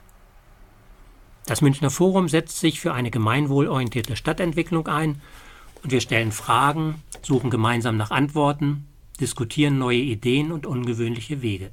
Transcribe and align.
Das 1.46 1.60
Münchner 1.60 1.90
Forum 1.90 2.30
setzt 2.30 2.62
sich 2.62 2.80
für 2.80 2.94
eine 2.94 3.12
gemeinwohlorientierte 3.12 4.16
Stadtentwicklung 4.16 4.88
ein 4.88 5.22
und 5.84 5.92
wir 5.92 6.00
stellen 6.00 6.32
Fragen, 6.32 7.04
suchen 7.22 7.50
gemeinsam 7.50 7.98
nach 7.98 8.12
Antworten 8.12 8.87
diskutieren 9.20 9.78
neue 9.78 9.98
Ideen 9.98 10.52
und 10.52 10.66
ungewöhnliche 10.66 11.42
Wege. 11.42 11.72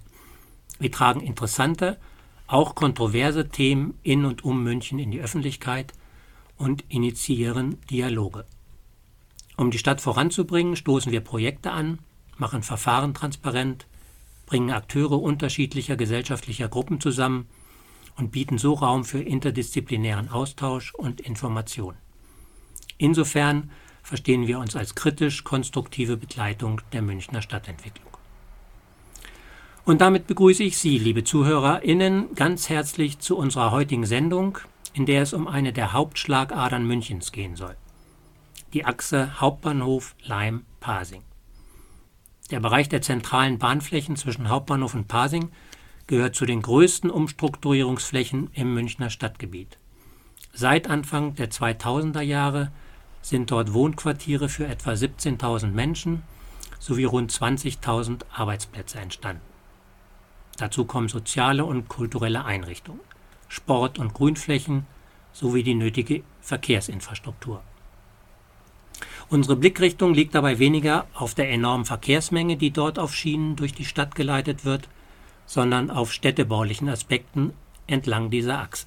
Wir 0.78 0.90
tragen 0.90 1.20
interessante, 1.20 1.98
auch 2.46 2.74
kontroverse 2.74 3.48
Themen 3.48 3.94
in 4.02 4.24
und 4.24 4.44
um 4.44 4.62
München 4.62 4.98
in 4.98 5.10
die 5.10 5.20
Öffentlichkeit 5.20 5.92
und 6.56 6.84
initiieren 6.88 7.78
Dialoge. 7.90 8.44
Um 9.56 9.70
die 9.70 9.78
Stadt 9.78 10.00
voranzubringen, 10.00 10.76
stoßen 10.76 11.12
wir 11.12 11.20
Projekte 11.20 11.70
an, 11.70 11.98
machen 12.36 12.62
Verfahren 12.62 13.14
transparent, 13.14 13.86
bringen 14.46 14.70
Akteure 14.70 15.22
unterschiedlicher 15.22 15.96
gesellschaftlicher 15.96 16.68
Gruppen 16.68 17.00
zusammen 17.00 17.46
und 18.16 18.32
bieten 18.32 18.58
so 18.58 18.74
Raum 18.74 19.04
für 19.04 19.20
interdisziplinären 19.20 20.28
Austausch 20.28 20.94
und 20.94 21.20
Information. 21.20 21.94
Insofern 22.98 23.70
verstehen 24.04 24.46
wir 24.46 24.60
uns 24.60 24.76
als 24.76 24.94
kritisch-konstruktive 24.94 26.16
Begleitung 26.16 26.80
der 26.92 27.02
Münchner 27.02 27.42
Stadtentwicklung. 27.42 28.12
Und 29.84 30.00
damit 30.00 30.26
begrüße 30.26 30.62
ich 30.62 30.78
Sie, 30.78 30.98
liebe 30.98 31.24
ZuhörerInnen, 31.24 32.34
ganz 32.34 32.68
herzlich 32.68 33.18
zu 33.18 33.36
unserer 33.36 33.70
heutigen 33.70 34.06
Sendung, 34.06 34.58
in 34.92 35.06
der 35.06 35.22
es 35.22 35.32
um 35.32 35.48
eine 35.48 35.72
der 35.72 35.92
Hauptschlagadern 35.92 36.86
Münchens 36.86 37.32
gehen 37.32 37.56
soll. 37.56 37.76
Die 38.72 38.84
Achse 38.84 39.40
Hauptbahnhof 39.40 40.14
Leim-Pasing. 40.22 41.22
Der 42.50 42.60
Bereich 42.60 42.88
der 42.88 43.02
zentralen 43.02 43.58
Bahnflächen 43.58 44.16
zwischen 44.16 44.48
Hauptbahnhof 44.48 44.94
und 44.94 45.08
Pasing 45.08 45.50
gehört 46.06 46.34
zu 46.34 46.44
den 46.44 46.60
größten 46.60 47.10
Umstrukturierungsflächen 47.10 48.50
im 48.52 48.74
Münchner 48.74 49.08
Stadtgebiet. 49.08 49.78
Seit 50.52 50.88
Anfang 50.88 51.34
der 51.34 51.50
2000er 51.50 52.20
Jahre 52.20 52.70
sind 53.24 53.50
dort 53.50 53.72
Wohnquartiere 53.72 54.50
für 54.50 54.66
etwa 54.66 54.90
17.000 54.90 55.68
Menschen 55.68 56.22
sowie 56.78 57.04
rund 57.04 57.32
20.000 57.32 58.20
Arbeitsplätze 58.30 58.98
entstanden. 59.00 59.40
Dazu 60.58 60.84
kommen 60.84 61.08
soziale 61.08 61.64
und 61.64 61.88
kulturelle 61.88 62.44
Einrichtungen, 62.44 63.00
Sport- 63.48 63.98
und 63.98 64.12
Grünflächen 64.12 64.86
sowie 65.32 65.62
die 65.62 65.74
nötige 65.74 66.22
Verkehrsinfrastruktur. 66.42 67.62
Unsere 69.30 69.56
Blickrichtung 69.56 70.12
liegt 70.12 70.34
dabei 70.34 70.58
weniger 70.58 71.06
auf 71.14 71.34
der 71.34 71.50
enormen 71.50 71.86
Verkehrsmenge, 71.86 72.58
die 72.58 72.72
dort 72.72 72.98
auf 72.98 73.14
Schienen 73.14 73.56
durch 73.56 73.72
die 73.72 73.86
Stadt 73.86 74.14
geleitet 74.14 74.66
wird, 74.66 74.88
sondern 75.46 75.90
auf 75.90 76.12
städtebaulichen 76.12 76.90
Aspekten 76.90 77.54
entlang 77.86 78.28
dieser 78.28 78.58
Achse. 78.58 78.86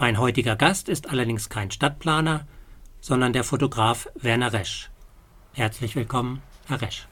Mein 0.00 0.18
heutiger 0.18 0.56
Gast 0.56 0.88
ist 0.88 1.10
allerdings 1.10 1.50
kein 1.50 1.70
Stadtplaner, 1.70 2.46
sondern 3.02 3.34
der 3.34 3.44
Fotograf 3.44 4.08
Werner 4.14 4.54
Resch. 4.54 4.88
Herzlich 5.52 5.94
willkommen, 5.94 6.40
Herr 6.68 6.80
Resch. 6.80 7.06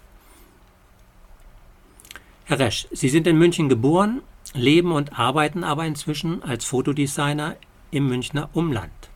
Herr 2.46 2.58
Resch, 2.58 2.88
Sie 2.90 3.10
sind 3.10 3.26
in 3.26 3.36
München 3.36 3.68
geboren, 3.68 4.22
leben 4.54 4.92
und 4.92 5.18
arbeiten 5.18 5.64
aber 5.64 5.84
inzwischen 5.84 6.42
als 6.42 6.64
Fotodesigner 6.64 7.56
im 7.90 8.08
Münchner 8.08 8.48
Umland. 8.54 9.10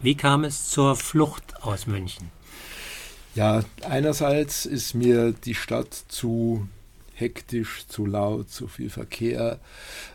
Wie 0.00 0.14
kam 0.14 0.44
es 0.44 0.68
zur 0.68 0.94
Flucht 0.94 1.62
aus 1.62 1.86
München? 1.86 2.30
Ja, 3.34 3.64
einerseits 3.82 4.66
ist 4.66 4.92
mir 4.92 5.32
die 5.32 5.54
Stadt 5.54 5.94
zu 5.94 6.68
hektisch, 7.20 7.86
zu 7.86 8.06
laut, 8.06 8.50
zu 8.50 8.66
viel 8.66 8.90
Verkehr, 8.90 9.60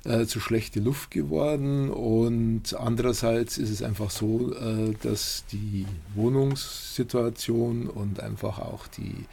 äh, 0.03 0.25
zu 0.25 0.39
schlechte 0.39 0.79
Luft 0.79 1.11
geworden. 1.11 1.89
Und 1.89 2.73
andererseits 2.73 3.57
ist 3.57 3.69
es 3.69 3.81
einfach 3.81 4.09
so, 4.09 4.53
äh, 4.53 4.93
dass 5.03 5.45
die 5.51 5.85
Wohnungssituation 6.15 7.87
und 7.87 8.19
einfach 8.19 8.59
auch 8.59 8.87
die 8.87 9.25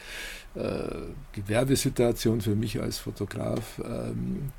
äh, 0.55 1.07
Gewerbesituation 1.33 2.43
für 2.43 2.55
mich 2.55 2.81
als 2.81 2.99
Fotograf 2.99 3.81
ähm, 3.83 4.53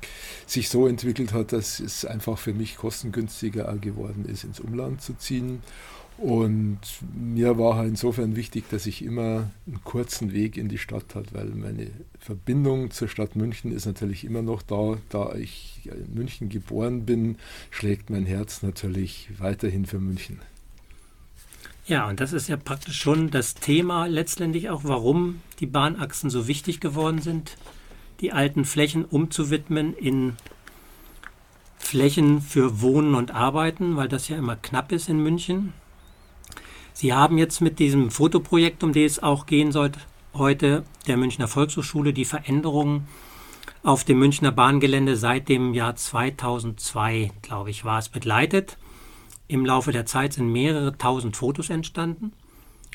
sich 0.44 0.68
so 0.68 0.88
entwickelt 0.88 1.32
hat, 1.32 1.52
dass 1.52 1.78
es 1.78 2.04
einfach 2.04 2.36
für 2.36 2.52
mich 2.52 2.76
kostengünstiger 2.76 3.72
geworden 3.76 4.24
ist, 4.26 4.42
ins 4.42 4.58
Umland 4.58 5.02
zu 5.02 5.14
ziehen. 5.14 5.62
Und 6.16 6.78
mir 7.12 7.58
war 7.58 7.74
halt 7.76 7.88
insofern 7.88 8.36
wichtig, 8.36 8.64
dass 8.70 8.86
ich 8.86 9.04
immer 9.04 9.50
einen 9.66 9.82
kurzen 9.82 10.32
Weg 10.32 10.56
in 10.56 10.68
die 10.68 10.78
Stadt 10.78 11.14
hatte, 11.14 11.34
weil 11.34 11.46
meine 11.46 11.90
Verbindung 12.20 12.92
zur 12.92 13.08
Stadt 13.08 13.34
München 13.34 13.72
ist 13.72 13.84
natürlich 13.86 14.24
immer 14.24 14.42
noch 14.42 14.62
da. 14.62 14.98
Da 15.08 15.34
ich 15.34 15.80
in 15.84 16.14
München 16.14 16.48
geboren 16.48 17.04
bin, 17.04 17.36
schlägt 17.70 18.10
mein 18.10 18.26
Herz 18.26 18.62
natürlich 18.62 19.28
weiterhin 19.38 19.86
für 19.86 19.98
München. 19.98 20.38
Ja, 21.86 22.08
und 22.08 22.20
das 22.20 22.32
ist 22.32 22.48
ja 22.48 22.56
praktisch 22.56 22.98
schon 22.98 23.30
das 23.30 23.54
Thema 23.54 24.06
letztendlich 24.06 24.70
auch, 24.70 24.84
warum 24.84 25.40
die 25.60 25.66
Bahnachsen 25.66 26.30
so 26.30 26.46
wichtig 26.46 26.80
geworden 26.80 27.20
sind, 27.20 27.58
die 28.20 28.32
alten 28.32 28.64
Flächen 28.64 29.04
umzuwidmen 29.04 29.94
in 29.94 30.34
Flächen 31.76 32.40
für 32.40 32.80
Wohnen 32.80 33.14
und 33.14 33.32
Arbeiten, 33.32 33.96
weil 33.96 34.08
das 34.08 34.28
ja 34.28 34.38
immer 34.38 34.56
knapp 34.56 34.92
ist 34.92 35.10
in 35.10 35.22
München. 35.22 35.74
Sie 36.96 37.12
haben 37.12 37.38
jetzt 37.38 37.60
mit 37.60 37.80
diesem 37.80 38.12
Fotoprojekt, 38.12 38.84
um 38.84 38.92
das 38.92 39.02
es 39.02 39.22
auch 39.22 39.46
gehen 39.46 39.72
sollte, 39.72 39.98
heute 40.32 40.84
der 41.08 41.16
Münchner 41.16 41.48
Volkshochschule 41.48 42.12
die 42.12 42.24
Veränderungen 42.24 43.08
auf 43.82 44.04
dem 44.04 44.20
Münchner 44.20 44.52
Bahngelände 44.52 45.16
seit 45.16 45.48
dem 45.48 45.74
Jahr 45.74 45.96
2002, 45.96 47.32
glaube 47.42 47.70
ich, 47.70 47.84
war 47.84 47.98
es 47.98 48.08
begleitet. 48.08 48.78
Im 49.48 49.66
Laufe 49.66 49.90
der 49.90 50.06
Zeit 50.06 50.34
sind 50.34 50.52
mehrere 50.52 50.96
tausend 50.96 51.36
Fotos 51.36 51.68
entstanden, 51.68 52.32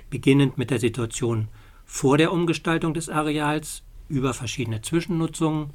beginnend 0.09 0.57
mit 0.57 0.71
der 0.71 0.79
Situation 0.79 1.49
vor 1.85 2.17
der 2.17 2.31
Umgestaltung 2.31 2.93
des 2.93 3.09
Areals 3.09 3.83
über 4.07 4.33
verschiedene 4.33 4.81
Zwischennutzungen 4.81 5.71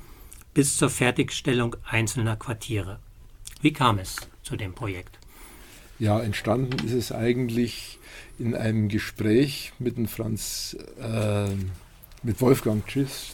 bis 0.55 0.79
zur 0.79 0.89
Fertigstellung 0.89 1.77
einzelner 1.85 2.37
Quartiere. 2.37 3.01
Wie 3.61 3.75
kam 3.75 3.99
es 3.99 4.17
zu 4.43 4.57
dem 4.57 4.73
Projekt? 4.73 5.19
Ja, 5.99 6.21
entstanden 6.21 6.87
ist 6.87 6.93
es 6.93 7.13
eigentlich 7.13 7.99
in 8.39 8.55
einem 8.55 8.89
Gespräch 8.89 9.73
mit 9.79 9.97
dem 9.97 10.09
Franz, 10.09 10.77
äh, 11.01 11.51
mit 12.23 12.41
Wolfgang 12.41 12.83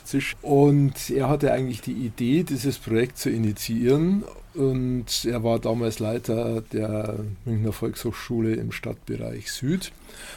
Zisch. 0.05 0.37
Und 0.43 1.11
er 1.11 1.29
hatte 1.29 1.53
eigentlich 1.53 1.81
die 1.81 1.93
Idee, 1.93 2.43
dieses 2.43 2.79
Projekt 2.79 3.19
zu 3.19 3.31
initiieren. 3.31 4.25
Und 4.55 5.25
er 5.25 5.45
war 5.45 5.59
damals 5.59 6.01
Leiter 6.01 6.63
der 6.73 7.25
Münchner 7.45 7.73
Volkshochschule 7.73 8.55
im 8.55 8.73
Stadtbereich 8.73 9.53
Süd. 9.53 9.93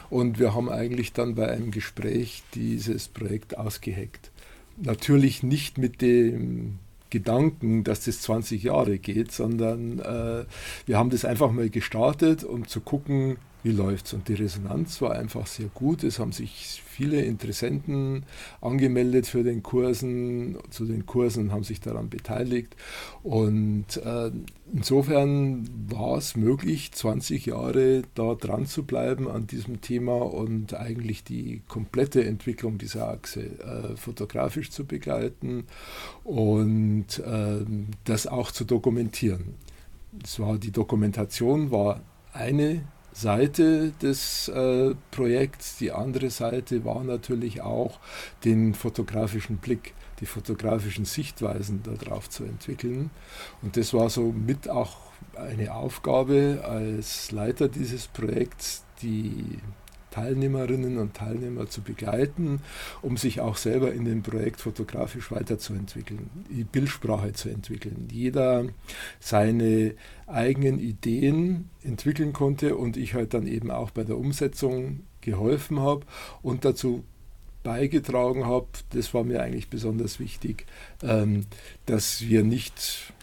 Und 0.10 0.40
wir 0.40 0.54
haben 0.54 0.70
eigentlich 0.70 1.14
dann 1.14 1.36
bei 1.36 1.50
einem 1.50 1.72
Gespräch 1.72 2.44
dieses 2.54 3.08
Projekt 3.08 3.58
ausgeheckt. 3.58 4.32
Natürlich 4.78 5.44
nicht 5.44 5.78
mit 5.78 6.02
dem 6.02 6.80
Gedanken, 7.14 7.84
dass 7.84 8.06
das 8.06 8.22
20 8.22 8.64
Jahre 8.64 8.98
geht, 8.98 9.32
sondern 9.32 10.00
äh, 10.00 10.46
wir 10.88 10.98
haben 10.98 11.12
das 11.12 11.26
einfach 11.26 11.52
mal 11.52 11.70
gestartet, 11.70 12.44
um 12.44 12.68
zu 12.68 12.82
gucken, 12.82 13.38
wie 13.64 13.72
läuft's? 13.72 14.14
Und 14.14 14.28
die 14.28 14.34
Resonanz 14.34 15.02
war 15.02 15.14
einfach 15.14 15.48
sehr 15.48 15.68
gut. 15.68 16.04
Es 16.04 16.20
haben 16.20 16.34
sich 16.34 16.84
viele 16.86 17.22
Interessenten 17.22 18.26
angemeldet 18.62 19.26
für 19.26 19.44
den 19.44 19.64
Kursen, 19.64 20.58
zu 20.70 20.86
den 20.86 21.06
Kursen 21.06 21.52
haben 21.52 21.64
sich 21.64 21.80
daran 21.80 22.10
beteiligt. 22.10 22.76
Und 23.24 23.98
äh, 23.98 24.32
insofern 24.72 25.68
war 25.90 26.18
es 26.18 26.36
möglich, 26.36 26.92
20 26.92 27.46
Jahre 27.48 28.04
da 28.16 28.36
dran 28.36 28.66
zu 28.66 28.84
bleiben 28.84 29.30
an 29.30 29.48
diesem 29.48 29.82
Thema 29.82 30.18
und 30.18 30.74
eigentlich 30.74 31.24
die 31.24 31.62
komplette 31.68 32.24
Entwicklung 32.26 32.78
dieser 32.78 33.08
Achse 33.08 33.42
äh, 33.42 33.96
fotografisch 33.96 34.72
zu 34.72 34.86
begleiten 34.86 35.66
und 36.26 37.20
äh, 37.20 37.66
das 38.04 38.28
auch 38.28 38.52
zu 38.52 38.66
dokumentieren. 38.66 39.56
Es 40.24 40.40
war, 40.40 40.58
die 40.58 40.72
Dokumentation 40.72 41.72
war 41.72 42.02
eine 42.34 42.84
Seite 43.14 43.92
des 44.02 44.48
äh, 44.50 44.96
Projekts. 45.12 45.78
Die 45.78 45.92
andere 45.92 46.30
Seite 46.30 46.84
war 46.84 47.04
natürlich 47.04 47.62
auch 47.62 48.00
den 48.44 48.74
fotografischen 48.74 49.58
Blick, 49.58 49.94
die 50.20 50.26
fotografischen 50.26 51.06
Sichtweisen 51.06 51.82
darauf 51.84 52.30
zu 52.30 52.44
entwickeln. 52.44 53.12
Und 53.62 53.78
das 53.78 53.94
war 53.94 54.10
so 54.10 54.32
mit 54.32 54.70
auch 54.70 54.98
eine 55.36 55.74
Aufgabe 55.74 56.64
als 56.64 57.32
Leiter 57.32 57.68
dieses 57.68 58.08
Projekts, 58.08 58.84
die 59.02 59.60
Teilnehmerinnen 60.14 61.00
und 61.00 61.16
Teilnehmer 61.16 61.68
zu 61.68 61.82
begleiten, 61.82 62.62
um 63.02 63.18
sich 63.18 63.42
auch 63.42 63.58
selber 63.58 63.92
in 63.94 64.06
dem 64.06 64.22
Projekt 64.22 64.62
fotografisch 64.62 65.32
weiterzuentwickeln, 65.32 66.30
die 66.52 66.64
Bildsprache 66.64 67.34
zu 67.34 67.50
entwickeln. 67.50 68.10
Jeder 68.12 68.66
seine 69.20 69.96
eigenen 70.28 70.78
Ideen 70.78 71.70
entwickeln 71.82 72.32
konnte 72.32 72.76
und 72.76 72.96
ich 72.96 73.16
halt 73.16 73.34
dann 73.34 73.48
eben 73.48 73.72
auch 73.72 73.90
bei 73.90 74.04
der 74.04 74.20
Umsetzung 74.20 75.00
geholfen 75.22 75.80
habe 75.80 76.06
und 76.44 76.64
dazu 76.64 77.04
beigetragen 77.64 78.46
habe, 78.46 78.68
das 78.92 79.16
war 79.16 79.24
mir 79.24 79.42
eigentlich 79.42 79.70
besonders 79.70 80.20
wichtig, 80.20 80.68
ähm, 81.02 81.48
dass 81.88 82.22
wir 82.22 82.44
nicht 82.44 83.14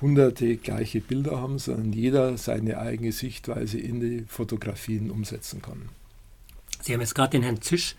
hunderte 0.00 0.56
gleiche 0.56 1.02
Bilder 1.02 1.42
haben, 1.42 1.58
sondern 1.58 1.92
jeder 1.92 2.38
seine 2.38 2.78
eigene 2.78 3.12
Sichtweise 3.12 3.78
in 3.78 4.00
die 4.00 4.24
Fotografien 4.26 5.10
umsetzen 5.10 5.60
kann. 5.60 5.90
Sie 6.82 6.92
haben 6.92 7.00
jetzt 7.00 7.14
gerade 7.14 7.30
den 7.30 7.42
Herrn 7.42 7.62
Zisch 7.62 7.94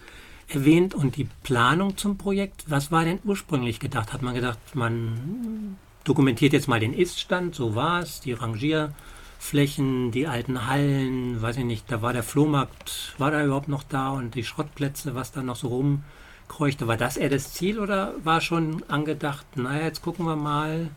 erwähnt 0.50 0.94
und 0.94 1.16
die 1.16 1.28
Planung 1.44 1.98
zum 1.98 2.18
Projekt. 2.18 2.66
Was 2.68 2.92
war 2.92 3.06
denn 3.06 3.20
ursprünglich 3.24 3.80
gedacht? 3.80 4.14
Hat 4.14 4.22
man 4.22 4.36
gedacht, 4.36 4.60
man 4.74 5.78
dokumentiert 6.04 6.52
jetzt 6.54 6.68
mal 6.68 6.82
den 6.82 6.94
Ist-Stand, 6.94 7.56
so 7.56 7.76
war 7.76 8.02
es, 8.02 8.20
die 8.20 8.34
Rangierflächen, 8.34 10.12
die 10.12 10.28
alten 10.28 10.68
Hallen, 10.68 11.42
weiß 11.42 11.58
ich 11.58 11.64
nicht, 11.64 11.90
da 11.90 12.02
war 12.02 12.12
der 12.12 12.24
Flohmarkt, 12.24 13.16
war 13.18 13.32
da 13.32 13.44
überhaupt 13.44 13.70
noch 13.70 13.84
da 13.84 14.12
und 14.12 14.36
die 14.36 14.44
Schrottplätze, 14.44 15.16
was 15.16 15.32
da 15.32 15.42
noch 15.42 15.56
so 15.56 15.70
rumkreuchte. 15.70 16.88
War 16.88 16.98
das 16.98 17.16
eher 17.16 17.30
das 17.30 17.54
Ziel 17.54 17.80
oder 17.80 18.14
war 18.22 18.42
schon 18.42 18.84
angedacht, 18.90 19.46
naja, 19.56 19.86
jetzt 19.86 20.02
gucken 20.02 20.26
wir 20.26 20.36
mal, 20.36 20.90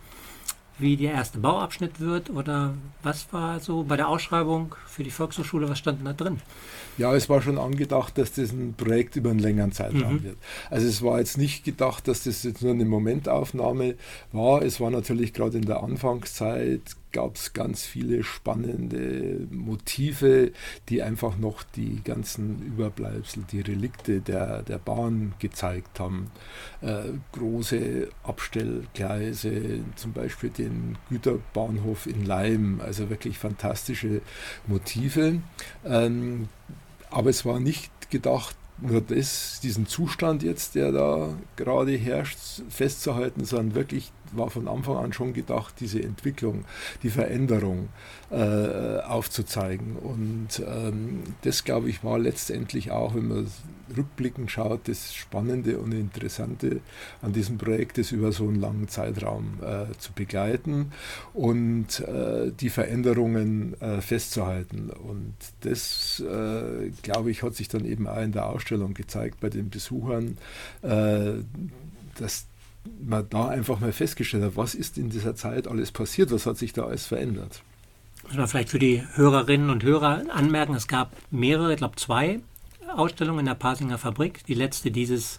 wie 0.79 0.97
der 0.97 1.13
erste 1.13 1.39
Bauabschnitt 1.39 2.01
wird 2.01 2.31
oder 2.31 2.75
was 3.03 3.33
war 3.33 3.61
so 3.61 3.83
bei 3.83 3.97
der 3.97 4.09
Ausschreibung 4.09 4.75
für 4.87 5.05
die 5.05 5.11
Volkshochschule, 5.11 5.69
was 5.69 5.79
stand 5.79 6.07
da 6.07 6.13
drin? 6.13 6.41
Ja, 6.99 7.15
es 7.15 7.29
war 7.29 7.43
schon 7.43 7.59
angedacht, 7.59 8.17
dass 8.19 8.33
das 8.33 8.53
ein 8.53 8.75
Projekt 8.75 9.17
über 9.17 9.31
einen 9.31 9.39
längeren 9.39 9.73
Zeitraum 9.73 10.15
mhm. 10.15 10.25
wird. 10.25 10.37
Also 10.71 10.87
es 10.87 11.03
war 11.03 11.19
jetzt 11.19 11.39
nicht 11.39 11.65
gedacht, 11.65 12.09
dass 12.09 12.25
das 12.25 12.43
jetzt 12.43 12.63
nur 12.63 12.73
eine 12.73 12.85
Momentaufnahme 12.85 13.97
war. 14.33 14.63
Es 14.63 14.81
war 14.81 14.91
natürlich 14.91 15.33
gerade 15.33 15.59
in 15.59 15.67
der 15.67 15.83
Anfangszeit 15.83 16.83
gab 17.13 17.37
es 17.37 17.53
ganz 17.53 17.85
viele 17.85 18.23
spannende 18.25 19.47
Motive, 19.51 20.53
die 20.89 21.03
einfach 21.03 21.39
noch 21.39 21.63
die 21.63 22.03
ganzen 22.05 22.63
Überbleibsel, 22.63 23.45
die 23.51 23.61
Relikte 23.61 24.21
der, 24.21 24.63
der 24.63 24.79
Bahn 24.79 25.35
gezeigt 25.39 25.99
haben. 26.01 26.31
Äh, 26.83 27.13
große 27.33 28.09
Abstellgleise, 28.23 29.81
zum 29.95 30.13
Beispiel 30.13 30.51
den 30.51 30.99
Güterbahnhof 31.09 32.07
in 32.07 32.25
Leim, 32.25 32.81
also 32.85 33.09
wirklich 33.09 33.39
fantastische 33.39 34.21
Motive. 34.67 35.41
Ähm, 35.85 36.49
aber 37.11 37.31
es 37.31 37.45
war 37.45 37.61
nicht 37.61 38.11
gedacht, 38.11 38.57
nur 38.79 39.01
das, 39.01 39.61
diesen 39.63 39.87
Zustand 39.87 40.43
jetzt, 40.43 40.75
der 40.75 40.93
da 40.93 41.35
gerade 41.57 41.97
herrscht, 41.97 42.39
festzuhalten, 42.69 43.45
sondern 43.45 43.75
wirklich 43.75 44.13
war 44.33 44.51
von 44.51 44.69
Anfang 44.69 44.97
an 44.97 45.13
schon 45.13 45.33
gedacht, 45.33 45.75
diese 45.81 46.03
Entwicklung, 46.03 46.65
die 47.03 47.11
Veränderung 47.11 47.89
äh, 48.31 48.99
aufzuzeigen. 49.01 49.97
Und 49.97 50.63
ähm, 50.67 51.23
das, 51.43 51.65
glaube 51.65 51.89
ich, 51.89 52.03
war 52.05 52.19
letztendlich 52.19 52.91
auch, 52.91 53.15
wenn 53.15 53.29
man 53.29 53.47
rückblickend 53.97 54.51
schaut, 54.51 54.89
das 54.89 55.15
Spannende 55.15 55.79
und 55.79 55.93
Interessante 55.93 56.81
an 57.23 57.33
diesem 57.33 57.59
Projekt, 57.59 57.99
das 57.99 58.13
über 58.13 58.33
so 58.33 58.49
einen 58.49 58.61
langen 58.61 58.89
Zeitraum 58.89 59.59
äh, 59.63 59.97
zu 59.99 60.13
begleiten 60.13 60.93
und 61.35 62.01
äh, 62.01 62.51
die 62.53 62.71
Veränderungen 62.71 63.81
äh, 63.81 64.01
festzuhalten. 64.01 64.91
Und 64.91 65.35
das, 65.61 66.21
äh, 66.21 66.91
glaube 67.03 67.31
ich, 67.31 67.43
hat 67.43 67.55
sich 67.55 67.69
dann 67.69 67.85
eben 67.85 68.07
auch 68.07 68.21
in 68.21 68.33
der 68.33 68.47
Ausstellung 68.47 68.95
gezeigt 68.95 69.41
bei 69.41 69.51
den 69.51 69.71
Besuchern, 69.71 70.39
äh, 70.83 71.35
dass 72.19 72.47
man 73.01 73.29
da 73.29 73.49
einfach 73.49 73.81
mal 73.81 73.93
festgestellt 73.93 74.45
hat, 74.45 74.57
was 74.57 74.75
ist 74.75 74.99
in 74.99 75.11
dieser 75.11 75.35
Zeit 75.35 75.69
alles 75.69 75.93
passiert, 75.93 76.31
was 76.31 76.47
hat 76.47 76.59
sich 76.59 76.73
da 76.73 76.85
alles 76.85 77.07
verändert. 77.07 77.63
Muss 78.25 78.37
man 78.37 78.49
vielleicht 78.49 78.71
für 78.71 78.79
die 78.79 79.03
Hörerinnen 79.15 79.71
und 79.71 79.85
Hörer 79.85 80.23
anmerken, 80.31 80.75
es 80.75 80.89
gab 80.89 81.13
mehrere, 81.31 81.73
ich 81.73 81.79
glaube 81.79 81.97
zwei 81.97 82.41
Ausstellungen 82.95 83.41
in 83.41 83.47
der 83.47 83.55
Pasinger 83.55 83.99
Fabrik. 83.99 84.45
Die 84.47 84.55
letzte 84.55 84.91
dieses 84.91 85.39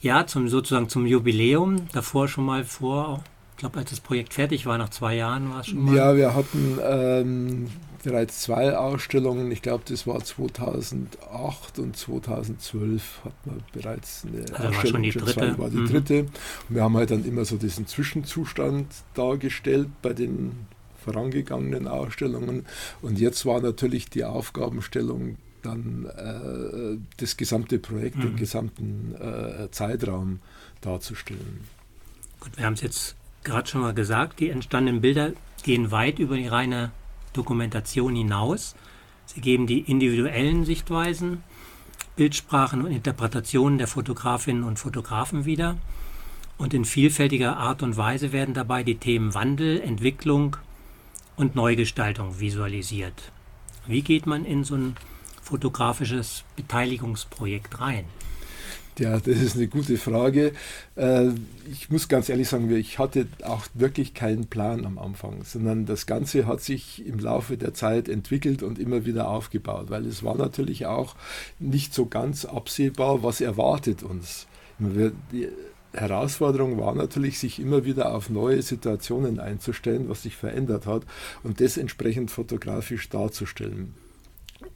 Jahr 0.00 0.26
zum, 0.26 0.48
sozusagen 0.48 0.88
zum 0.88 1.06
Jubiläum, 1.06 1.88
davor 1.92 2.28
schon 2.28 2.44
mal 2.44 2.64
vor, 2.64 3.24
ich 3.54 3.58
glaube, 3.58 3.78
als 3.78 3.90
das 3.90 4.00
Projekt 4.00 4.34
fertig 4.34 4.66
war, 4.66 4.78
nach 4.78 4.88
zwei 4.88 5.14
Jahren 5.14 5.48
war 5.50 5.60
es 5.60 5.68
schon 5.68 5.84
mal. 5.84 5.94
Ja, 5.94 6.16
wir 6.16 6.34
hatten 6.34 6.78
ähm, 6.82 7.66
bereits 8.02 8.40
zwei 8.40 8.76
Ausstellungen. 8.76 9.52
Ich 9.52 9.62
glaube, 9.62 9.84
das 9.86 10.08
war 10.08 10.24
2008 10.24 11.78
und 11.78 11.96
2012 11.96 13.20
hat 13.24 13.46
man 13.46 13.62
bereits 13.72 14.24
eine 14.26 14.40
also 14.40 14.52
Ausstellung. 14.52 14.74
War 14.74 14.86
schon 14.86 15.02
die 15.04 15.12
schon 15.12 15.22
dritte. 15.22 15.40
Zwei, 15.40 15.58
war 15.58 15.70
die 15.70 15.76
mhm. 15.76 15.86
dritte. 15.86 16.20
Und 16.20 16.30
wir 16.68 16.82
haben 16.82 16.96
halt 16.96 17.12
dann 17.12 17.24
immer 17.24 17.44
so 17.44 17.56
diesen 17.56 17.86
Zwischenzustand 17.86 18.88
dargestellt 19.14 19.88
bei 20.02 20.12
den 20.12 20.66
vorangegangenen 21.04 21.86
Ausstellungen. 21.86 22.66
Und 23.02 23.20
jetzt 23.20 23.46
war 23.46 23.60
natürlich 23.60 24.10
die 24.10 24.24
Aufgabenstellung, 24.24 25.36
dann 25.62 26.06
äh, 26.06 26.98
das 27.18 27.36
gesamte 27.36 27.78
Projekt, 27.78 28.16
mhm. 28.16 28.22
den 28.22 28.36
gesamten 28.36 29.14
äh, 29.14 29.70
Zeitraum 29.70 30.40
darzustellen. 30.80 31.60
Gut, 32.40 32.56
wir 32.56 32.66
haben 32.66 32.74
es 32.74 32.80
jetzt 32.80 33.16
gerade 33.44 33.68
schon 33.68 33.82
mal 33.82 33.94
gesagt, 33.94 34.40
die 34.40 34.50
entstandenen 34.50 35.00
Bilder 35.00 35.32
gehen 35.62 35.90
weit 35.90 36.18
über 36.18 36.36
die 36.36 36.48
reine 36.48 36.90
Dokumentation 37.32 38.16
hinaus. 38.16 38.74
Sie 39.26 39.40
geben 39.40 39.66
die 39.66 39.80
individuellen 39.80 40.64
Sichtweisen, 40.64 41.42
Bildsprachen 42.16 42.82
und 42.82 42.92
Interpretationen 42.92 43.78
der 43.78 43.88
Fotografinnen 43.88 44.64
und 44.64 44.78
Fotografen 44.78 45.44
wieder. 45.44 45.76
Und 46.56 46.72
in 46.72 46.84
vielfältiger 46.84 47.56
Art 47.56 47.82
und 47.82 47.96
Weise 47.96 48.32
werden 48.32 48.54
dabei 48.54 48.84
die 48.84 48.96
Themen 48.96 49.34
Wandel, 49.34 49.80
Entwicklung 49.80 50.56
und 51.36 51.56
Neugestaltung 51.56 52.38
visualisiert. 52.38 53.32
Wie 53.86 54.02
geht 54.02 54.26
man 54.26 54.44
in 54.44 54.62
so 54.62 54.76
ein 54.76 54.96
fotografisches 55.42 56.44
Beteiligungsprojekt 56.56 57.80
rein? 57.80 58.04
Ja, 58.98 59.18
das 59.18 59.40
ist 59.40 59.56
eine 59.56 59.66
gute 59.66 59.96
Frage. 59.96 60.52
Äh, 60.94 61.30
ich 61.70 61.90
muss 61.90 62.06
ganz 62.06 62.28
ehrlich 62.28 62.48
sagen, 62.48 62.70
ich 62.70 63.00
hatte 63.00 63.26
auch 63.42 63.66
wirklich 63.74 64.14
keinen 64.14 64.46
Plan 64.46 64.86
am 64.86 64.98
Anfang, 64.98 65.42
sondern 65.42 65.84
das 65.84 66.06
Ganze 66.06 66.46
hat 66.46 66.60
sich 66.60 67.04
im 67.04 67.18
Laufe 67.18 67.56
der 67.56 67.74
Zeit 67.74 68.08
entwickelt 68.08 68.62
und 68.62 68.78
immer 68.78 69.04
wieder 69.04 69.28
aufgebaut, 69.28 69.86
weil 69.88 70.06
es 70.06 70.22
war 70.22 70.36
natürlich 70.36 70.86
auch 70.86 71.16
nicht 71.58 71.92
so 71.92 72.06
ganz 72.06 72.44
absehbar, 72.44 73.24
was 73.24 73.40
erwartet 73.40 74.04
uns. 74.04 74.46
Die 74.78 75.48
Herausforderung 75.92 76.78
war 76.78 76.94
natürlich, 76.94 77.40
sich 77.40 77.58
immer 77.58 77.84
wieder 77.84 78.14
auf 78.14 78.30
neue 78.30 78.62
Situationen 78.62 79.40
einzustellen, 79.40 80.08
was 80.08 80.22
sich 80.22 80.36
verändert 80.36 80.86
hat 80.86 81.02
und 81.42 81.60
das 81.60 81.76
entsprechend 81.76 82.30
fotografisch 82.30 83.08
darzustellen. 83.08 83.94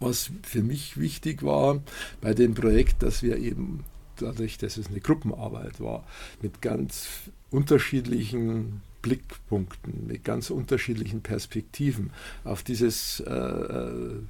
Was 0.00 0.30
für 0.42 0.62
mich 0.62 0.98
wichtig 0.98 1.44
war 1.44 1.80
bei 2.20 2.34
dem 2.34 2.54
Projekt, 2.54 3.02
dass 3.02 3.22
wir 3.22 3.36
eben 3.38 3.84
dadurch, 4.20 4.58
dass 4.58 4.76
es 4.76 4.88
eine 4.88 5.00
Gruppenarbeit 5.00 5.80
war, 5.80 6.04
mit 6.42 6.62
ganz 6.62 7.08
unterschiedlichen 7.50 8.82
Blickpunkten, 9.02 10.06
mit 10.06 10.24
ganz 10.24 10.50
unterschiedlichen 10.50 11.22
Perspektiven 11.22 12.10
auf 12.44 12.62
dieses 12.62 13.20
äh, 13.20 13.32
äh, 13.32 14.20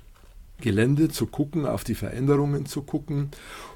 Gelände 0.60 1.08
zu 1.08 1.26
gucken, 1.26 1.66
auf 1.66 1.84
die 1.84 1.94
Veränderungen 1.94 2.66
zu 2.66 2.82
gucken. 2.82 3.30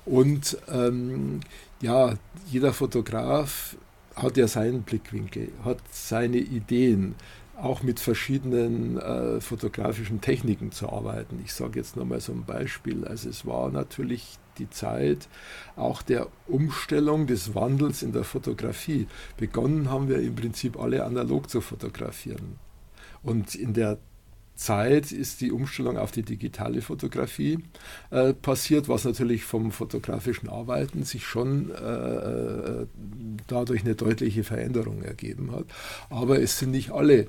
Und 0.04 0.58
ähm, 0.68 1.40
ja, 1.80 2.14
jeder 2.50 2.72
Fotograf 2.72 3.76
hat 4.14 4.36
ja 4.36 4.48
seinen 4.48 4.82
Blickwinkel, 4.82 5.48
hat 5.64 5.78
seine 5.90 6.38
Ideen 6.38 7.14
auch 7.56 7.82
mit 7.82 8.00
verschiedenen 8.00 8.98
äh, 8.98 9.40
fotografischen 9.40 10.20
Techniken 10.20 10.72
zu 10.72 10.88
arbeiten. 10.88 11.40
Ich 11.44 11.52
sage 11.52 11.78
jetzt 11.78 11.96
nochmal 11.96 12.20
so 12.20 12.32
ein 12.32 12.44
Beispiel. 12.44 13.04
Also 13.04 13.28
es 13.28 13.46
war 13.46 13.70
natürlich 13.70 14.38
die 14.58 14.70
Zeit 14.70 15.28
auch 15.76 16.02
der 16.02 16.28
Umstellung 16.46 17.26
des 17.26 17.54
Wandels 17.54 18.02
in 18.02 18.12
der 18.12 18.24
Fotografie. 18.24 19.06
Begonnen 19.36 19.90
haben 19.90 20.08
wir 20.08 20.20
im 20.20 20.34
Prinzip 20.34 20.78
alle 20.78 21.04
analog 21.04 21.50
zu 21.50 21.60
fotografieren. 21.60 22.58
Und 23.22 23.54
in 23.54 23.72
der 23.74 23.98
Zeit 24.54 25.12
ist 25.12 25.40
die 25.40 25.50
Umstellung 25.50 25.96
auf 25.96 26.12
die 26.12 26.22
digitale 26.22 26.82
Fotografie 26.82 27.58
äh, 28.10 28.32
passiert, 28.34 28.88
was 28.88 29.04
natürlich 29.04 29.44
vom 29.44 29.72
fotografischen 29.72 30.48
Arbeiten 30.48 31.04
sich 31.04 31.26
schon 31.26 31.70
äh, 31.70 31.74
äh, 31.74 32.86
dadurch 33.46 33.82
eine 33.82 33.94
deutliche 33.94 34.44
Veränderung 34.44 35.02
ergeben 35.02 35.52
hat. 35.52 35.64
Aber 36.10 36.40
es 36.40 36.58
sind 36.58 36.70
nicht 36.70 36.90
alle 36.90 37.26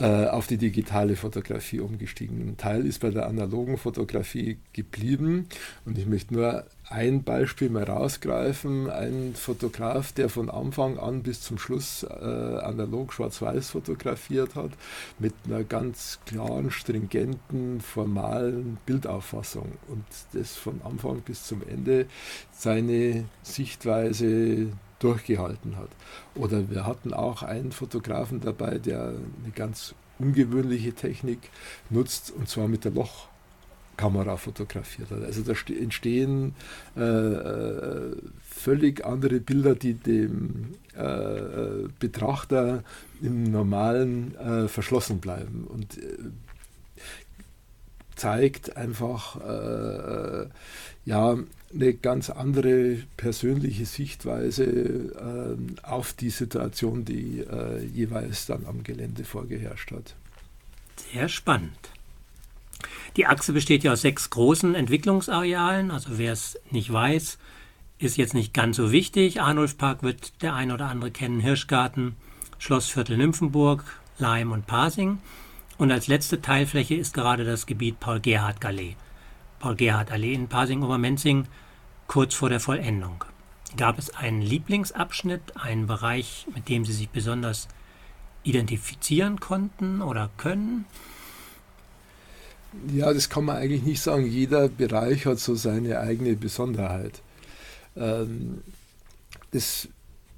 äh, 0.00 0.26
auf 0.26 0.46
die 0.46 0.56
digitale 0.56 1.16
Fotografie 1.16 1.80
umgestiegen. 1.80 2.40
Ein 2.48 2.56
Teil 2.56 2.86
ist 2.86 3.00
bei 3.00 3.10
der 3.10 3.26
analogen 3.26 3.76
Fotografie 3.76 4.58
geblieben 4.72 5.48
und 5.84 5.98
ich 5.98 6.06
möchte 6.06 6.34
nur 6.34 6.64
ein 6.88 7.22
Beispiel 7.22 7.70
mal 7.70 7.84
rausgreifen. 7.84 8.90
Ein 8.90 9.34
Fotograf, 9.34 10.12
der 10.12 10.28
von 10.28 10.50
Anfang 10.50 10.98
an 10.98 11.22
bis 11.22 11.40
zum 11.42 11.58
Schluss 11.58 12.02
äh, 12.02 12.24
analog 12.24 13.12
schwarz-weiß 13.12 13.70
fotografiert 13.70 14.54
hat, 14.54 14.72
mit 15.18 15.34
einer 15.46 15.64
ganz 15.64 16.18
klaren, 16.26 16.70
stringenten, 16.70 17.80
formalen 17.80 18.78
Bildauffassung 18.86 19.72
und 19.88 20.04
das 20.32 20.54
von 20.54 20.80
Anfang 20.82 21.20
bis 21.20 21.44
zum 21.44 21.62
Ende 21.68 22.06
seine 22.52 23.24
Sichtweise 23.42 24.68
durchgehalten 25.04 25.76
hat. 25.76 25.90
Oder 26.34 26.70
wir 26.70 26.86
hatten 26.86 27.12
auch 27.12 27.42
einen 27.42 27.72
Fotografen 27.72 28.40
dabei, 28.40 28.78
der 28.78 29.02
eine 29.02 29.52
ganz 29.54 29.94
ungewöhnliche 30.18 30.94
Technik 30.94 31.50
nutzt, 31.90 32.30
und 32.30 32.48
zwar 32.48 32.68
mit 32.68 32.84
der 32.84 32.92
Lochkamera 32.92 34.38
fotografiert 34.38 35.10
hat. 35.10 35.22
Also 35.22 35.42
da 35.42 35.52
entstehen 35.74 36.54
äh, 36.96 37.02
äh, 37.02 38.16
völlig 38.48 39.04
andere 39.04 39.40
Bilder, 39.40 39.74
die 39.74 39.94
dem 39.94 40.76
äh, 40.96 41.88
Betrachter 41.98 42.82
im 43.20 43.44
normalen 43.44 44.34
äh, 44.36 44.68
verschlossen 44.68 45.20
bleiben. 45.20 45.66
Und 45.68 45.98
äh, 45.98 46.16
zeigt 48.16 48.76
einfach 48.76 49.36
äh, 49.40 50.46
ja, 51.04 51.36
eine 51.74 51.94
ganz 51.94 52.30
andere 52.30 52.98
persönliche 53.16 53.84
Sichtweise 53.84 54.64
äh, 54.64 55.56
auf 55.82 56.12
die 56.12 56.30
Situation, 56.30 57.04
die 57.04 57.40
äh, 57.40 57.84
jeweils 57.84 58.46
dann 58.46 58.64
am 58.66 58.84
Gelände 58.84 59.24
vorgeherrscht 59.24 59.90
hat. 59.90 60.14
Sehr 61.12 61.28
spannend. 61.28 61.76
Die 63.16 63.26
Achse 63.26 63.52
besteht 63.52 63.84
ja 63.84 63.92
aus 63.92 64.02
sechs 64.02 64.30
großen 64.30 64.74
Entwicklungsarealen. 64.74 65.90
Also 65.90 66.18
wer 66.18 66.32
es 66.32 66.58
nicht 66.70 66.92
weiß, 66.92 67.38
ist 67.98 68.16
jetzt 68.16 68.34
nicht 68.34 68.54
ganz 68.54 68.76
so 68.76 68.92
wichtig. 68.92 69.40
Arnulfpark 69.40 70.02
wird 70.02 70.42
der 70.42 70.54
ein 70.54 70.72
oder 70.72 70.86
andere 70.88 71.10
kennen, 71.10 71.40
Hirschgarten, 71.40 72.16
Schlossviertel 72.58 73.16
Nymphenburg, 73.16 73.84
Leim 74.18 74.52
und 74.52 74.66
Pasing. 74.66 75.18
Und 75.76 75.90
als 75.90 76.06
letzte 76.06 76.40
Teilfläche 76.40 76.94
ist 76.94 77.14
gerade 77.14 77.44
das 77.44 77.66
Gebiet 77.66 77.98
Paul-Gerhardt-Allee. 79.64 79.64
Paul-Gerhardt-Allee 79.64 80.34
in 80.34 80.48
Pasing-Obermenzing 80.48 81.46
kurz 82.06 82.34
vor 82.34 82.50
der 82.50 82.60
Vollendung. 82.60 83.24
Gab 83.78 83.98
es 83.98 84.14
einen 84.14 84.42
Lieblingsabschnitt, 84.42 85.56
einen 85.56 85.86
Bereich, 85.86 86.46
mit 86.54 86.68
dem 86.68 86.84
Sie 86.84 86.92
sich 86.92 87.08
besonders 87.08 87.68
identifizieren 88.42 89.40
konnten 89.40 90.02
oder 90.02 90.28
können? 90.36 90.84
Ja, 92.92 93.14
das 93.14 93.30
kann 93.30 93.46
man 93.46 93.56
eigentlich 93.56 93.84
nicht 93.84 94.02
sagen. 94.02 94.26
Jeder 94.26 94.68
Bereich 94.68 95.24
hat 95.24 95.38
so 95.38 95.54
seine 95.54 95.98
eigene 95.98 96.36
Besonderheit. 96.36 97.22
Ähm, 97.96 98.62
das 99.52 99.88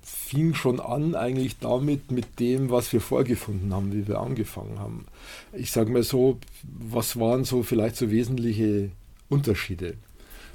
fing 0.03 0.55
schon 0.55 0.79
an 0.79 1.17
eigentlich 1.17 1.59
damit, 1.59 2.13
mit 2.13 2.39
dem, 2.39 2.71
was 2.71 2.93
wir 2.93 3.01
vorgefunden 3.01 3.75
haben, 3.75 3.93
wie 3.93 4.07
wir 4.07 4.21
angefangen 4.21 4.79
haben. 4.79 5.07
Ich 5.53 5.73
sage 5.73 5.91
mal 5.91 6.05
so, 6.05 6.39
was 6.63 7.19
waren 7.19 7.43
so 7.43 7.65
vielleicht 7.65 7.97
so 7.97 8.11
wesentliche 8.13 8.93
Unterschiede? 9.29 9.95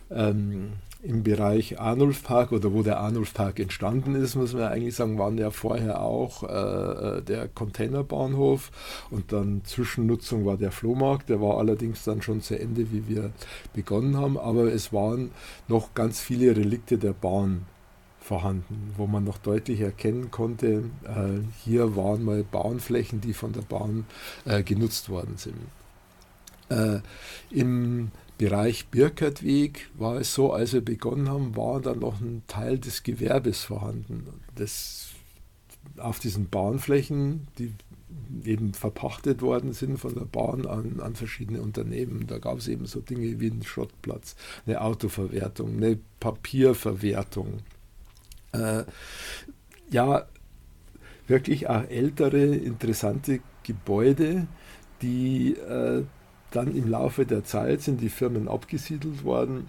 Ähm, 0.09 0.73
im 1.03 1.23
Bereich 1.23 1.79
Arnulf 1.79 2.23
Park 2.23 2.51
oder 2.51 2.73
wo 2.73 2.83
der 2.83 2.99
Arnulf 2.99 3.33
Park 3.33 3.59
entstanden 3.59 4.13
ist, 4.15 4.35
muss 4.35 4.53
man 4.53 4.63
eigentlich 4.63 4.95
sagen, 4.95 5.17
waren 5.17 5.37
ja 5.37 5.49
vorher 5.49 6.01
auch 6.01 6.43
äh, 6.43 7.17
äh, 7.17 7.21
der 7.23 7.47
Containerbahnhof 7.47 8.71
und 9.09 9.31
dann 9.31 9.61
Zwischennutzung 9.65 10.45
war 10.45 10.57
der 10.57 10.71
Flohmarkt, 10.71 11.29
der 11.29 11.41
war 11.41 11.57
allerdings 11.57 12.03
dann 12.03 12.21
schon 12.21 12.41
zu 12.41 12.59
Ende, 12.59 12.91
wie 12.91 13.07
wir 13.07 13.31
begonnen 13.73 14.17
haben, 14.17 14.37
aber 14.37 14.71
es 14.71 14.93
waren 14.93 15.31
noch 15.67 15.93
ganz 15.95 16.19
viele 16.19 16.55
Relikte 16.55 16.97
der 16.97 17.13
Bahn 17.13 17.65
vorhanden, 18.19 18.93
wo 18.95 19.07
man 19.07 19.23
noch 19.23 19.39
deutlich 19.39 19.81
erkennen 19.81 20.29
konnte, 20.29 20.83
äh, 21.03 21.39
hier 21.63 21.95
waren 21.95 22.23
mal 22.23 22.43
Bahnflächen, 22.43 23.21
die 23.21 23.33
von 23.33 23.53
der 23.53 23.61
Bahn 23.61 24.05
äh, 24.45 24.61
genutzt 24.61 25.09
worden 25.09 25.37
sind. 25.37 25.55
Äh, 26.69 27.01
Im 27.49 28.11
Bereich 28.41 28.87
Birkertweg 28.87 29.91
war 29.93 30.15
es 30.15 30.33
so, 30.33 30.51
als 30.51 30.73
wir 30.73 30.81
begonnen 30.81 31.29
haben, 31.29 31.55
war 31.55 31.79
dann 31.79 31.99
noch 31.99 32.19
ein 32.21 32.41
Teil 32.47 32.79
des 32.79 33.03
Gewerbes 33.03 33.63
vorhanden. 33.63 34.25
Das 34.55 35.09
auf 35.97 36.17
diesen 36.17 36.49
Bahnflächen, 36.49 37.45
die 37.59 37.71
eben 38.43 38.73
verpachtet 38.73 39.43
worden 39.43 39.73
sind 39.73 39.99
von 39.99 40.15
der 40.15 40.25
Bahn 40.25 40.65
an, 40.65 41.01
an 41.01 41.13
verschiedene 41.13 41.61
Unternehmen. 41.61 42.25
Da 42.25 42.39
gab 42.39 42.57
es 42.57 42.67
eben 42.67 42.87
so 42.87 42.99
Dinge 42.99 43.39
wie 43.39 43.51
einen 43.51 43.61
Schrottplatz, 43.61 44.35
eine 44.65 44.81
Autoverwertung, 44.81 45.77
eine 45.77 45.99
Papierverwertung. 46.19 47.59
Äh, 48.53 48.85
ja, 49.91 50.25
wirklich 51.27 51.69
auch 51.69 51.87
ältere, 51.87 52.43
interessante 52.55 53.41
Gebäude, 53.61 54.47
die 55.03 55.53
äh, 55.53 56.05
dann 56.51 56.75
im 56.75 56.89
Laufe 56.89 57.25
der 57.25 57.43
Zeit 57.43 57.81
sind 57.81 58.01
die 58.01 58.09
Firmen 58.09 58.47
abgesiedelt 58.47 59.23
worden 59.23 59.67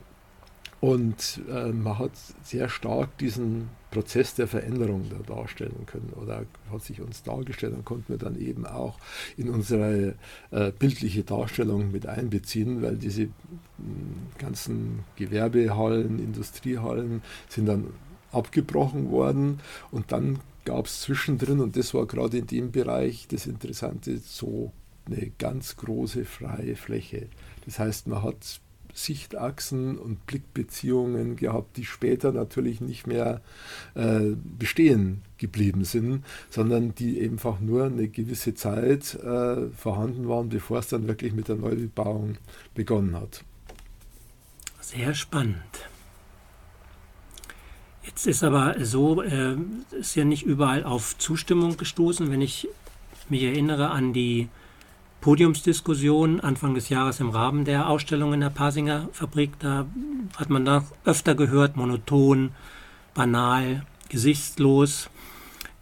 und 0.83 1.41
äh, 1.49 1.71
man 1.71 2.01
hat 2.01 2.11
sehr 2.43 2.69
stark 2.69 3.17
diesen 3.19 3.69
Prozess 3.93 4.35
der 4.35 4.49
Veränderung 4.49 5.05
da 5.11 5.35
darstellen 5.35 5.87
können 5.87 6.13
oder 6.21 6.45
hat 6.73 6.83
sich 6.83 7.01
uns 7.01 7.23
dargestellt 7.23 7.75
und 7.75 7.85
konnten 7.85 8.09
wir 8.09 8.19
dann 8.19 8.41
eben 8.41 8.67
auch 8.67 8.99
in 9.37 9.49
unsere 9.49 10.17
äh, 10.51 10.73
bildliche 10.73 11.23
Darstellung 11.23 11.93
mit 11.93 12.07
einbeziehen, 12.07 12.83
weil 12.83 12.97
diese 12.97 13.29
ganzen 14.39 15.05
Gewerbehallen, 15.15 16.19
Industriehallen 16.19 17.23
sind 17.49 17.67
dann 17.67 17.87
abgebrochen 18.33 19.13
worden 19.13 19.61
und 19.93 20.11
dann 20.11 20.41
gab 20.65 20.87
es 20.87 21.03
zwischendrin, 21.03 21.61
und 21.61 21.77
das 21.77 21.95
war 21.95 22.07
gerade 22.07 22.39
in 22.39 22.47
dem 22.49 22.73
Bereich 22.73 23.29
das 23.29 23.47
Interessante, 23.47 24.19
so 24.19 24.73
eine 25.07 25.31
ganz 25.39 25.77
große 25.77 26.25
freie 26.25 26.77
Fläche. 26.77 27.29
Das 27.65 27.79
heißt, 27.79 28.07
man 28.07 28.23
hat 28.23 28.61
Sichtachsen 28.95 29.99
und 29.99 30.27
Blickbeziehungen 30.27 31.37
gehabt, 31.37 31.77
die 31.77 31.85
später 31.85 32.33
natürlich 32.33 32.81
nicht 32.81 33.07
mehr 33.07 33.41
äh, 33.95 34.35
bestehen 34.59 35.23
geblieben 35.39 35.85
sind, 35.85 36.25
sondern 36.51 36.95
die 36.95 37.21
einfach 37.23 37.61
nur 37.61 37.87
eine 37.87 38.09
gewisse 38.09 38.55
Zeit 38.55 39.15
äh, 39.15 39.71
vorhanden 39.71 40.29
waren, 40.29 40.51
bevor 40.51 40.79
es 40.79 40.89
dann 40.89 41.09
wirklich 41.09 41.33
mit 41.33 41.49
der 41.49 41.57
Neubebauung 41.57 42.37
begonnen 42.75 43.17
hat. 43.17 43.45
Sehr 44.81 45.15
spannend. 45.15 45.89
Jetzt 48.05 48.27
ist 48.27 48.43
aber 48.43 48.85
so, 48.85 49.23
äh, 49.23 49.57
ist 49.93 50.17
ja 50.17 50.25
nicht 50.25 50.43
überall 50.43 50.85
auf 50.85 51.17
Zustimmung 51.19 51.77
gestoßen. 51.77 52.31
Wenn 52.31 52.43
ich 52.43 52.69
mich 53.29 53.43
erinnere 53.45 53.91
an 53.91 54.13
die 54.13 54.49
Podiumsdiskussion 55.23 56.41
Anfang 56.41 56.75
des 56.75 56.89
Jahres 56.89 57.21
im 57.21 57.31
Rahmen 57.31 57.65
der 57.65 57.89
Ausstellung 57.89 58.35
in 58.35 58.41
der 58.41 58.51
Pasinger 58.51 59.09
Fabrik. 59.13 59.53
Da 59.61 59.87
hat 60.37 60.51
man 60.51 60.65
da 60.65 60.85
öfter 61.05 61.37
gehört, 61.37 61.77
monoton, 61.77 62.51
banal, 63.15 63.87
gesichtslos, 64.09 65.11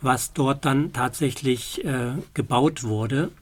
was 0.03 0.35
dort 0.35 0.67
dann 0.67 0.93
tatsächlich 0.93 1.83
äh, 1.87 2.13
gebaut 2.35 2.85
wurde. 2.85 3.33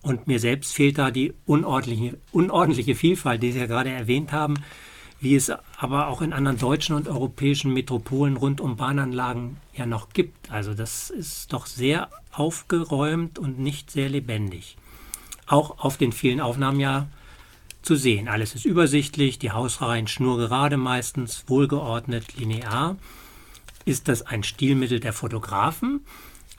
Und 0.00 0.28
mir 0.28 0.38
selbst 0.38 0.74
fehlt 0.74 0.98
da 0.98 1.10
die 1.10 1.34
unordentliche, 1.44 2.18
unordentliche 2.30 2.94
Vielfalt, 2.94 3.42
die 3.42 3.50
Sie 3.50 3.58
ja 3.58 3.66
gerade 3.66 3.90
erwähnt 3.90 4.30
haben, 4.30 4.54
wie 5.18 5.34
es 5.34 5.52
aber 5.76 6.06
auch 6.06 6.22
in 6.22 6.32
anderen 6.32 6.58
deutschen 6.58 6.94
und 6.94 7.08
europäischen 7.08 7.72
Metropolen 7.72 8.36
rund 8.36 8.60
um 8.60 8.76
Bahnanlagen 8.76 9.56
ja 9.74 9.86
noch 9.86 10.10
gibt. 10.10 10.52
Also 10.52 10.72
das 10.72 11.10
ist 11.10 11.52
doch 11.52 11.66
sehr 11.66 12.10
aufgeräumt 12.30 13.40
und 13.40 13.58
nicht 13.58 13.90
sehr 13.90 14.08
lebendig 14.08 14.76
auch 15.46 15.78
auf 15.78 15.96
den 15.96 16.12
vielen 16.12 16.40
Aufnahmen 16.40 16.80
ja 16.80 17.08
zu 17.82 17.96
sehen. 17.96 18.28
Alles 18.28 18.54
ist 18.54 18.64
übersichtlich, 18.64 19.38
die 19.38 19.50
Hausreihen 19.50 20.06
schnurgerade 20.06 20.76
meistens, 20.76 21.44
wohlgeordnet, 21.48 22.36
linear. 22.36 22.96
Ist 23.84 24.08
das 24.08 24.22
ein 24.22 24.44
Stilmittel 24.44 25.00
der 25.00 25.12
Fotografen 25.12 26.00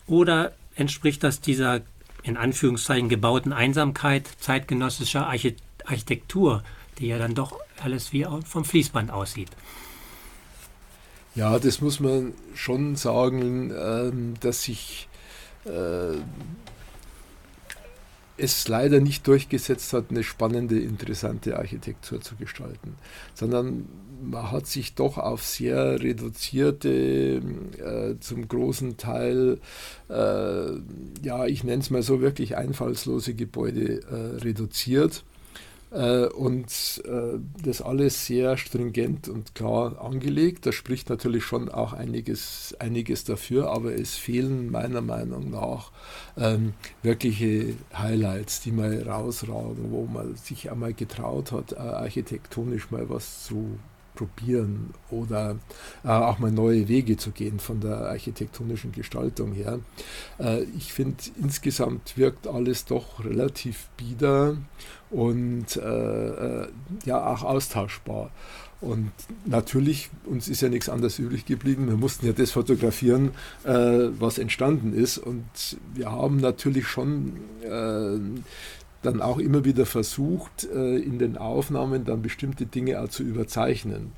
oder 0.06 0.54
entspricht 0.75 1.24
das 1.24 1.40
dieser 1.40 1.82
in 2.24 2.38
Anführungszeichen 2.38 3.10
gebauten 3.10 3.54
Einsamkeit 3.54 4.30
zeitgenössischer 4.40 5.28
Architektur, 5.28 6.63
die 6.98 7.08
ja 7.08 7.18
dann 7.18 7.36
doch 7.36 7.60
alles 7.82 8.13
wie 8.13 8.25
vom 8.46 8.66
Fließband 8.66 9.12
aussieht. 9.12 9.50
Ja, 11.36 11.58
das 11.60 11.82
muss 11.82 12.00
man 12.00 12.34
schon 12.54 12.96
sagen, 12.96 13.72
ähm, 13.72 14.34
dass 14.40 14.63
sich 14.63 15.08
äh, 15.66 16.18
es 18.38 18.68
leider 18.68 19.00
nicht 19.00 19.28
durchgesetzt 19.28 19.94
hat, 19.94 20.06
eine 20.10 20.24
spannende, 20.24 20.80
interessante 20.80 21.58
Architektur 21.58 22.22
zu 22.22 22.36
gestalten, 22.36 22.96
sondern 23.34 23.88
man 24.24 24.52
hat 24.52 24.68
sich 24.68 24.96
doch 24.96 25.18
auf 25.18 25.44
sehr 25.44 26.02
reduzierte, 26.02 27.42
äh, 27.78 28.20
zum 28.20 28.48
großen 28.48 28.98
Teil, 28.98 29.60
äh, 30.10 30.72
ja, 31.22 31.46
ich 31.46 31.63
nenne 31.63 31.82
es 31.82 31.90
mal 31.90 32.04
so 32.04 32.22
wirklich 32.22 32.58
einfallslose 32.58 33.34
Gebäude 33.34 34.02
äh, 34.02 34.44
reduziert 34.44 35.24
und 35.94 37.04
äh, 37.06 37.40
das 37.64 37.82
alles 37.82 38.26
sehr 38.26 38.58
stringent 38.58 39.28
und 39.28 39.54
klar 39.54 40.02
angelegt. 40.04 40.66
Da 40.66 40.72
spricht 40.72 41.10
natürlich 41.10 41.44
schon 41.44 41.70
auch 41.70 41.94
einiges, 41.94 42.76
einiges 42.80 43.24
dafür, 43.24 43.70
aber 43.70 43.94
es 43.94 44.16
fehlen 44.16 44.72
meiner 44.72 45.02
Meinung 45.02 45.52
nach 45.52 45.92
ähm, 46.38 46.74
wirkliche 47.04 47.76
Highlights, 47.96 48.62
die 48.62 48.72
mal 48.72 49.04
rausragen, 49.08 49.92
wo 49.92 50.06
man 50.06 50.36
sich 50.36 50.72
einmal 50.72 50.94
getraut 50.94 51.52
hat, 51.52 51.74
äh, 51.74 51.76
architektonisch 51.76 52.90
mal 52.90 53.10
was 53.10 53.44
zu 53.46 53.78
probieren 54.15 54.93
oder 55.10 55.58
äh, 56.03 56.10
auch 56.10 56.39
mal 56.39 56.51
neue 56.51 56.88
Wege 56.88 57.17
zu 57.17 57.32
gehen 57.32 57.60
von 57.60 57.79
der 57.82 57.98
architektonischen 58.10 58.91
Gestaltung 58.91 59.53
her. 59.53 59.79
Äh, 60.39 60.63
ich 60.77 60.93
finde, 60.93 61.17
insgesamt 61.41 62.17
wirkt 62.17 62.48
alles 62.48 62.86
doch 62.86 63.24
relativ 63.24 63.88
bieder 63.98 64.58
und 65.10 65.77
äh, 65.77 66.62
äh, 66.62 66.67
ja 67.05 67.25
auch 67.25 67.43
austauschbar. 67.43 68.32
Und 68.84 69.12
natürlich, 69.46 70.10
uns 70.25 70.50
ist 70.50 70.62
ja 70.62 70.67
nichts 70.67 70.89
anderes 70.89 71.17
übrig 71.17 71.46
geblieben. 71.46 71.88
Wir 71.88 71.96
mussten 71.96 72.25
ja 72.25 72.34
das 72.34 72.51
fotografieren, 72.51 73.32
äh, 73.63 73.72
was 74.20 74.38
entstanden 74.38 74.93
ist. 74.93 75.17
Und 75.17 75.46
wir 75.93 76.12
haben 76.12 76.38
natürlich 76.38 76.86
schon 76.88 77.38
äh, 77.62 78.20
dann 79.03 79.22
auch 79.22 79.38
immer 79.38 79.65
wieder 79.65 79.86
versucht, 79.86 80.67
äh, 80.74 80.98
in 80.98 81.19
den 81.19 81.38
Aufnahmen 81.38 82.05
dann 82.05 82.22
bestimmte 82.22 82.65
Dinge 82.65 83.01
auch 83.01 83.10
zu 83.10 83.24
überzeichnen, 83.24 84.12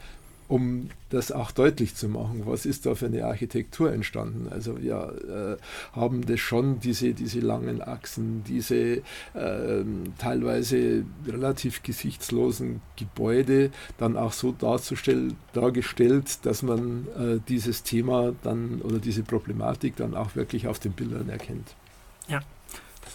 um 0.48 0.90
das 1.10 1.32
auch 1.32 1.52
deutlich 1.52 1.96
zu 1.96 2.08
machen, 2.08 2.44
was 2.46 2.68
ist 2.68 2.86
da 2.86 2.94
für 2.94 3.08
eine 3.08 3.26
Architektur 3.26 3.92
entstanden. 3.92 4.48
Also 4.52 4.80
wir 4.80 5.58
äh, 5.60 5.96
haben 5.96 6.26
das 6.26 6.40
schon, 6.40 6.80
diese, 6.80 7.14
diese 7.14 7.40
langen 7.40 7.82
Achsen, 7.82 8.44
diese 8.48 9.02
äh, 9.34 9.84
teilweise 10.20 11.04
relativ 11.28 11.82
gesichtslosen 11.82 12.82
Gebäude 12.96 13.72
dann 13.98 14.18
auch 14.18 14.34
so 14.34 14.54
dargestellt, 14.54 16.46
dass 16.46 16.62
man 16.62 17.08
äh, 17.18 17.40
dieses 17.50 17.82
Thema 17.82 18.34
dann 18.44 18.82
oder 18.82 19.00
diese 19.00 19.24
Problematik 19.24 19.96
dann 19.96 20.14
auch 20.14 20.36
wirklich 20.36 20.68
auf 20.68 20.78
den 20.78 20.92
Bildern 20.92 21.30
erkennt. 21.30 21.76
Ja. 22.28 22.42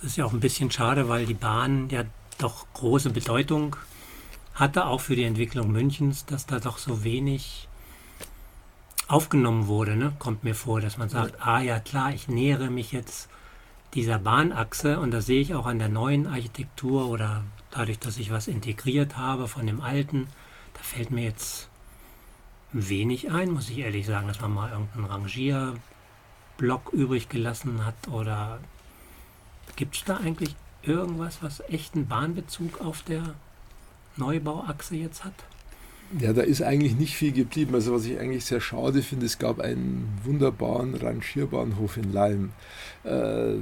Das 0.00 0.12
ist 0.12 0.16
ja 0.16 0.24
auch 0.24 0.32
ein 0.32 0.40
bisschen 0.40 0.70
schade, 0.70 1.08
weil 1.08 1.26
die 1.26 1.34
Bahn 1.34 1.90
ja 1.90 2.04
doch 2.38 2.66
große 2.72 3.10
Bedeutung 3.10 3.76
hatte, 4.54 4.86
auch 4.86 5.00
für 5.00 5.14
die 5.14 5.24
Entwicklung 5.24 5.70
Münchens, 5.70 6.24
dass 6.24 6.46
da 6.46 6.58
doch 6.58 6.78
so 6.78 7.04
wenig 7.04 7.68
aufgenommen 9.08 9.66
wurde. 9.66 9.96
Ne? 9.96 10.12
Kommt 10.18 10.42
mir 10.42 10.54
vor, 10.54 10.80
dass 10.80 10.96
man 10.96 11.08
sagt, 11.08 11.34
ja. 11.38 11.44
ah 11.44 11.60
ja 11.60 11.80
klar, 11.80 12.14
ich 12.14 12.28
nähere 12.28 12.70
mich 12.70 12.92
jetzt 12.92 13.28
dieser 13.94 14.18
Bahnachse 14.18 15.00
und 15.00 15.10
da 15.10 15.20
sehe 15.20 15.40
ich 15.40 15.54
auch 15.54 15.66
an 15.66 15.78
der 15.78 15.88
neuen 15.88 16.26
Architektur 16.26 17.08
oder 17.08 17.42
dadurch, 17.70 17.98
dass 17.98 18.18
ich 18.18 18.30
was 18.30 18.48
integriert 18.48 19.16
habe 19.16 19.48
von 19.48 19.66
dem 19.66 19.80
alten, 19.80 20.28
da 20.74 20.80
fällt 20.82 21.10
mir 21.10 21.24
jetzt 21.24 21.68
wenig 22.72 23.30
ein, 23.30 23.50
muss 23.50 23.68
ich 23.68 23.78
ehrlich 23.78 24.06
sagen, 24.06 24.28
dass 24.28 24.40
man 24.40 24.54
mal 24.54 24.70
irgendeinen 24.70 25.04
Rangierblock 25.06 26.92
übrig 26.92 27.28
gelassen 27.28 27.84
hat 27.84 28.08
oder 28.08 28.60
Gibt 29.80 29.96
es 29.96 30.04
da 30.04 30.18
eigentlich 30.18 30.54
irgendwas, 30.82 31.42
was 31.42 31.60
echten 31.70 32.06
Bahnbezug 32.06 32.82
auf 32.82 33.00
der 33.00 33.34
Neubauachse 34.18 34.94
jetzt 34.94 35.24
hat? 35.24 35.32
Ja, 36.18 36.34
da 36.34 36.42
ist 36.42 36.60
eigentlich 36.60 36.96
nicht 36.96 37.16
viel 37.16 37.32
geblieben. 37.32 37.74
Also 37.74 37.94
was 37.94 38.04
ich 38.04 38.18
eigentlich 38.18 38.44
sehr 38.44 38.60
schade 38.60 39.00
finde, 39.00 39.24
es 39.24 39.38
gab 39.38 39.58
einen 39.58 40.06
wunderbaren 40.22 40.94
Rangierbahnhof 40.96 41.96
in 41.96 42.12
Leim. 42.12 42.50
Äh, 43.04 43.54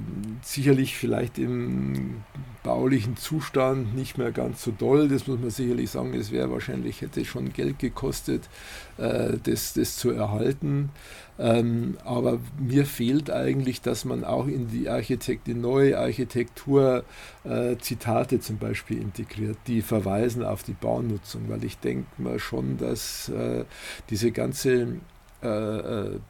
sicherlich 0.42 0.96
vielleicht 0.96 1.38
im 1.38 2.24
baulichen 2.64 3.16
Zustand 3.16 3.94
nicht 3.94 4.18
mehr 4.18 4.32
ganz 4.32 4.64
so 4.64 4.72
doll, 4.72 5.08
das 5.08 5.28
muss 5.28 5.38
man 5.38 5.50
sicherlich 5.50 5.90
sagen. 5.90 6.14
Es 6.14 6.32
wäre 6.32 6.50
wahrscheinlich, 6.50 7.00
hätte 7.00 7.24
schon 7.24 7.52
Geld 7.52 7.78
gekostet, 7.78 8.48
äh, 8.96 9.36
das, 9.40 9.74
das 9.74 9.94
zu 9.94 10.10
erhalten. 10.10 10.90
Ähm, 11.38 11.98
aber 12.04 12.40
mir 12.58 12.84
fehlt 12.84 13.30
eigentlich, 13.30 13.80
dass 13.80 14.04
man 14.04 14.24
auch 14.24 14.46
in 14.46 14.68
die, 14.68 14.88
Architekt, 14.88 15.46
die 15.46 15.54
neue 15.54 15.98
Architektur 15.98 17.04
äh, 17.44 17.76
Zitate 17.76 18.40
zum 18.40 18.58
Beispiel 18.58 19.00
integriert, 19.00 19.56
die 19.66 19.82
verweisen 19.82 20.44
auf 20.44 20.64
die 20.64 20.72
Baunutzung, 20.72 21.48
weil 21.48 21.64
ich 21.64 21.78
denke 21.78 22.06
mal 22.18 22.38
schon, 22.38 22.76
dass 22.76 23.28
äh, 23.28 23.64
diese 24.10 24.32
ganze 24.32 24.98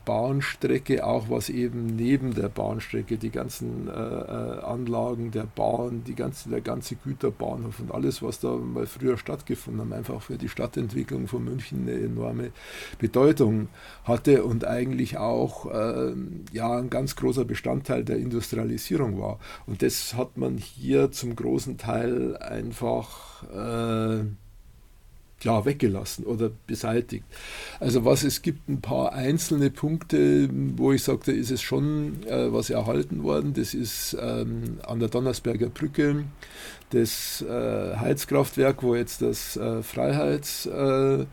Bahnstrecke, 0.04 1.06
auch 1.06 1.30
was 1.30 1.48
eben 1.48 1.86
neben 1.86 2.34
der 2.34 2.48
Bahnstrecke, 2.48 3.16
die 3.16 3.30
ganzen 3.30 3.88
äh, 3.88 3.90
äh, 3.90 4.60
Anlagen 4.60 5.30
der 5.30 5.44
Bahn, 5.44 6.04
die 6.04 6.14
ganze, 6.14 6.50
der 6.50 6.60
ganze 6.60 6.96
Güterbahnhof 6.96 7.80
und 7.80 7.90
alles, 7.90 8.22
was 8.22 8.40
da 8.40 8.54
mal 8.54 8.86
früher 8.86 9.16
stattgefunden 9.16 9.88
hat, 9.88 9.98
einfach 9.98 10.20
für 10.20 10.36
die 10.36 10.50
Stadtentwicklung 10.50 11.26
von 11.26 11.42
München 11.42 11.88
eine 11.88 11.98
enorme 11.98 12.50
Bedeutung 12.98 13.68
hatte 14.04 14.44
und 14.44 14.66
eigentlich 14.66 15.16
auch 15.16 15.66
äh, 15.72 16.12
ja, 16.52 16.76
ein 16.76 16.90
ganz 16.90 17.16
großer 17.16 17.46
Bestandteil 17.46 18.04
der 18.04 18.18
Industrialisierung 18.18 19.18
war. 19.18 19.38
Und 19.66 19.80
das 19.82 20.14
hat 20.14 20.36
man 20.36 20.58
hier 20.58 21.12
zum 21.12 21.34
großen 21.34 21.78
Teil 21.78 22.36
einfach 22.36 23.42
äh, 23.44 24.24
ja, 25.42 25.64
weggelassen 25.64 26.24
oder 26.24 26.50
beseitigt. 26.66 27.24
Also 27.80 28.04
was 28.04 28.24
es 28.24 28.42
gibt 28.42 28.68
ein 28.68 28.80
paar 28.80 29.12
einzelne 29.12 29.70
Punkte, 29.70 30.48
wo 30.76 30.92
ich 30.92 31.02
sage, 31.02 31.20
da 31.26 31.32
ist 31.32 31.50
es 31.50 31.62
schon 31.62 32.24
äh, 32.26 32.52
was 32.52 32.70
erhalten 32.70 33.22
worden. 33.22 33.54
Das 33.54 33.74
ist 33.74 34.16
ähm, 34.20 34.78
an 34.86 34.98
der 34.98 35.08
Donnersberger 35.08 35.68
Brücke 35.68 36.24
das 36.90 37.42
äh, 37.42 37.96
Heizkraftwerk, 37.96 38.82
wo 38.82 38.94
jetzt 38.94 39.22
das 39.22 39.56
äh, 39.56 39.82
Freiheits 39.82 40.66
äh, 40.66 41.26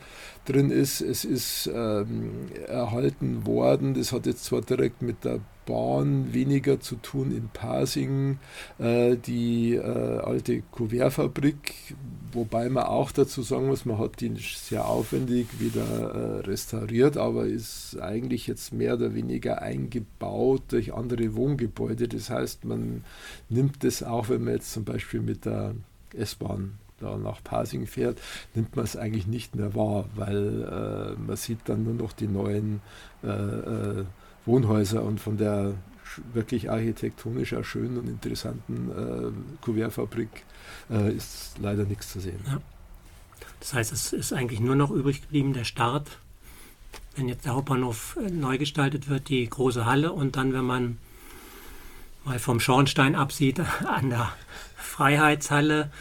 drin 0.46 0.70
ist. 0.70 1.02
Es 1.02 1.26
ist 1.26 1.70
ähm, 1.74 2.50
erhalten 2.68 3.46
worden. 3.46 3.94
Das 3.94 4.12
hat 4.12 4.26
jetzt 4.26 4.46
zwar 4.46 4.62
direkt 4.62 5.02
mit 5.02 5.24
der 5.24 5.40
Bahn 5.66 6.34
weniger 6.34 6.80
zu 6.80 6.96
tun 6.96 7.36
in 7.36 7.50
Pasing, 7.50 8.40
äh, 8.80 9.16
die 9.16 9.76
äh, 9.76 9.82
alte 9.82 10.62
Kuvertfabrik, 10.72 11.96
wobei 12.32 12.70
man 12.70 12.84
auch 12.84 13.12
dazu 13.12 13.42
sagen 13.42 13.68
muss, 13.68 13.86
man 13.86 13.98
hat 13.98 14.22
die 14.22 14.34
sehr 14.38 14.88
aufwendig 14.88 15.48
wieder 15.60 15.82
äh, 15.82 16.40
restauriert, 16.42 17.18
aber 17.18 17.46
ist 17.46 17.98
eigentlich 18.00 18.48
jetzt 18.48 18.74
mehr 18.74 18.96
oder 18.96 19.16
weniger 19.16 19.62
eingebaut 19.62 20.64
durch 20.70 20.94
andere 20.94 21.36
Wohngebäude. 21.36 22.08
Das 22.08 22.30
heißt, 22.30 22.66
man 22.66 23.04
nimmt 23.50 23.84
das 23.84 24.04
auch, 24.04 24.30
wenn 24.30 24.44
man 24.44 24.54
jetzt 24.54 24.72
zum 24.72 24.84
Beispiel 24.84 25.22
mit 25.22 25.46
der 25.46 25.76
S-Bahn 26.14 26.78
da 27.00 27.18
nach 27.18 27.44
Pasing 27.44 27.88
fährt, 27.88 28.20
nimmt 28.54 28.76
man 28.76 28.86
es 28.86 28.96
eigentlich 28.96 29.28
nicht 29.28 29.56
mehr 29.56 29.76
wahr, 29.76 30.06
weil 30.16 30.64
äh, 30.64 31.20
man 31.20 31.36
sieht 31.36 31.60
dann 31.66 31.84
nur 31.84 31.94
noch 31.94 32.14
die 32.14 32.28
neuen 32.28 32.82
äh, 33.24 33.28
äh, 33.28 34.06
Wohnhäuser 34.46 35.04
und 35.04 35.20
von 35.20 35.38
der 35.38 35.74
wirklich 36.34 36.70
architektonisch 36.70 37.54
auch 37.54 37.64
schönen 37.64 37.98
und 37.98 38.08
interessanten 38.08 38.92
äh, 38.92 39.64
Kuvertfabrik 39.64 40.30
äh, 40.90 41.14
ist 41.14 41.58
leider 41.60 41.84
nichts 41.84 42.12
zu 42.12 42.20
sehen. 42.20 42.40
Ja. 42.48 42.62
Das 43.60 43.74
heißt, 43.74 43.92
es 43.94 44.14
ist 44.14 44.34
eigentlich 44.34 44.60
nur 44.60 44.76
noch 44.76 44.92
übrig 44.92 45.22
geblieben 45.22 45.54
der 45.54 45.64
Start, 45.64 46.20
wenn 47.16 47.28
jetzt 47.28 47.46
der 47.46 47.56
Hauptbahnhof 47.56 48.18
äh, 48.22 48.30
neu 48.30 48.58
gestaltet 48.58 49.10
wird, 49.10 49.30
die 49.30 49.50
große 49.50 49.86
Halle 49.86 50.12
und 50.12 50.36
dann, 50.36 50.54
wenn 50.54 50.66
man 50.66 50.98
mal 52.24 52.40
vom 52.40 52.60
Schornstein 52.60 53.16
absieht, 53.16 53.60
an 53.86 54.10
der 54.10 54.32
Freiheitshalle, 54.78 55.92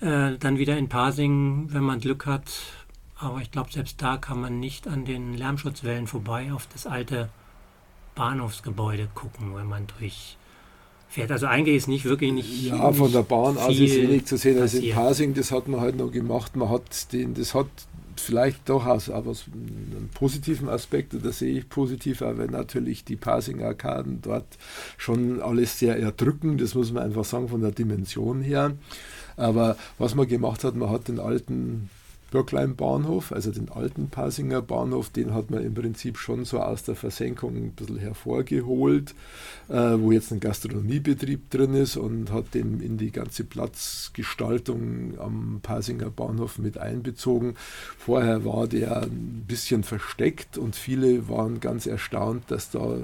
äh, 0.00 0.36
dann 0.38 0.58
wieder 0.58 0.76
in 0.76 0.88
Pasing, 0.88 1.72
wenn 1.72 1.82
man 1.82 2.00
Glück 2.00 2.26
hat. 2.26 2.50
Aber 3.16 3.40
ich 3.40 3.50
glaube, 3.50 3.72
selbst 3.72 4.02
da 4.02 4.16
kann 4.16 4.40
man 4.40 4.60
nicht 4.60 4.86
an 4.86 5.04
den 5.04 5.34
Lärmschutzwellen 5.34 6.06
vorbei 6.06 6.52
auf 6.52 6.66
das 6.72 6.86
alte 6.86 7.30
Bahnhofsgebäude 8.14 9.08
gucken, 9.14 9.54
wenn 9.54 9.66
man 9.66 9.86
durch 9.98 10.36
fährt. 11.08 11.30
Also 11.30 11.46
eigentlich 11.46 11.76
ist 11.76 11.88
nicht 11.88 12.04
wirklich 12.04 12.32
nicht. 12.32 12.64
Ja, 12.64 12.92
von 12.92 13.12
der 13.12 13.22
Bahn 13.22 13.56
aus 13.56 13.78
ist 13.78 13.96
wenig 13.96 14.26
zu 14.26 14.36
sehen. 14.36 14.60
Also 14.60 14.78
in 14.78 14.92
Pasing, 14.92 15.34
das 15.34 15.50
hat 15.52 15.68
man 15.68 15.80
halt 15.80 15.96
noch 15.96 16.10
gemacht. 16.10 16.56
Man 16.56 16.68
hat 16.68 17.12
den, 17.12 17.34
das 17.34 17.54
hat 17.54 17.68
vielleicht 18.16 18.68
durchaus 18.68 19.10
aber 19.10 19.32
einen 19.52 20.10
positiven 20.14 20.68
Aspekt, 20.68 21.14
und 21.14 21.24
das 21.24 21.40
sehe 21.40 21.58
ich 21.58 21.68
positiv, 21.68 22.20
weil 22.20 22.46
natürlich 22.46 23.04
die 23.04 23.16
Passing-Arkaden 23.16 24.20
dort 24.22 24.46
schon 24.96 25.42
alles 25.42 25.78
sehr 25.78 25.98
erdrückend, 25.98 26.60
das 26.60 26.74
muss 26.74 26.92
man 26.92 27.02
einfach 27.02 27.24
sagen 27.24 27.48
von 27.48 27.60
der 27.60 27.72
Dimension 27.72 28.40
her. 28.40 28.72
Aber 29.36 29.76
was 29.98 30.14
man 30.14 30.28
gemacht 30.28 30.62
hat, 30.64 30.76
man 30.76 30.90
hat 30.90 31.08
den 31.08 31.18
alten 31.18 31.90
Bürklein 32.34 32.74
Bahnhof, 32.74 33.30
also 33.30 33.52
den 33.52 33.68
alten 33.68 34.08
Passinger 34.08 34.60
Bahnhof, 34.60 35.08
den 35.08 35.32
hat 35.32 35.52
man 35.52 35.62
im 35.64 35.72
Prinzip 35.72 36.18
schon 36.18 36.44
so 36.44 36.58
aus 36.58 36.82
der 36.82 36.96
Versenkung 36.96 37.54
ein 37.54 37.70
bisschen 37.70 37.98
hervorgeholt, 37.98 39.14
äh, 39.68 39.74
wo 39.74 40.10
jetzt 40.10 40.32
ein 40.32 40.40
Gastronomiebetrieb 40.40 41.48
drin 41.50 41.74
ist 41.74 41.96
und 41.96 42.32
hat 42.32 42.52
den 42.54 42.80
in 42.80 42.98
die 42.98 43.12
ganze 43.12 43.44
Platzgestaltung 43.44 45.16
am 45.20 45.60
Passinger 45.62 46.10
Bahnhof 46.10 46.58
mit 46.58 46.76
einbezogen. 46.76 47.54
Vorher 47.96 48.44
war 48.44 48.66
der 48.66 49.02
ein 49.02 49.44
bisschen 49.46 49.84
versteckt 49.84 50.58
und 50.58 50.74
viele 50.74 51.28
waren 51.28 51.60
ganz 51.60 51.86
erstaunt, 51.86 52.50
dass 52.50 52.68
da 52.68 52.96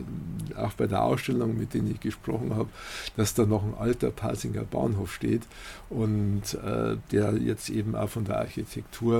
auch 0.56 0.72
bei 0.76 0.88
der 0.88 1.04
Ausstellung, 1.04 1.56
mit 1.56 1.72
denen 1.72 1.92
ich 1.92 2.00
gesprochen 2.00 2.56
habe, 2.56 2.70
dass 3.16 3.34
da 3.34 3.46
noch 3.46 3.62
ein 3.62 3.74
alter 3.78 4.10
Passinger 4.10 4.64
Bahnhof 4.64 5.14
steht 5.14 5.42
und 5.88 6.54
äh, 6.54 6.96
der 7.12 7.34
jetzt 7.36 7.70
eben 7.70 7.94
auch 7.94 8.08
von 8.08 8.24
der 8.24 8.40
Architektur 8.40 9.19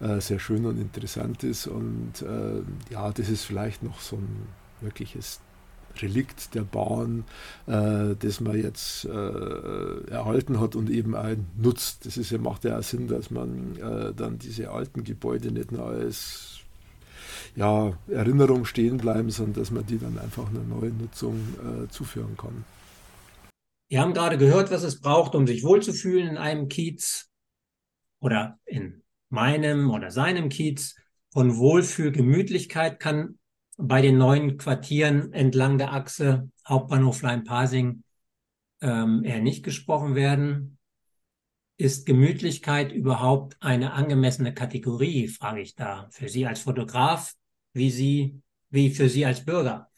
äh, 0.00 0.20
sehr 0.20 0.38
schön 0.38 0.66
und 0.66 0.80
interessant 0.80 1.44
ist. 1.44 1.66
Und 1.66 2.22
äh, 2.22 2.62
ja, 2.92 3.10
das 3.12 3.28
ist 3.28 3.44
vielleicht 3.44 3.82
noch 3.82 4.00
so 4.00 4.16
ein 4.16 4.46
wirkliches 4.80 5.40
Relikt 6.00 6.54
der 6.54 6.62
Bahn, 6.62 7.24
äh, 7.66 8.14
das 8.18 8.40
man 8.40 8.60
jetzt 8.60 9.04
äh, 9.04 10.10
erhalten 10.10 10.60
hat 10.60 10.76
und 10.76 10.90
eben 10.90 11.14
auch 11.14 11.36
nutzt. 11.56 12.06
Das 12.06 12.16
ist 12.16 12.32
macht 12.38 12.64
ja 12.64 12.78
auch 12.78 12.82
Sinn, 12.82 13.08
dass 13.08 13.30
man 13.30 13.76
äh, 13.76 14.14
dann 14.14 14.38
diese 14.38 14.70
alten 14.70 15.04
Gebäude 15.04 15.50
nicht 15.50 15.72
nur 15.72 15.86
als 15.86 16.60
ja, 17.56 17.92
Erinnerung 18.08 18.64
stehen 18.64 18.98
bleiben, 18.98 19.30
sondern 19.30 19.54
dass 19.62 19.70
man 19.70 19.86
die 19.86 19.98
dann 19.98 20.18
einfach 20.18 20.48
einer 20.48 20.62
neuen 20.62 20.98
Nutzung 20.98 21.36
äh, 21.58 21.88
zuführen 21.88 22.36
kann. 22.36 22.64
Wir 23.90 24.00
haben 24.00 24.12
gerade 24.12 24.36
gehört, 24.36 24.70
was 24.70 24.82
es 24.82 25.00
braucht, 25.00 25.34
um 25.34 25.46
sich 25.46 25.64
wohlzufühlen 25.64 26.28
in 26.28 26.36
einem 26.36 26.68
Kiez 26.68 27.30
oder 28.20 28.58
in 28.66 29.02
meinem 29.30 29.90
oder 29.90 30.10
seinem 30.10 30.48
Kiez 30.48 30.96
von 31.32 31.56
Wohlfühl, 31.56 32.12
Gemütlichkeit 32.12 33.00
kann 33.00 33.38
bei 33.76 34.02
den 34.02 34.18
neuen 34.18 34.58
Quartieren 34.58 35.32
entlang 35.32 35.78
der 35.78 35.92
Achse 35.92 36.50
Hauptbahnhof 36.66 37.22
Leim-Pasing 37.22 38.02
ähm, 38.80 39.24
eher 39.24 39.40
nicht 39.40 39.62
gesprochen 39.62 40.14
werden. 40.14 40.78
Ist 41.76 42.06
Gemütlichkeit 42.06 42.90
überhaupt 42.90 43.56
eine 43.60 43.92
angemessene 43.92 44.52
Kategorie, 44.52 45.28
frage 45.28 45.60
ich 45.60 45.76
da, 45.76 46.08
für 46.10 46.28
Sie 46.28 46.46
als 46.46 46.60
Fotograf, 46.60 47.34
wie 47.72 47.90
Sie, 47.90 48.42
wie 48.70 48.90
für 48.90 49.08
Sie 49.08 49.24
als 49.24 49.44
Bürger? 49.44 49.88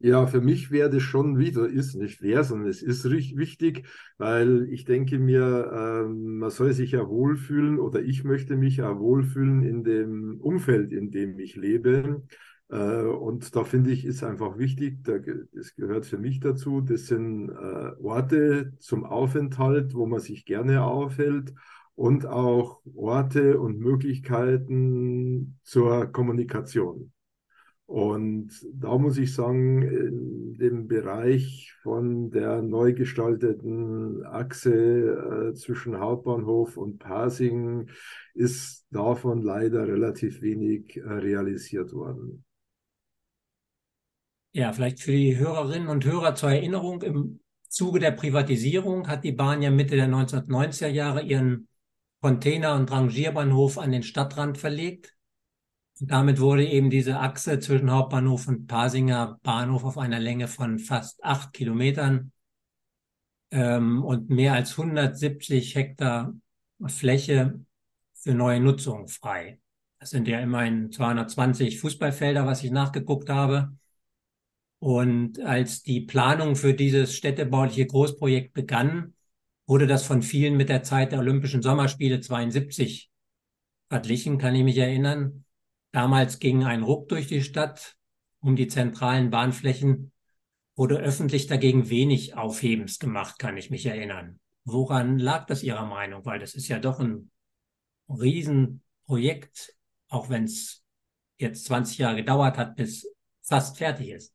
Ja, 0.00 0.28
für 0.28 0.40
mich 0.40 0.70
wäre 0.70 0.90
das 0.90 1.02
schon 1.02 1.38
wieder, 1.38 1.68
ist 1.68 1.96
nicht 1.96 2.22
wer, 2.22 2.44
sondern 2.44 2.68
es 2.68 2.82
ist 2.82 3.04
wichtig, 3.10 3.84
weil 4.16 4.68
ich 4.70 4.84
denke 4.84 5.18
mir, 5.18 6.04
äh, 6.04 6.08
man 6.08 6.50
soll 6.50 6.72
sich 6.72 6.92
ja 6.92 7.08
wohlfühlen 7.08 7.80
oder 7.80 8.00
ich 8.00 8.22
möchte 8.22 8.56
mich 8.56 8.76
ja 8.76 8.96
wohlfühlen 8.96 9.64
in 9.64 9.82
dem 9.82 10.40
Umfeld, 10.40 10.92
in 10.92 11.10
dem 11.10 11.40
ich 11.40 11.56
lebe. 11.56 12.22
Äh, 12.68 13.02
und 13.02 13.56
da 13.56 13.64
finde 13.64 13.90
ich, 13.90 14.04
ist 14.04 14.22
einfach 14.22 14.56
wichtig, 14.56 15.02
da, 15.02 15.18
das 15.52 15.74
gehört 15.74 16.06
für 16.06 16.18
mich 16.18 16.38
dazu, 16.38 16.80
das 16.80 17.06
sind 17.06 17.48
äh, 17.48 17.92
Orte 18.00 18.74
zum 18.78 19.04
Aufenthalt, 19.04 19.94
wo 19.94 20.06
man 20.06 20.20
sich 20.20 20.44
gerne 20.44 20.84
aufhält 20.84 21.52
und 21.96 22.24
auch 22.24 22.80
Orte 22.94 23.58
und 23.58 23.80
Möglichkeiten 23.80 25.58
zur 25.64 26.06
Kommunikation. 26.06 27.10
Und 27.88 28.50
da 28.70 28.98
muss 28.98 29.16
ich 29.16 29.34
sagen, 29.34 29.80
in 29.80 30.58
dem 30.58 30.88
Bereich 30.88 31.72
von 31.82 32.30
der 32.30 32.60
neu 32.60 32.92
gestalteten 32.92 34.26
Achse 34.26 34.74
äh, 34.74 35.54
zwischen 35.54 35.98
Hauptbahnhof 35.98 36.76
und 36.76 36.98
Pasing 36.98 37.88
ist 38.34 38.84
davon 38.90 39.40
leider 39.40 39.88
relativ 39.88 40.42
wenig 40.42 40.98
äh, 40.98 41.00
realisiert 41.00 41.94
worden. 41.94 42.44
Ja, 44.52 44.70
vielleicht 44.74 45.00
für 45.00 45.12
die 45.12 45.38
Hörerinnen 45.38 45.88
und 45.88 46.04
Hörer 46.04 46.34
zur 46.34 46.50
Erinnerung, 46.50 47.00
im 47.00 47.40
Zuge 47.68 48.00
der 48.00 48.10
Privatisierung 48.10 49.08
hat 49.08 49.24
die 49.24 49.32
Bahn 49.32 49.62
ja 49.62 49.70
Mitte 49.70 49.96
der 49.96 50.08
1990er 50.08 50.88
Jahre 50.88 51.22
ihren 51.22 51.68
Container- 52.20 52.74
und 52.74 52.90
Rangierbahnhof 52.90 53.78
an 53.78 53.92
den 53.92 54.02
Stadtrand 54.02 54.58
verlegt 54.58 55.14
damit 56.00 56.40
wurde 56.40 56.66
eben 56.66 56.90
diese 56.90 57.20
Achse 57.20 57.58
zwischen 57.60 57.90
Hauptbahnhof 57.90 58.48
und 58.48 58.66
Pasinger 58.66 59.38
Bahnhof 59.42 59.84
auf 59.84 59.98
einer 59.98 60.20
Länge 60.20 60.48
von 60.48 60.78
fast 60.78 61.22
acht 61.24 61.52
Kilometern 61.52 62.32
ähm, 63.50 64.04
und 64.04 64.30
mehr 64.30 64.54
als 64.54 64.72
170 64.72 65.74
Hektar 65.74 66.34
Fläche 66.86 67.60
für 68.14 68.34
neue 68.34 68.60
Nutzung 68.60 69.08
frei. 69.08 69.60
Das 69.98 70.10
sind 70.10 70.28
ja 70.28 70.38
immerhin 70.40 70.92
220 70.92 71.80
Fußballfelder, 71.80 72.46
was 72.46 72.62
ich 72.62 72.70
nachgeguckt 72.70 73.28
habe. 73.30 73.76
Und 74.78 75.40
als 75.40 75.82
die 75.82 76.02
Planung 76.02 76.54
für 76.54 76.72
dieses 76.72 77.14
städtebauliche 77.16 77.86
Großprojekt 77.86 78.52
begann, 78.52 79.14
wurde 79.66 79.88
das 79.88 80.04
von 80.04 80.22
vielen 80.22 80.56
mit 80.56 80.68
der 80.68 80.84
Zeit 80.84 81.12
der 81.12 81.18
Olympischen 81.18 81.62
Sommerspiele 81.62 82.20
72 82.20 83.10
verglichen, 83.88 84.38
kann 84.38 84.54
ich 84.54 84.64
mich 84.64 84.78
erinnern. 84.78 85.44
Damals 85.92 86.38
ging 86.38 86.64
ein 86.64 86.82
Ruck 86.82 87.08
durch 87.08 87.26
die 87.26 87.42
Stadt 87.42 87.96
um 88.40 88.56
die 88.56 88.68
zentralen 88.68 89.30
Bahnflächen, 89.30 90.12
wurde 90.76 90.98
öffentlich 90.98 91.46
dagegen 91.48 91.90
wenig 91.90 92.36
Aufhebens 92.36 92.98
gemacht, 92.98 93.38
kann 93.38 93.56
ich 93.56 93.70
mich 93.70 93.86
erinnern. 93.86 94.38
Woran 94.64 95.18
lag 95.18 95.46
das 95.46 95.62
Ihrer 95.62 95.86
Meinung? 95.86 96.24
Weil 96.24 96.38
das 96.38 96.54
ist 96.54 96.68
ja 96.68 96.78
doch 96.78 97.00
ein 97.00 97.30
Riesenprojekt, 98.08 99.74
auch 100.08 100.30
wenn 100.30 100.44
es 100.44 100.84
jetzt 101.38 101.64
20 101.64 101.98
Jahre 101.98 102.16
gedauert 102.16 102.58
hat, 102.58 102.76
bis 102.76 103.08
fast 103.42 103.78
fertig 103.78 104.10
ist. 104.10 104.34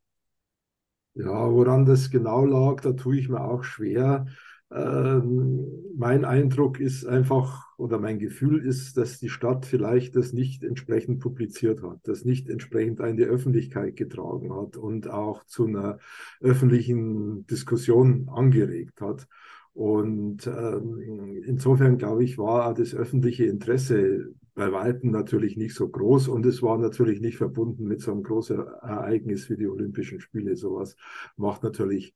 Ja, 1.15 1.51
woran 1.51 1.85
das 1.85 2.09
genau 2.09 2.43
lag, 2.45 2.81
da 2.81 2.91
tue 2.93 3.19
ich 3.19 3.29
mir 3.29 3.41
auch 3.41 3.63
schwer. 3.63 4.25
Ähm, 4.73 5.67
mein 5.95 6.25
Eindruck 6.25 6.79
ist 6.79 7.05
einfach, 7.05 7.77
oder 7.77 7.99
mein 7.99 8.17
Gefühl 8.17 8.65
ist, 8.65 8.97
dass 8.97 9.19
die 9.19 9.29
Stadt 9.29 9.65
vielleicht 9.65 10.15
das 10.15 10.33
nicht 10.33 10.63
entsprechend 10.63 11.19
publiziert 11.19 11.83
hat, 11.83 11.99
das 12.03 12.25
nicht 12.25 12.49
entsprechend 12.49 12.99
in 12.99 13.17
die 13.17 13.25
Öffentlichkeit 13.25 13.95
getragen 13.95 14.53
hat 14.55 14.77
und 14.77 15.09
auch 15.09 15.43
zu 15.45 15.67
einer 15.67 15.99
öffentlichen 16.41 17.45
Diskussion 17.45 18.29
angeregt 18.29 19.01
hat. 19.01 19.27
Und 19.73 20.47
ähm, 20.47 21.41
insofern, 21.45 21.97
glaube 21.97 22.23
ich, 22.23 22.37
war 22.37 22.73
das 22.73 22.95
öffentliche 22.95 23.45
Interesse 23.45 24.33
bei 24.55 24.71
Weitem 24.71 25.11
natürlich 25.11 25.57
nicht 25.57 25.73
so 25.75 25.87
groß 25.89 26.27
und 26.27 26.45
es 26.45 26.61
war 26.61 26.77
natürlich 26.77 27.21
nicht 27.21 27.37
verbunden 27.37 27.85
mit 27.85 28.01
so 28.01 28.11
einem 28.11 28.23
großen 28.23 28.57
Ereignis 28.57 29.49
wie 29.49 29.57
die 29.57 29.67
Olympischen 29.67 30.19
Spiele. 30.19 30.55
Sowas 30.55 30.95
macht 31.37 31.63
natürlich 31.63 32.13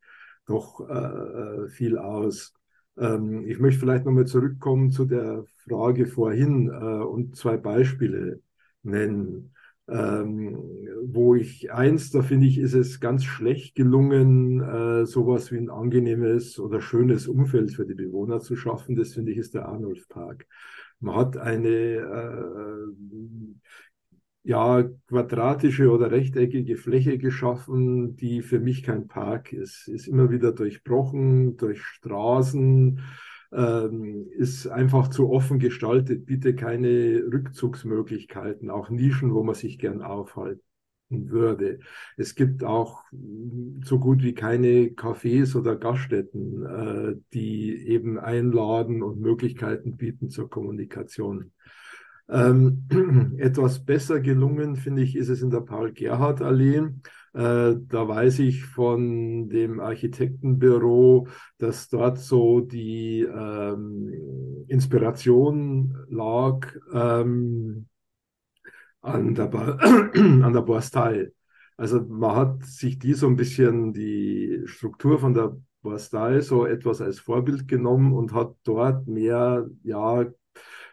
doch 0.48 0.88
äh, 0.90 0.94
äh, 0.94 1.70
viel 1.70 1.98
aus. 1.98 2.54
Ähm, 2.98 3.46
ich 3.48 3.60
möchte 3.60 3.80
vielleicht 3.82 4.06
nochmal 4.06 4.26
zurückkommen 4.26 4.90
zu 4.90 5.06
der 5.06 5.44
Frage 5.68 6.08
vorhin 6.08 6.70
äh, 6.70 6.72
und 7.04 7.36
zwei 7.36 7.58
Beispiele 7.58 8.42
nennen. 8.84 9.54
Ähm, 9.90 10.58
wo 11.04 11.36
ich 11.36 11.72
eins, 11.72 12.12
da 12.12 12.22
finde 12.22 12.48
ich, 12.48 12.58
ist 12.58 12.74
es 12.74 13.00
ganz 13.00 13.24
schlecht 13.24 13.74
gelungen, 13.76 14.60
äh, 14.62 15.06
sowas 15.06 15.50
wie 15.52 15.58
ein 15.58 15.70
angenehmes 15.70 16.60
oder 16.60 16.82
schönes 16.82 17.28
Umfeld 17.28 17.72
für 17.72 17.86
die 17.86 17.94
Bewohner 17.94 18.42
zu 18.42 18.58
schaffen. 18.58 18.96
Das 18.98 19.14
finde 19.14 19.32
ich 19.32 19.38
ist 19.38 19.54
der 19.54 19.68
Arnulf 19.68 20.10
Park. 20.10 20.46
Man 21.00 21.16
hat 21.16 21.38
eine 21.38 21.70
äh, 21.70 22.88
ja, 24.48 24.82
quadratische 25.10 25.92
oder 25.92 26.10
rechteckige 26.10 26.78
Fläche 26.78 27.18
geschaffen, 27.18 28.16
die 28.16 28.42
für 28.42 28.62
mich 28.62 28.82
kein 28.82 29.10
Park 29.10 29.52
ist. 29.52 29.90
Ist 29.90 30.08
immer 30.08 30.32
wieder 30.32 30.54
durchbrochen 30.54 31.58
durch 31.58 31.84
Straßen, 31.84 33.02
ähm, 33.52 34.28
ist 34.38 34.68
einfach 34.68 35.10
zu 35.10 35.30
offen 35.30 35.60
gestaltet, 35.60 36.26
bietet 36.26 36.58
keine 36.58 37.24
Rückzugsmöglichkeiten, 37.30 38.70
auch 38.70 38.90
Nischen, 38.90 39.34
wo 39.34 39.44
man 39.44 39.54
sich 39.54 39.80
gern 39.80 40.02
aufhalten 40.02 40.62
würde. 41.10 41.80
Es 42.16 42.34
gibt 42.34 42.64
auch 42.64 43.04
so 43.84 44.00
gut 44.00 44.24
wie 44.24 44.34
keine 44.34 44.92
Cafés 44.92 45.58
oder 45.58 45.76
Gaststätten, 45.76 46.64
äh, 46.66 47.16
die 47.34 47.86
eben 47.86 48.18
einladen 48.18 49.04
und 49.04 49.20
Möglichkeiten 49.20 49.98
bieten 49.98 50.30
zur 50.30 50.50
Kommunikation. 50.50 51.52
Ähm, 52.30 52.88
etwas 53.38 53.84
besser 53.84 54.20
gelungen, 54.20 54.76
finde 54.76 55.02
ich, 55.02 55.16
ist 55.16 55.30
es 55.30 55.42
in 55.42 55.50
der 55.50 55.62
Paul-Gerhardt-Allee. 55.62 56.90
Äh, 57.34 57.76
da 57.88 58.08
weiß 58.08 58.40
ich 58.40 58.66
von 58.66 59.50
dem 59.50 59.80
Architektenbüro, 59.80 61.28
dass 61.58 61.88
dort 61.90 62.20
so 62.20 62.62
die 62.62 63.22
ähm, 63.22 64.66
Inspiration 64.68 65.96
lag 66.10 66.68
ähm, 66.94 67.88
an 69.02 69.36
der, 69.36 69.54
an 69.84 70.54
der 70.54 70.62
Borstal. 70.62 71.32
Also 71.78 72.02
man 72.02 72.36
hat 72.36 72.66
sich 72.66 72.98
die 72.98 73.14
so 73.14 73.28
ein 73.28 73.36
bisschen 73.36 73.94
die 73.94 74.64
Struktur 74.66 75.20
von 75.20 75.34
der 75.34 75.56
Borstal 75.82 76.42
so 76.42 76.66
etwas 76.66 77.02
als 77.02 77.20
Vorbild 77.20 77.68
genommen 77.68 78.14
und 78.14 78.34
hat 78.34 78.56
dort 78.64 79.08
mehr 79.08 79.70
ja, 79.84 80.26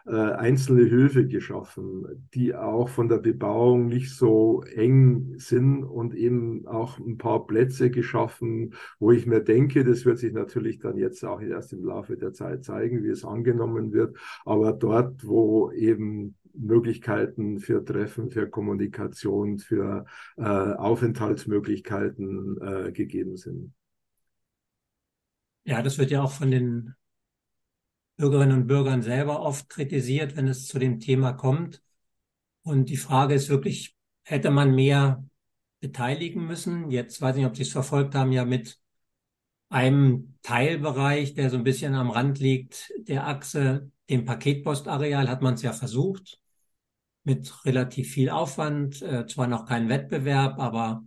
einzelne 0.06 0.90
Höfe 0.90 1.26
geschaffen, 1.26 2.28
die 2.34 2.54
auch 2.54 2.90
von 2.90 3.08
der 3.08 3.18
Bebauung 3.18 3.86
nicht 3.86 4.14
so 4.14 4.62
eng 4.62 5.38
sind 5.38 5.82
und 5.82 6.14
eben 6.14 6.66
auch 6.66 6.98
ein 6.98 7.16
paar 7.16 7.46
Plätze 7.46 7.90
geschaffen, 7.90 8.74
wo 8.98 9.12
ich 9.12 9.26
mir 9.26 9.40
denke, 9.40 9.82
das 9.82 10.04
wird 10.04 10.18
sich 10.18 10.32
natürlich 10.32 10.78
dann 10.78 10.98
jetzt 10.98 11.24
auch 11.24 11.40
erst 11.40 11.72
im 11.72 11.84
Laufe 11.84 12.18
der 12.18 12.34
Zeit 12.34 12.64
zeigen, 12.64 13.02
wie 13.02 13.08
es 13.08 13.24
angenommen 13.24 13.92
wird, 13.92 14.18
aber 14.44 14.72
dort, 14.72 15.26
wo 15.26 15.70
eben 15.70 16.36
Möglichkeiten 16.54 17.58
für 17.58 17.84
Treffen, 17.84 18.30
für 18.30 18.48
Kommunikation, 18.48 19.58
für 19.58 20.06
äh, 20.36 20.42
Aufenthaltsmöglichkeiten 20.42 22.60
äh, 22.60 22.92
gegeben 22.92 23.36
sind. 23.36 23.74
Ja, 25.64 25.82
das 25.82 25.98
wird 25.98 26.10
ja 26.10 26.22
auch 26.22 26.32
von 26.32 26.50
den 26.50 26.94
Bürgerinnen 28.16 28.62
und 28.62 28.66
Bürgern 28.66 29.02
selber 29.02 29.40
oft 29.40 29.68
kritisiert, 29.68 30.36
wenn 30.36 30.48
es 30.48 30.66
zu 30.66 30.78
dem 30.78 31.00
Thema 31.00 31.32
kommt. 31.32 31.82
Und 32.62 32.88
die 32.88 32.96
Frage 32.96 33.34
ist 33.34 33.48
wirklich, 33.48 33.94
hätte 34.22 34.50
man 34.50 34.74
mehr 34.74 35.24
beteiligen 35.80 36.46
müssen? 36.46 36.90
Jetzt 36.90 37.20
weiß 37.20 37.36
ich 37.36 37.42
nicht, 37.42 37.50
ob 37.50 37.56
Sie 37.56 37.62
es 37.62 37.72
verfolgt 37.72 38.14
haben, 38.14 38.32
ja 38.32 38.44
mit 38.44 38.78
einem 39.68 40.38
Teilbereich, 40.42 41.34
der 41.34 41.50
so 41.50 41.56
ein 41.56 41.64
bisschen 41.64 41.94
am 41.94 42.10
Rand 42.10 42.38
liegt, 42.38 42.92
der 42.98 43.26
Achse, 43.26 43.90
dem 44.08 44.24
Paketpostareal, 44.24 45.28
hat 45.28 45.42
man 45.42 45.54
es 45.54 45.62
ja 45.62 45.72
versucht. 45.72 46.40
Mit 47.24 47.64
relativ 47.64 48.12
viel 48.12 48.30
Aufwand, 48.30 49.02
äh, 49.02 49.26
zwar 49.26 49.46
noch 49.46 49.66
kein 49.66 49.88
Wettbewerb, 49.88 50.58
aber 50.58 51.04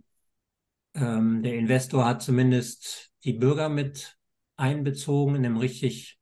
ähm, 0.94 1.42
der 1.42 1.54
Investor 1.54 2.04
hat 2.04 2.22
zumindest 2.22 3.10
die 3.24 3.32
Bürger 3.32 3.68
mit 3.68 4.18
einbezogen 4.56 5.36
in 5.36 5.46
einem 5.46 5.56
richtig 5.56 6.17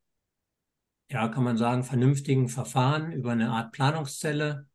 ja, 1.11 1.29
kann 1.29 1.45
man 1.45 1.57
sagen, 1.57 1.85
vernünftigen 1.85 2.49
Verfahren 2.49 3.13
über 3.13 3.33
eine 3.33 3.51
Art 3.51 3.73
Planungszelle 3.73 4.67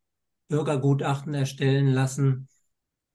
Bürgergutachten 0.48 1.34
erstellen 1.34 1.88
lassen, 1.88 2.48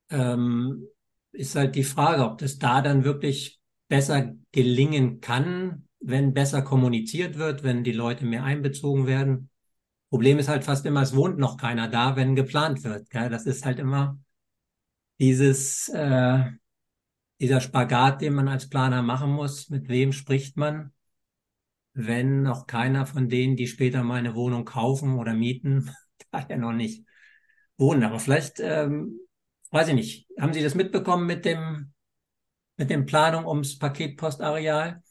ähm, 0.09 0.87
ist 1.31 1.55
halt 1.55 1.75
die 1.75 1.83
Frage, 1.83 2.23
ob 2.23 2.37
das 2.39 2.57
da 2.57 2.81
dann 2.81 3.03
wirklich 3.03 3.59
besser 3.87 4.33
gelingen 4.51 5.21
kann, 5.21 5.87
wenn 5.99 6.33
besser 6.33 6.61
kommuniziert 6.61 7.37
wird, 7.37 7.63
wenn 7.63 7.83
die 7.83 7.91
Leute 7.91 8.25
mehr 8.25 8.43
einbezogen 8.43 9.07
werden. 9.07 9.49
Problem 10.09 10.39
ist 10.39 10.47
halt 10.47 10.63
fast 10.63 10.85
immer, 10.85 11.01
es 11.01 11.15
wohnt 11.15 11.37
noch 11.37 11.57
keiner 11.57 11.87
da, 11.87 12.15
wenn 12.15 12.35
geplant 12.35 12.83
wird. 12.83 13.09
Gell? 13.09 13.29
Das 13.29 13.45
ist 13.45 13.65
halt 13.65 13.79
immer 13.79 14.17
dieses, 15.19 15.89
äh, 15.89 16.45
dieser 17.39 17.61
Spagat, 17.61 18.21
den 18.21 18.33
man 18.33 18.47
als 18.47 18.69
Planer 18.69 19.01
machen 19.01 19.31
muss. 19.31 19.69
Mit 19.69 19.89
wem 19.89 20.13
spricht 20.13 20.57
man? 20.57 20.91
Wenn 21.97 22.43
noch 22.43 22.67
keiner 22.67 23.05
von 23.05 23.27
denen, 23.27 23.55
die 23.55 23.67
später 23.67 24.03
meine 24.03 24.35
Wohnung 24.35 24.65
kaufen 24.65 25.17
oder 25.17 25.33
mieten, 25.33 25.89
da 26.31 26.45
ja 26.47 26.57
noch 26.57 26.73
nicht 26.73 27.05
wohnen. 27.77 28.03
Aber 28.03 28.19
vielleicht, 28.19 28.59
ähm, 28.59 29.19
weiß 29.71 29.89
ich 29.89 29.95
nicht, 29.95 30.27
haben 30.39 30.53
Sie 30.53 30.61
das 30.63 30.75
mitbekommen 30.75 31.25
mit 31.25 31.43
dem, 31.43 31.91
mit 32.77 32.89
dem 32.89 33.05
Planung 33.05 33.45
ums 33.45 33.77
Paketpostareal? 33.79 35.01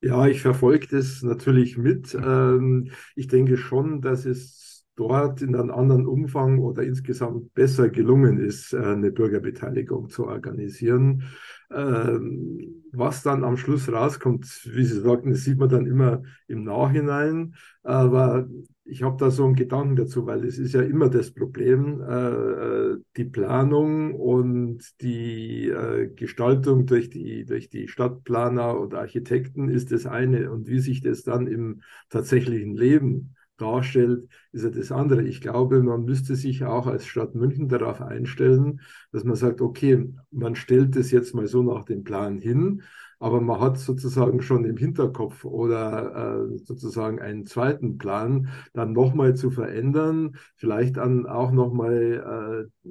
Ja, 0.00 0.26
ich 0.26 0.42
verfolge 0.42 0.86
das 0.90 1.22
natürlich 1.22 1.76
mit. 1.76 2.14
Ähm, 2.14 2.90
ich 3.16 3.26
denke 3.26 3.56
schon, 3.56 4.00
dass 4.00 4.26
es 4.26 4.86
dort 4.94 5.42
in 5.42 5.56
einem 5.56 5.70
anderen 5.70 6.06
Umfang 6.06 6.58
oder 6.58 6.82
insgesamt 6.82 7.54
besser 7.54 7.88
gelungen 7.88 8.38
ist, 8.38 8.74
äh, 8.74 8.78
eine 8.78 9.10
Bürgerbeteiligung 9.10 10.08
zu 10.10 10.26
organisieren. 10.26 11.24
Ähm, 11.70 12.78
was 12.92 13.22
dann 13.22 13.44
am 13.44 13.56
Schluss 13.56 13.92
rauskommt, 13.92 14.46
wie 14.64 14.84
Sie 14.84 15.00
sagten, 15.00 15.30
das 15.30 15.44
sieht 15.44 15.58
man 15.58 15.68
dann 15.68 15.86
immer 15.86 16.22
im 16.46 16.64
Nachhinein. 16.64 17.54
Aber 17.82 18.48
ich 18.84 19.02
habe 19.02 19.16
da 19.18 19.30
so 19.30 19.44
einen 19.44 19.54
Gedanken 19.54 19.96
dazu, 19.96 20.26
weil 20.26 20.44
es 20.44 20.58
ist 20.58 20.72
ja 20.72 20.80
immer 20.80 21.10
das 21.10 21.30
Problem, 21.32 22.00
äh, 22.00 22.96
die 23.16 23.24
Planung 23.26 24.14
und 24.14 24.82
die 25.02 25.68
äh, 25.68 26.08
Gestaltung 26.08 26.86
durch 26.86 27.10
die, 27.10 27.44
durch 27.44 27.68
die 27.68 27.88
Stadtplaner 27.88 28.80
oder 28.80 29.00
Architekten 29.00 29.68
ist 29.68 29.92
das 29.92 30.06
eine. 30.06 30.50
Und 30.50 30.68
wie 30.68 30.80
sich 30.80 31.02
das 31.02 31.22
dann 31.22 31.46
im 31.46 31.82
tatsächlichen 32.08 32.74
Leben 32.74 33.34
darstellt, 33.60 34.28
ist 34.52 34.64
ja 34.64 34.70
das 34.70 34.92
andere. 34.92 35.22
Ich 35.22 35.40
glaube, 35.40 35.82
man 35.82 36.04
müsste 36.04 36.36
sich 36.36 36.64
auch 36.64 36.86
als 36.86 37.06
Stadt 37.06 37.34
München 37.34 37.68
darauf 37.68 38.00
einstellen, 38.00 38.80
dass 39.12 39.24
man 39.24 39.36
sagt, 39.36 39.60
okay, 39.60 40.12
man 40.30 40.54
stellt 40.54 40.96
das 40.96 41.10
jetzt 41.10 41.34
mal 41.34 41.46
so 41.46 41.62
nach 41.62 41.84
dem 41.84 42.04
Plan 42.04 42.38
hin, 42.38 42.82
aber 43.20 43.40
man 43.40 43.60
hat 43.60 43.78
sozusagen 43.78 44.42
schon 44.42 44.64
im 44.64 44.76
Hinterkopf 44.76 45.44
oder 45.44 46.46
äh, 46.52 46.58
sozusagen 46.64 47.18
einen 47.20 47.46
zweiten 47.46 47.98
Plan, 47.98 48.48
dann 48.74 48.92
nochmal 48.92 49.34
zu 49.34 49.50
verändern, 49.50 50.36
vielleicht 50.56 50.98
dann 50.98 51.26
auch 51.26 51.50
nochmal 51.50 52.68
äh, 52.68 52.88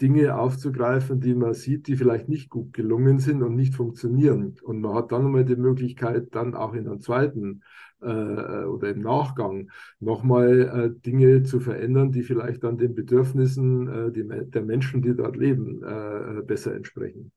Dinge 0.00 0.36
aufzugreifen, 0.36 1.20
die 1.20 1.34
man 1.34 1.54
sieht, 1.54 1.86
die 1.86 1.96
vielleicht 1.96 2.28
nicht 2.28 2.50
gut 2.50 2.72
gelungen 2.72 3.18
sind 3.20 3.42
und 3.42 3.54
nicht 3.54 3.74
funktionieren. 3.74 4.56
Und 4.62 4.80
man 4.80 4.94
hat 4.94 5.12
dann 5.12 5.22
nochmal 5.22 5.44
die 5.44 5.56
Möglichkeit, 5.56 6.34
dann 6.34 6.54
auch 6.54 6.74
in 6.74 6.88
einem 6.88 7.00
zweiten 7.00 7.62
oder 8.06 8.90
im 8.90 9.00
Nachgang 9.00 9.70
nochmal 10.00 10.94
äh, 10.96 11.00
Dinge 11.00 11.42
zu 11.42 11.60
verändern, 11.60 12.12
die 12.12 12.22
vielleicht 12.22 12.62
dann 12.64 12.78
den 12.78 12.94
Bedürfnissen 12.94 13.88
äh, 14.08 14.12
die, 14.12 14.24
der 14.50 14.62
Menschen, 14.62 15.02
die 15.02 15.14
dort 15.14 15.36
leben, 15.36 15.82
äh, 15.82 16.42
besser 16.42 16.74
entsprechen. 16.74 17.32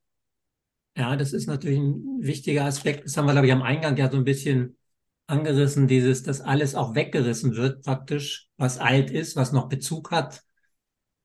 Ja, 0.98 1.16
das 1.16 1.34
ist 1.34 1.48
natürlich 1.48 1.80
ein 1.80 2.04
wichtiger 2.22 2.66
Aspekt. 2.66 3.06
Das 3.06 3.16
haben 3.18 3.26
wir, 3.26 3.32
glaube 3.32 3.48
ich, 3.48 3.54
am 3.54 3.62
Eingang 3.62 3.96
ja 3.98 4.12
so 4.12 4.18
ein 4.18 4.24
bisschen 4.26 4.78
angerissen, 5.28 5.88
dieses, 5.88 6.24
dass 6.24 6.42
alles 6.42 6.76
auch 6.76 6.96
weggerissen 6.96 7.56
wird, 7.56 7.84
praktisch, 7.84 8.50
was 8.58 8.78
alt 8.78 9.10
ist, 9.10 9.36
was 9.38 9.54
noch 9.54 9.70
Bezug 9.70 10.12
hat. 10.12 10.44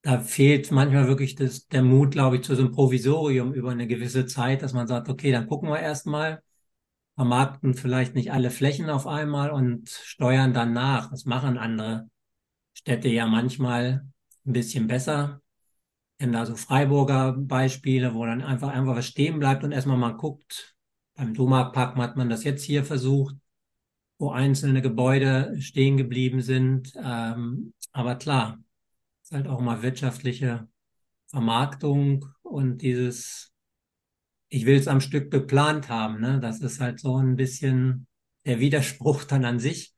Da 0.03 0.21
fehlt 0.21 0.71
manchmal 0.73 1.09
wirklich 1.09 1.35
das, 1.37 1.67
der 1.69 1.83
Mut, 1.83 2.13
glaube 2.13 2.37
ich, 2.37 2.43
zu 2.45 2.55
so 2.57 2.63
einem 2.63 2.73
Provisorium 2.73 3.55
über 3.55 3.71
eine 3.73 3.87
gewisse 3.89 4.27
Zeit, 4.27 4.63
dass 4.63 4.73
man 4.75 4.89
sagt, 4.89 5.09
okay, 5.09 5.33
dann 5.33 5.49
gucken 5.49 5.69
wir 5.71 5.81
erstmal, 5.81 6.43
vermarkten 7.17 7.75
vielleicht 7.75 8.15
nicht 8.15 8.33
alle 8.33 8.51
Flächen 8.51 8.91
auf 8.91 9.07
einmal 9.07 9.51
und 9.51 9.89
steuern 9.89 10.53
dann 10.53 10.73
nach. 10.73 11.11
Das 11.11 11.25
machen 11.25 11.59
andere 11.59 12.09
Städte 12.75 13.09
ja 13.09 13.27
manchmal 13.27 14.07
ein 14.47 14.53
bisschen 14.53 14.87
besser. 14.87 15.41
Kenne 16.19 16.33
da 16.33 16.47
so 16.47 16.57
Freiburger 16.57 17.33
Beispiele, 17.33 18.15
wo 18.15 18.25
dann 18.25 18.43
einfach 18.43 18.69
einfach 18.69 18.97
was 18.97 19.07
stehen 19.07 19.39
bleibt 19.39 19.65
und 19.65 19.73
erstmal 19.73 19.97
mal 19.97 20.17
guckt. 20.17 20.77
Beim 21.15 21.35
Domarkpark 21.35 21.97
hat 21.97 22.17
man 22.17 22.29
das 22.29 22.45
jetzt 22.45 22.63
hier 22.63 22.85
versucht, 22.85 23.35
wo 24.19 24.31
einzelne 24.31 24.83
Gebäude 24.83 25.57
stehen 25.61 25.97
geblieben 25.97 26.43
sind. 26.43 26.93
Ähm, 27.03 27.73
aber 27.93 28.17
klar, 28.17 28.59
ist 29.23 29.33
halt 29.33 29.47
auch 29.47 29.61
mal 29.61 29.83
wirtschaftliche 29.83 30.69
Vermarktung 31.29 32.27
und 32.43 32.83
dieses 32.83 33.53
ich 34.49 34.67
will 34.67 34.77
es 34.77 34.89
am 34.89 35.01
Stück 35.01 35.31
geplant 35.31 35.89
haben. 35.89 36.21
Ne? 36.21 36.41
Das 36.41 36.61
ist 36.61 36.81
halt 36.81 37.01
so 37.01 37.17
ein 37.17 37.37
bisschen 37.37 38.07
der 38.45 38.61
Widerspruch 38.61 39.25
dann 39.25 39.45
an 39.45 39.59
sich. 39.59 39.95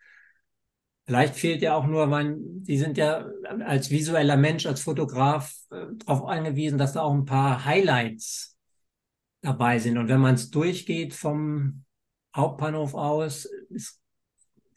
Vielleicht 1.05 1.37
fehlt 1.37 1.63
ja 1.63 1.75
auch 1.75 1.87
nur, 1.87 2.07
mein, 2.07 2.63
die 2.65 2.79
sind 2.79 2.99
ja 2.99 3.27
als 3.65 3.91
visueller 3.91 4.37
Mensch, 4.37 4.67
als 4.67 4.83
Fotograf 4.83 5.55
äh, 5.71 5.87
darauf 6.05 6.27
angewiesen, 6.27 6.79
dass 6.79 6.93
da 6.93 7.03
auch 7.03 7.15
ein 7.15 7.25
paar 7.25 7.65
Highlights 7.65 8.59
dabei 9.41 9.79
sind. 9.79 9.97
Und 9.97 10.09
wenn 10.09 10.21
man 10.21 10.35
es 10.35 10.51
durchgeht 10.51 11.15
vom 11.15 11.85
Hauptbahnhof 12.37 12.95
aus, 12.95 13.47
ist, 13.71 14.01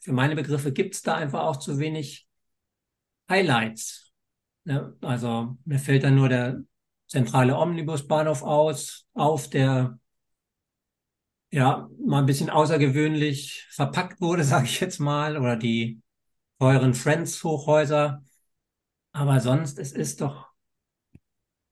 für 0.00 0.12
meine 0.12 0.34
Begriffe 0.34 0.72
gibt 0.72 0.94
es 0.94 1.02
da 1.02 1.16
einfach 1.16 1.42
auch 1.42 1.56
zu 1.56 1.78
wenig 1.78 2.26
Highlights. 3.28 4.12
Ne? 4.64 4.96
Also 5.00 5.56
mir 5.64 5.78
fällt 5.78 6.04
dann 6.04 6.16
nur 6.16 6.28
der 6.28 6.62
zentrale 7.12 7.56
Omnibusbahnhof 7.58 8.42
aus, 8.42 9.06
auf, 9.12 9.50
der 9.50 9.98
ja 11.50 11.90
mal 12.02 12.20
ein 12.20 12.26
bisschen 12.26 12.48
außergewöhnlich 12.48 13.66
verpackt 13.70 14.20
wurde, 14.20 14.44
sage 14.52 14.64
ich 14.64 14.80
jetzt 14.80 14.98
mal, 14.98 15.36
oder 15.36 15.56
die 15.56 16.00
teuren 16.58 16.94
Friends-Hochhäuser. 16.94 18.24
Aber 19.12 19.40
sonst, 19.40 19.78
es 19.78 19.92
ist 19.92 20.22
doch 20.22 20.48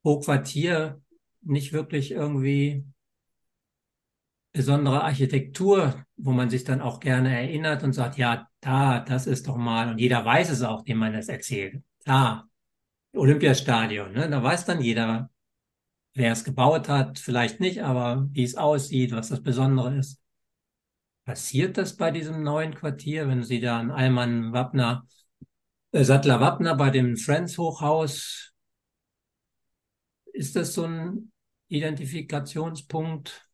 pro 0.02 0.20
Quartier 0.20 1.00
nicht 1.40 1.72
wirklich 1.72 2.10
irgendwie 2.10 2.84
besondere 4.52 5.04
Architektur, 5.04 6.04
wo 6.18 6.32
man 6.32 6.50
sich 6.50 6.64
dann 6.64 6.82
auch 6.82 7.00
gerne 7.00 7.34
erinnert 7.34 7.82
und 7.82 7.94
sagt, 7.94 8.18
ja, 8.18 8.46
da, 8.60 9.00
das 9.00 9.26
ist 9.26 9.48
doch 9.48 9.56
mal, 9.56 9.88
und 9.88 9.98
jeder 9.98 10.22
weiß 10.22 10.50
es 10.50 10.62
auch, 10.62 10.82
dem 10.84 10.98
man 10.98 11.14
das 11.14 11.28
erzählt. 11.28 11.82
klar, 12.04 12.49
Olympiastadion, 13.14 14.12
ne? 14.12 14.28
Da 14.30 14.42
weiß 14.42 14.64
dann 14.66 14.80
jeder, 14.82 15.30
wer 16.14 16.32
es 16.32 16.44
gebaut 16.44 16.88
hat, 16.88 17.18
vielleicht 17.20 17.60
nicht, 17.60 17.82
aber 17.84 18.28
wie 18.32 18.44
es 18.44 18.56
aussieht, 18.56 19.12
was 19.12 19.30
das 19.30 19.42
Besondere 19.42 19.96
ist. 19.98 20.20
Passiert 21.24 21.78
das 21.78 21.96
bei 21.96 22.10
diesem 22.10 22.42
neuen 22.42 22.74
Quartier, 22.74 23.26
wenn 23.28 23.42
Sie 23.42 23.58
da 23.60 23.78
an 23.80 23.90
Allmann 23.90 24.52
Wappner, 24.52 25.06
äh, 25.92 26.04
Sattler 26.04 26.40
Wappner 26.40 26.76
bei 26.76 26.90
dem 26.90 27.16
Friends 27.18 27.58
Hochhaus, 27.58 28.52
ist 30.32 30.56
das 30.56 30.74
so 30.74 30.84
ein 30.86 31.32
Identifikationspunkt? 31.68 33.48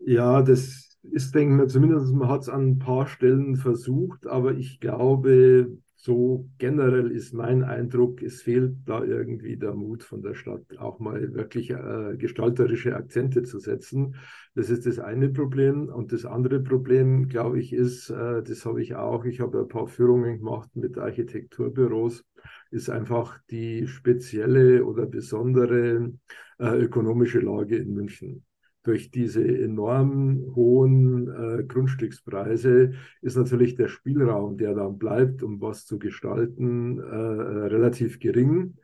Ja, 0.00 0.42
das 0.42 0.98
ist, 1.02 1.34
denke 1.34 1.64
ich 1.64 1.72
zumindest 1.72 2.12
man 2.12 2.28
hat 2.28 2.42
es 2.42 2.48
an 2.48 2.70
ein 2.72 2.78
paar 2.78 3.06
Stellen 3.06 3.56
versucht, 3.56 4.26
aber 4.26 4.52
ich 4.54 4.80
glaube, 4.80 5.78
so 6.04 6.48
generell 6.58 7.12
ist 7.12 7.32
mein 7.32 7.62
Eindruck, 7.62 8.22
es 8.22 8.42
fehlt 8.42 8.74
da 8.86 9.04
irgendwie 9.04 9.56
der 9.56 9.72
Mut 9.72 10.02
von 10.02 10.20
der 10.20 10.34
Stadt, 10.34 10.76
auch 10.78 10.98
mal 10.98 11.32
wirklich 11.32 11.70
äh, 11.70 12.16
gestalterische 12.18 12.96
Akzente 12.96 13.44
zu 13.44 13.60
setzen. 13.60 14.16
Das 14.56 14.68
ist 14.68 14.84
das 14.84 14.98
eine 14.98 15.28
Problem. 15.28 15.88
Und 15.88 16.12
das 16.12 16.24
andere 16.24 16.58
Problem, 16.58 17.28
glaube 17.28 17.60
ich, 17.60 17.72
ist, 17.72 18.10
äh, 18.10 18.42
das 18.42 18.66
habe 18.66 18.82
ich 18.82 18.96
auch, 18.96 19.24
ich 19.24 19.38
habe 19.38 19.60
ein 19.60 19.68
paar 19.68 19.86
Führungen 19.86 20.38
gemacht 20.38 20.70
mit 20.74 20.98
Architekturbüros, 20.98 22.24
ist 22.72 22.90
einfach 22.90 23.38
die 23.52 23.86
spezielle 23.86 24.84
oder 24.84 25.06
besondere 25.06 26.12
äh, 26.58 26.78
ökonomische 26.80 27.38
Lage 27.38 27.76
in 27.76 27.94
München 27.94 28.44
durch 28.82 29.10
diese 29.10 29.46
enorm 29.46 30.52
hohen 30.54 31.28
äh, 31.28 31.64
Grundstückspreise 31.64 32.92
ist 33.20 33.36
natürlich 33.36 33.76
der 33.76 33.88
Spielraum, 33.88 34.56
der 34.56 34.74
dann 34.74 34.98
bleibt, 34.98 35.42
um 35.42 35.60
was 35.60 35.86
zu 35.86 35.98
gestalten, 35.98 36.98
äh, 36.98 37.02
relativ 37.02 38.18
gering. 38.18 38.74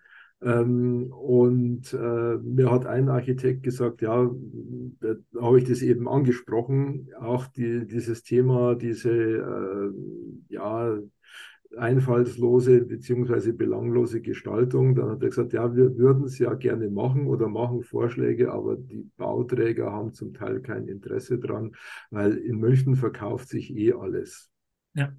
Ähm, 0.40 1.12
und 1.12 1.92
äh, 1.92 2.37
mir 2.38 2.70
hat 2.70 2.87
ein 2.87 3.08
Architekt 3.08 3.64
gesagt, 3.64 4.02
ja, 4.02 4.30
da 5.00 5.16
habe 5.40 5.58
ich 5.58 5.64
das 5.64 5.82
eben 5.82 6.08
angesprochen, 6.08 7.08
auch 7.18 7.48
die, 7.48 7.87
dieses 7.87 8.22
Thema, 8.22 8.76
diese 8.76 9.11
äh, 9.11 9.90
ja, 10.48 10.96
einfallslose 11.76 12.83
beziehungsweise 12.83 13.52
belanglose 13.52 14.20
Gestaltung. 14.20 14.94
Dann 14.94 15.11
hat 15.11 15.22
er 15.22 15.28
gesagt, 15.28 15.52
ja, 15.52 15.74
wir 15.74 15.96
würden 15.96 16.24
es 16.24 16.38
ja 16.38 16.54
gerne 16.54 16.88
machen 16.88 17.26
oder 17.26 17.48
machen 17.48 17.83
Vorschläge, 17.83 18.52
aber 18.52 18.76
die 18.76 19.09
Bauträger 19.16 19.92
haben 19.92 20.14
zum 20.14 20.35
Teil 20.35 20.61
kein 20.61 20.88
Interesse 20.88 21.38
dran, 21.38 21.76
weil 22.11 22.37
in 22.37 22.59
München 22.59 22.96
verkauft 22.96 23.48
sich 23.48 23.74
eh 23.76 23.92
alles. 23.92 24.50
Ja, 24.94 25.12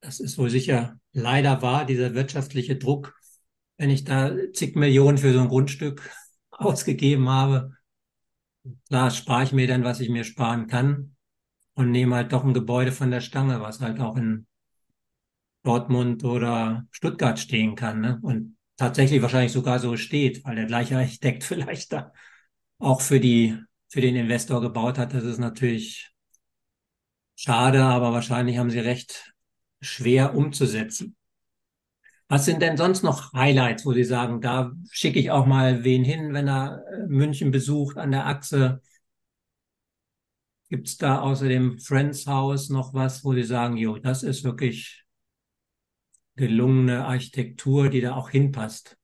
das 0.00 0.20
ist 0.20 0.38
wohl 0.38 0.50
sicher 0.50 0.98
leider 1.12 1.62
wahr, 1.62 1.84
dieser 1.84 2.14
wirtschaftliche 2.14 2.76
Druck. 2.76 3.14
Wenn 3.76 3.90
ich 3.90 4.04
da 4.04 4.34
zig 4.52 4.76
Millionen 4.76 5.18
für 5.18 5.32
so 5.32 5.40
ein 5.40 5.48
Grundstück 5.48 6.02
ausgegeben 6.50 7.28
habe, 7.28 7.72
klar 8.88 9.10
spare 9.10 9.44
ich 9.44 9.52
mir 9.52 9.66
dann, 9.66 9.84
was 9.84 10.00
ich 10.00 10.08
mir 10.08 10.24
sparen 10.24 10.66
kann 10.66 11.16
und 11.74 11.90
nehme 11.90 12.16
halt 12.16 12.32
doch 12.32 12.44
ein 12.44 12.54
Gebäude 12.54 12.92
von 12.92 13.10
der 13.10 13.20
Stange, 13.20 13.60
was 13.60 13.80
halt 13.80 14.00
auch 14.00 14.16
in 14.16 14.46
Dortmund 15.62 16.24
oder 16.24 16.86
Stuttgart 16.90 17.38
stehen 17.38 17.74
kann. 17.76 18.00
Ne? 18.00 18.18
Und 18.22 18.56
tatsächlich 18.76 19.22
wahrscheinlich 19.22 19.52
sogar 19.52 19.78
so 19.78 19.96
steht, 19.96 20.44
weil 20.44 20.56
der 20.56 20.66
gleiche 20.66 20.96
Architekt 20.96 21.44
vielleicht 21.44 21.92
da 21.92 22.12
auch 22.78 23.00
für 23.00 23.20
die, 23.20 23.58
für 23.88 24.00
den 24.00 24.16
Investor 24.16 24.60
gebaut 24.60 24.98
hat. 24.98 25.14
Das 25.14 25.24
ist 25.24 25.38
natürlich 25.38 26.12
schade, 27.36 27.82
aber 27.82 28.12
wahrscheinlich 28.12 28.58
haben 28.58 28.70
sie 28.70 28.80
recht 28.80 29.32
schwer 29.80 30.34
umzusetzen. 30.34 31.16
Was 32.28 32.46
sind 32.46 32.62
denn 32.62 32.78
sonst 32.78 33.02
noch 33.02 33.34
Highlights, 33.34 33.84
wo 33.84 33.92
Sie 33.92 34.04
sagen, 34.04 34.40
da 34.40 34.72
schicke 34.90 35.18
ich 35.18 35.30
auch 35.30 35.44
mal 35.44 35.84
wen 35.84 36.02
hin, 36.02 36.32
wenn 36.32 36.48
er 36.48 36.82
äh, 36.90 37.06
München 37.06 37.50
besucht 37.50 37.98
an 37.98 38.10
der 38.10 38.26
Achse? 38.26 38.80
Gibt 40.70 40.88
es 40.88 40.96
da 40.96 41.20
außer 41.20 41.46
dem 41.46 41.78
Friends 41.78 42.26
House 42.26 42.70
noch 42.70 42.94
was, 42.94 43.22
wo 43.22 43.34
Sie 43.34 43.42
sagen, 43.42 43.76
jo, 43.76 43.98
das 43.98 44.22
ist 44.22 44.44
wirklich 44.44 45.01
gelungene 46.36 47.04
Architektur, 47.06 47.88
die 47.88 48.00
da 48.00 48.14
auch 48.16 48.30
hinpasst? 48.30 48.98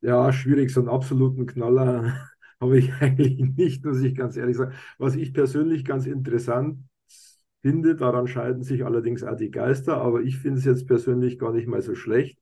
Ja, 0.00 0.32
schwierig, 0.32 0.70
so 0.70 0.80
einen 0.80 0.88
absoluten 0.88 1.46
Knaller 1.46 2.28
habe 2.60 2.78
ich 2.78 2.92
eigentlich 3.00 3.38
nicht, 3.56 3.84
muss 3.84 4.00
ich 4.02 4.14
ganz 4.14 4.36
ehrlich 4.36 4.56
sagen. 4.56 4.74
Was 4.98 5.16
ich 5.16 5.32
persönlich 5.32 5.84
ganz 5.84 6.06
interessant 6.06 6.80
finde, 7.62 7.96
daran 7.96 8.26
scheiden 8.26 8.62
sich 8.62 8.84
allerdings 8.84 9.24
auch 9.24 9.36
die 9.36 9.50
Geister, 9.50 9.96
aber 9.96 10.20
ich 10.22 10.38
finde 10.38 10.58
es 10.58 10.66
jetzt 10.66 10.86
persönlich 10.86 11.38
gar 11.38 11.52
nicht 11.52 11.66
mal 11.66 11.80
so 11.80 11.94
schlecht. 11.94 12.38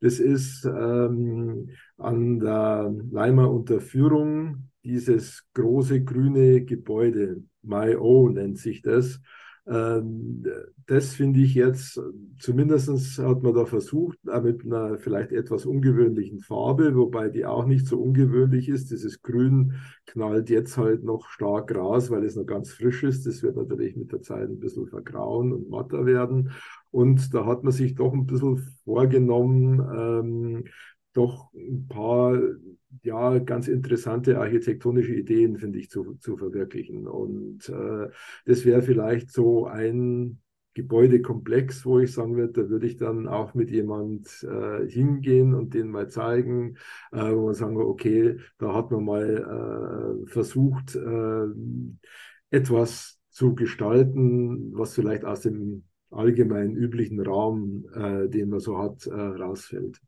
Das 0.00 0.18
ist 0.18 0.64
ähm, 0.64 1.70
an 1.98 2.40
der 2.40 2.92
Leimer 3.10 3.50
Unterführung 3.50 4.70
dieses 4.84 5.46
große 5.54 6.02
grüne 6.02 6.64
Gebäude, 6.64 7.42
My 7.62 7.94
O 7.96 8.28
nennt 8.30 8.58
sich 8.58 8.82
das. 8.82 9.20
Ähm, 9.66 10.44
das 10.86 11.14
finde 11.14 11.40
ich 11.40 11.54
jetzt, 11.54 12.00
zumindest 12.38 13.18
hat 13.18 13.42
man 13.42 13.54
da 13.54 13.64
versucht, 13.64 14.18
mit 14.24 14.64
einer 14.64 14.98
vielleicht 14.98 15.30
etwas 15.30 15.64
ungewöhnlichen 15.66 16.40
Farbe, 16.40 16.96
wobei 16.96 17.28
die 17.28 17.46
auch 17.46 17.64
nicht 17.64 17.86
so 17.86 18.00
ungewöhnlich 18.00 18.68
ist. 18.68 18.90
Dieses 18.90 19.22
Grün 19.22 19.74
knallt 20.06 20.50
jetzt 20.50 20.76
halt 20.76 21.04
noch 21.04 21.28
stark 21.28 21.74
raus, 21.74 22.10
weil 22.10 22.24
es 22.24 22.34
noch 22.34 22.46
ganz 22.46 22.72
frisch 22.72 23.04
ist. 23.04 23.26
Das 23.26 23.42
wird 23.42 23.56
natürlich 23.56 23.96
mit 23.96 24.10
der 24.10 24.22
Zeit 24.22 24.48
ein 24.48 24.58
bisschen 24.58 24.88
vergrauen 24.88 25.52
und 25.52 25.70
matter 25.70 26.04
werden. 26.04 26.50
Und 26.90 27.32
da 27.32 27.46
hat 27.46 27.62
man 27.62 27.72
sich 27.72 27.94
doch 27.94 28.12
ein 28.12 28.26
bisschen 28.26 28.58
vorgenommen, 28.84 29.80
ähm, 29.96 30.64
doch 31.14 31.52
ein 31.54 31.86
paar 31.88 32.38
ja, 33.02 33.38
ganz 33.38 33.68
interessante 33.68 34.38
architektonische 34.38 35.14
Ideen, 35.14 35.58
finde 35.58 35.78
ich, 35.78 35.90
zu, 35.90 36.14
zu 36.20 36.36
verwirklichen. 36.36 37.06
Und 37.06 37.68
äh, 37.68 38.08
das 38.44 38.64
wäre 38.64 38.82
vielleicht 38.82 39.30
so 39.30 39.66
ein 39.66 40.40
Gebäudekomplex, 40.74 41.84
wo 41.84 41.98
ich 41.98 42.12
sagen 42.12 42.36
würde, 42.36 42.64
da 42.64 42.70
würde 42.70 42.86
ich 42.86 42.96
dann 42.96 43.28
auch 43.28 43.54
mit 43.54 43.70
jemand 43.70 44.42
äh, 44.42 44.88
hingehen 44.88 45.54
und 45.54 45.74
den 45.74 45.90
mal 45.90 46.08
zeigen, 46.08 46.76
äh, 47.12 47.30
wo 47.30 47.46
man 47.46 47.54
sagen, 47.54 47.76
okay, 47.76 48.38
da 48.58 48.74
hat 48.74 48.90
man 48.90 49.04
mal 49.04 50.24
äh, 50.24 50.30
versucht, 50.30 50.96
äh, 50.96 51.46
etwas 52.50 53.18
zu 53.28 53.54
gestalten, 53.54 54.72
was 54.74 54.94
vielleicht 54.94 55.24
aus 55.24 55.40
dem 55.40 55.84
allgemeinen 56.10 56.76
üblichen 56.76 57.20
Raum, 57.20 57.86
äh, 57.94 58.28
den 58.28 58.50
man 58.50 58.60
so 58.60 58.78
hat, 58.78 59.06
äh, 59.06 59.12
rausfällt. 59.12 60.00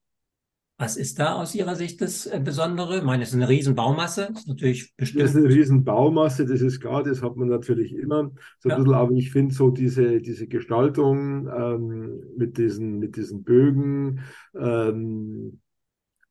Was 0.77 0.97
ist 0.97 1.21
da 1.21 1.35
aus 1.35 1.55
Ihrer 1.55 1.77
Sicht 1.77 2.01
das 2.01 2.27
äh, 2.27 2.41
Besondere? 2.43 2.99
Ich 2.99 3.05
meine, 3.05 3.23
es 3.23 3.29
ist 3.29 3.37
eine 3.37 3.49
Riesenbaumasse, 3.49 4.29
das 4.33 4.41
ist 4.41 4.49
natürlich 4.49 4.93
bestimmt. 4.97 5.23
Das 5.23 5.31
ist 5.31 5.37
eine 5.37 5.49
Riesenbaumasse, 5.49 6.47
das 6.47 6.61
ist 6.61 6.81
klar, 6.81 7.05
das 7.05 7.23
hat 7.23 7.37
man 7.37 7.49
natürlich 7.49 7.95
immer. 7.95 8.33
So 8.59 8.69
ja. 8.69 8.77
bisschen, 8.77 8.95
aber 8.95 9.13
ich 9.13 9.31
finde 9.31 9.55
so 9.55 9.71
diese, 9.71 10.21
diese 10.21 10.49
Gestaltung 10.49 11.47
ähm, 11.47 12.21
mit, 12.37 12.59
diesen, 12.59 12.99
mit 12.99 13.17
diesen 13.17 13.45
Bögen, 13.45 14.21
ähm, 14.59 15.61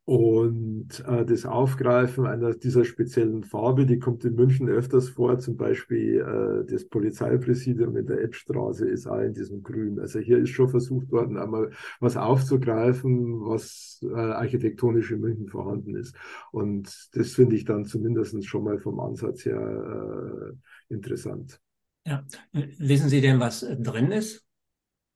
und 0.06 1.00
äh, 1.08 1.26
das 1.26 1.46
Aufgreifen 1.46 2.28
einer 2.28 2.54
dieser 2.54 2.84
speziellen 2.84 3.44
Farbe, 3.44 3.86
die 3.86 4.00
kommt 4.00 4.26
in 4.26 4.36
München 4.36 4.68
öfters 4.68 5.08
vor, 5.08 5.40
zum 5.40 5.56
Beispiel 5.56 6.20
äh, 6.20 6.70
das 6.70 6.86
Polizeipräsidium 6.90 7.96
in 7.96 8.06
der 8.06 8.22
Eppstraße 8.22 8.86
ist 8.86 9.08
auch 9.08 9.22
in 9.22 9.34
diesem 9.34 9.64
Grün. 9.64 10.02
Also 10.02 10.20
hier 10.20 10.40
ist 10.40 10.50
schon 10.50 10.68
versucht 10.68 11.10
worden, 11.10 11.38
einmal 11.38 11.72
was 12.02 12.18
aufzugreifen, 12.18 13.46
was 13.46 14.02
äh, 14.04 14.14
architektonisch 14.14 15.10
in 15.12 15.22
München 15.22 15.48
vorhanden 15.48 15.96
ist. 15.96 16.16
Und 16.52 17.10
das 17.14 17.32
finde 17.32 17.56
ich 17.56 17.64
dann 17.64 17.86
zumindest 17.86 18.46
schon 18.46 18.66
mal 18.66 18.80
vom 18.80 19.00
Ansatz 19.00 19.46
her 19.46 20.54
äh, 20.90 20.94
interessant. 20.94 21.62
Ja, 22.06 22.26
wissen 22.52 23.08
Sie 23.08 23.22
denn, 23.22 23.40
was 23.40 23.66
drin 23.80 24.12
ist? 24.12 24.46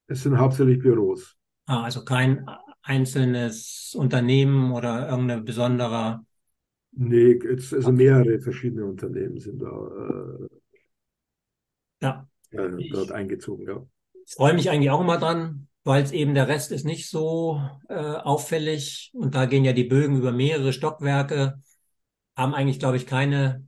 Es 0.08 0.24
sind 0.24 0.38
hauptsächlich 0.38 0.80
Büros. 0.80 1.36
Ah, 1.66 1.84
also 1.84 2.06
kein 2.06 2.48
einzelnes 2.88 3.96
Unternehmen 3.98 4.72
oder 4.72 5.10
irgendeine 5.10 5.42
besondere? 5.42 6.22
Nee, 6.92 7.40
jetzt, 7.44 7.74
also 7.74 7.92
mehrere 7.92 8.40
verschiedene 8.40 8.86
Unternehmen 8.86 9.40
sind 9.40 9.62
da, 9.62 9.68
äh, 9.68 10.48
ja. 12.02 12.28
äh, 12.52 12.90
dort 12.92 13.12
eingezogen. 13.12 13.68
Ja. 13.68 13.86
Ich 14.26 14.34
freue 14.34 14.54
mich 14.54 14.70
eigentlich 14.70 14.90
auch 14.90 15.02
immer 15.02 15.18
dran, 15.18 15.68
weil 15.84 16.02
es 16.04 16.12
eben 16.12 16.34
der 16.34 16.48
Rest 16.48 16.72
ist 16.72 16.86
nicht 16.86 17.10
so 17.10 17.62
äh, 17.90 17.94
auffällig 17.94 19.12
und 19.14 19.36
da 19.36 19.46
gehen 19.46 19.66
ja 19.66 19.74
die 19.74 19.84
Bögen 19.84 20.18
über 20.18 20.32
mehrere 20.32 20.74
Stockwerke, 20.74 21.62
haben 22.36 22.54
eigentlich, 22.54 22.80
glaube 22.80 22.98
ich, 22.98 23.06
keine 23.06 23.68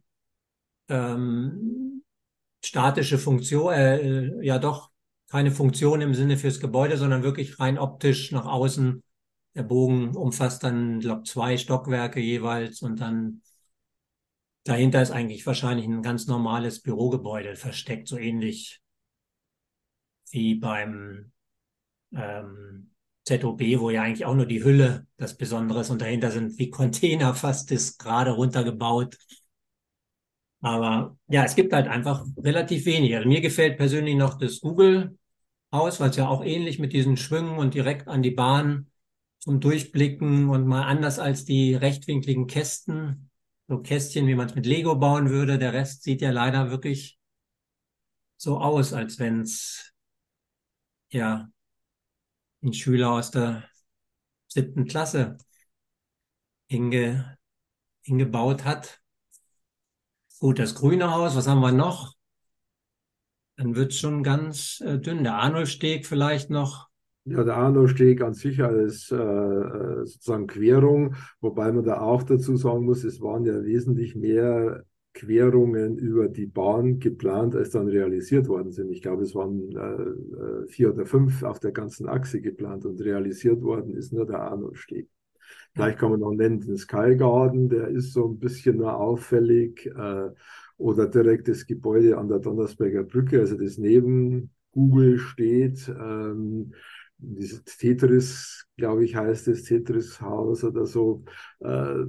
ähm, 0.88 2.03
statische 2.63 3.17
Funktion, 3.17 3.73
äh, 3.73 4.45
ja 4.45 4.60
doch, 4.60 4.91
keine 5.29 5.51
Funktion 5.51 6.01
im 6.01 6.13
Sinne 6.13 6.38
fürs 6.38 6.60
Gebäude, 6.60 6.97
sondern 6.97 7.23
wirklich 7.23 7.60
rein 7.60 7.77
optisch 7.77 8.32
nach 8.32 8.45
außen 8.45 9.03
der 9.60 9.63
Bogen 9.63 10.15
umfasst 10.15 10.63
dann, 10.63 11.02
glaube 11.02 11.24
zwei 11.24 11.58
Stockwerke 11.58 12.22
jeweils 12.22 12.82
und 12.82 13.01
dann 13.01 13.41
dahinter 14.64 15.01
ist 15.01 15.12
eigentlich 15.12 15.45
wahrscheinlich 15.45 15.86
ein 15.86 16.01
ganz 16.01 16.28
normales 16.28 16.82
Bürogebäude 16.82 17.57
versteckt, 17.57 18.07
so 18.07 18.18
ähnlich 18.18 18.82
wie 20.32 20.55
beim 20.55 21.34
ähm, 22.16 22.91
ZOB, 23.28 23.80
wo 23.80 23.89
ja 23.89 24.03
eigentlich 24.03 24.26
auch 24.26 24.34
nur 24.34 24.45
die 24.45 24.64
Hülle 24.64 25.05
das 25.18 25.36
Besondere 25.36 25.82
ist 25.82 25.89
und 25.89 26.01
dahinter 26.01 26.32
sind 26.32 26.57
wie 26.57 26.70
Container 26.70 27.34
fast 27.36 27.70
das 27.70 27.97
gerade 27.97 28.32
runtergebaut. 28.32 29.18
Aber 30.62 31.18
ja, 31.28 31.43
es 31.43 31.55
gibt 31.55 31.74
halt 31.74 31.89
einfach 31.89 32.26
relativ 32.38 32.86
wenig. 32.86 33.14
Also 33.14 33.28
mir 33.28 33.41
gefällt 33.41 33.78
persönlich 33.78 34.16
noch 34.16 34.38
das 34.38 34.62
Google-Haus, 34.62 35.99
weil 35.99 36.12
es 36.12 36.16
ja 36.16 36.30
auch 36.30 36.43
ähnlich 36.45 36.80
mit 36.80 36.93
diesen 36.93 37.18
Schwüngen 37.18 37.57
und 37.57 37.74
direkt 37.74 38.07
an 38.07 38.22
die 38.22 38.32
Bahn 38.32 38.88
zum 39.39 39.59
Durchblicken 39.59 40.49
und 40.49 40.67
mal 40.67 40.83
anders 40.83 41.19
als 41.19 41.45
die 41.45 41.73
rechtwinkligen 41.75 42.47
Kästen, 42.47 43.29
so 43.67 43.79
Kästchen, 43.81 44.27
wie 44.27 44.35
man 44.35 44.47
es 44.47 44.55
mit 44.55 44.65
Lego 44.65 44.95
bauen 44.95 45.29
würde. 45.29 45.57
Der 45.57 45.73
Rest 45.73 46.03
sieht 46.03 46.21
ja 46.21 46.31
leider 46.31 46.69
wirklich 46.71 47.19
so 48.37 48.59
aus, 48.59 48.93
als 48.93 49.19
wenn 49.19 49.41
es 49.41 49.93
ja 51.09 51.49
ein 52.61 52.73
Schüler 52.73 53.11
aus 53.11 53.31
der 53.31 53.69
siebten 54.47 54.85
Klasse 54.85 55.37
hinge, 56.67 57.37
hingebaut 58.01 58.63
hat. 58.65 59.01
Gut, 60.39 60.59
das 60.59 60.75
grüne 60.75 61.11
Haus, 61.11 61.35
was 61.35 61.47
haben 61.47 61.61
wir 61.61 61.71
noch? 61.71 62.15
Dann 63.57 63.75
wird 63.75 63.91
es 63.91 63.99
schon 63.99 64.23
ganz 64.23 64.79
äh, 64.81 64.97
dünn. 64.99 65.23
Der 65.23 65.35
Arnoldsteg 65.35 66.05
vielleicht 66.05 66.49
noch. 66.49 66.88
Ja, 67.30 67.43
der 67.43 67.57
Arnoldsteg 67.57 68.21
an 68.21 68.34
sich 68.34 68.61
als 68.61 69.11
äh, 69.11 69.15
äh, 69.15 70.05
sozusagen 70.05 70.47
Querung, 70.47 71.15
wobei 71.41 71.71
man 71.71 71.84
da 71.84 72.01
auch 72.01 72.23
dazu 72.23 72.55
sagen 72.57 72.86
muss, 72.86 73.03
es 73.03 73.21
waren 73.21 73.45
ja 73.45 73.63
wesentlich 73.63 74.15
mehr 74.15 74.84
Querungen 75.13 75.97
über 75.97 76.27
die 76.27 76.45
Bahn 76.45 76.99
geplant, 76.99 77.55
als 77.55 77.71
dann 77.71 77.88
realisiert 77.88 78.47
worden 78.47 78.71
sind. 78.71 78.91
Ich 78.91 79.01
glaube, 79.01 79.23
es 79.23 79.36
waren 79.36 79.75
äh, 79.75 80.63
äh 80.63 80.67
vier 80.67 80.93
oder 80.93 81.05
fünf 81.05 81.43
auf 81.43 81.59
der 81.59 81.71
ganzen 81.71 82.07
Achse 82.07 82.41
geplant 82.41 82.86
und 82.86 83.01
realisiert 83.01 83.61
worden 83.61 83.95
ist 83.95 84.13
nur 84.13 84.25
der 84.25 84.41
Arnoldsteg. 84.41 85.07
Vielleicht 85.73 85.99
kann 85.99 86.11
man 86.11 86.19
noch 86.19 86.34
nennen 86.34 86.59
den 86.59 86.77
Sky 86.77 87.15
Garden, 87.15 87.69
der 87.69 87.88
ist 87.88 88.13
so 88.13 88.27
ein 88.27 88.39
bisschen 88.39 88.77
nur 88.77 88.97
auffällig. 88.97 89.86
Äh, 89.88 90.30
oder 90.80 91.07
direkt 91.07 91.47
das 91.47 91.67
Gebäude 91.67 92.17
an 92.17 92.30
der 92.30 92.39
Donnersberger 92.39 93.03
Brücke, 93.03 93.39
also 93.39 93.57
das 93.57 93.77
neben 93.77 94.49
Google 94.71 95.19
steht. 95.19 95.89
Ähm, 95.89 96.73
dieses 97.20 97.63
Tetris, 97.63 98.65
glaube 98.78 99.05
ich, 99.05 99.15
heißt 99.15 99.47
es, 99.49 99.63
Tetris-Haus 99.63 100.63
oder 100.63 100.86
so. 100.86 101.24
Äh, 101.59 102.05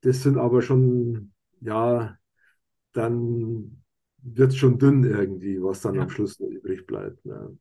das 0.00 0.22
sind 0.22 0.38
aber 0.38 0.62
schon, 0.62 1.32
ja, 1.60 2.16
dann 2.92 3.82
wird 4.18 4.52
es 4.52 4.56
schon 4.56 4.78
dünn 4.78 5.04
irgendwie, 5.04 5.62
was 5.62 5.82
dann 5.82 5.96
ja. 5.96 6.02
am 6.02 6.08
Schluss 6.08 6.40
noch 6.40 6.48
übrig 6.48 6.86
bleibt. 6.86 7.24
Ne? 7.26 7.56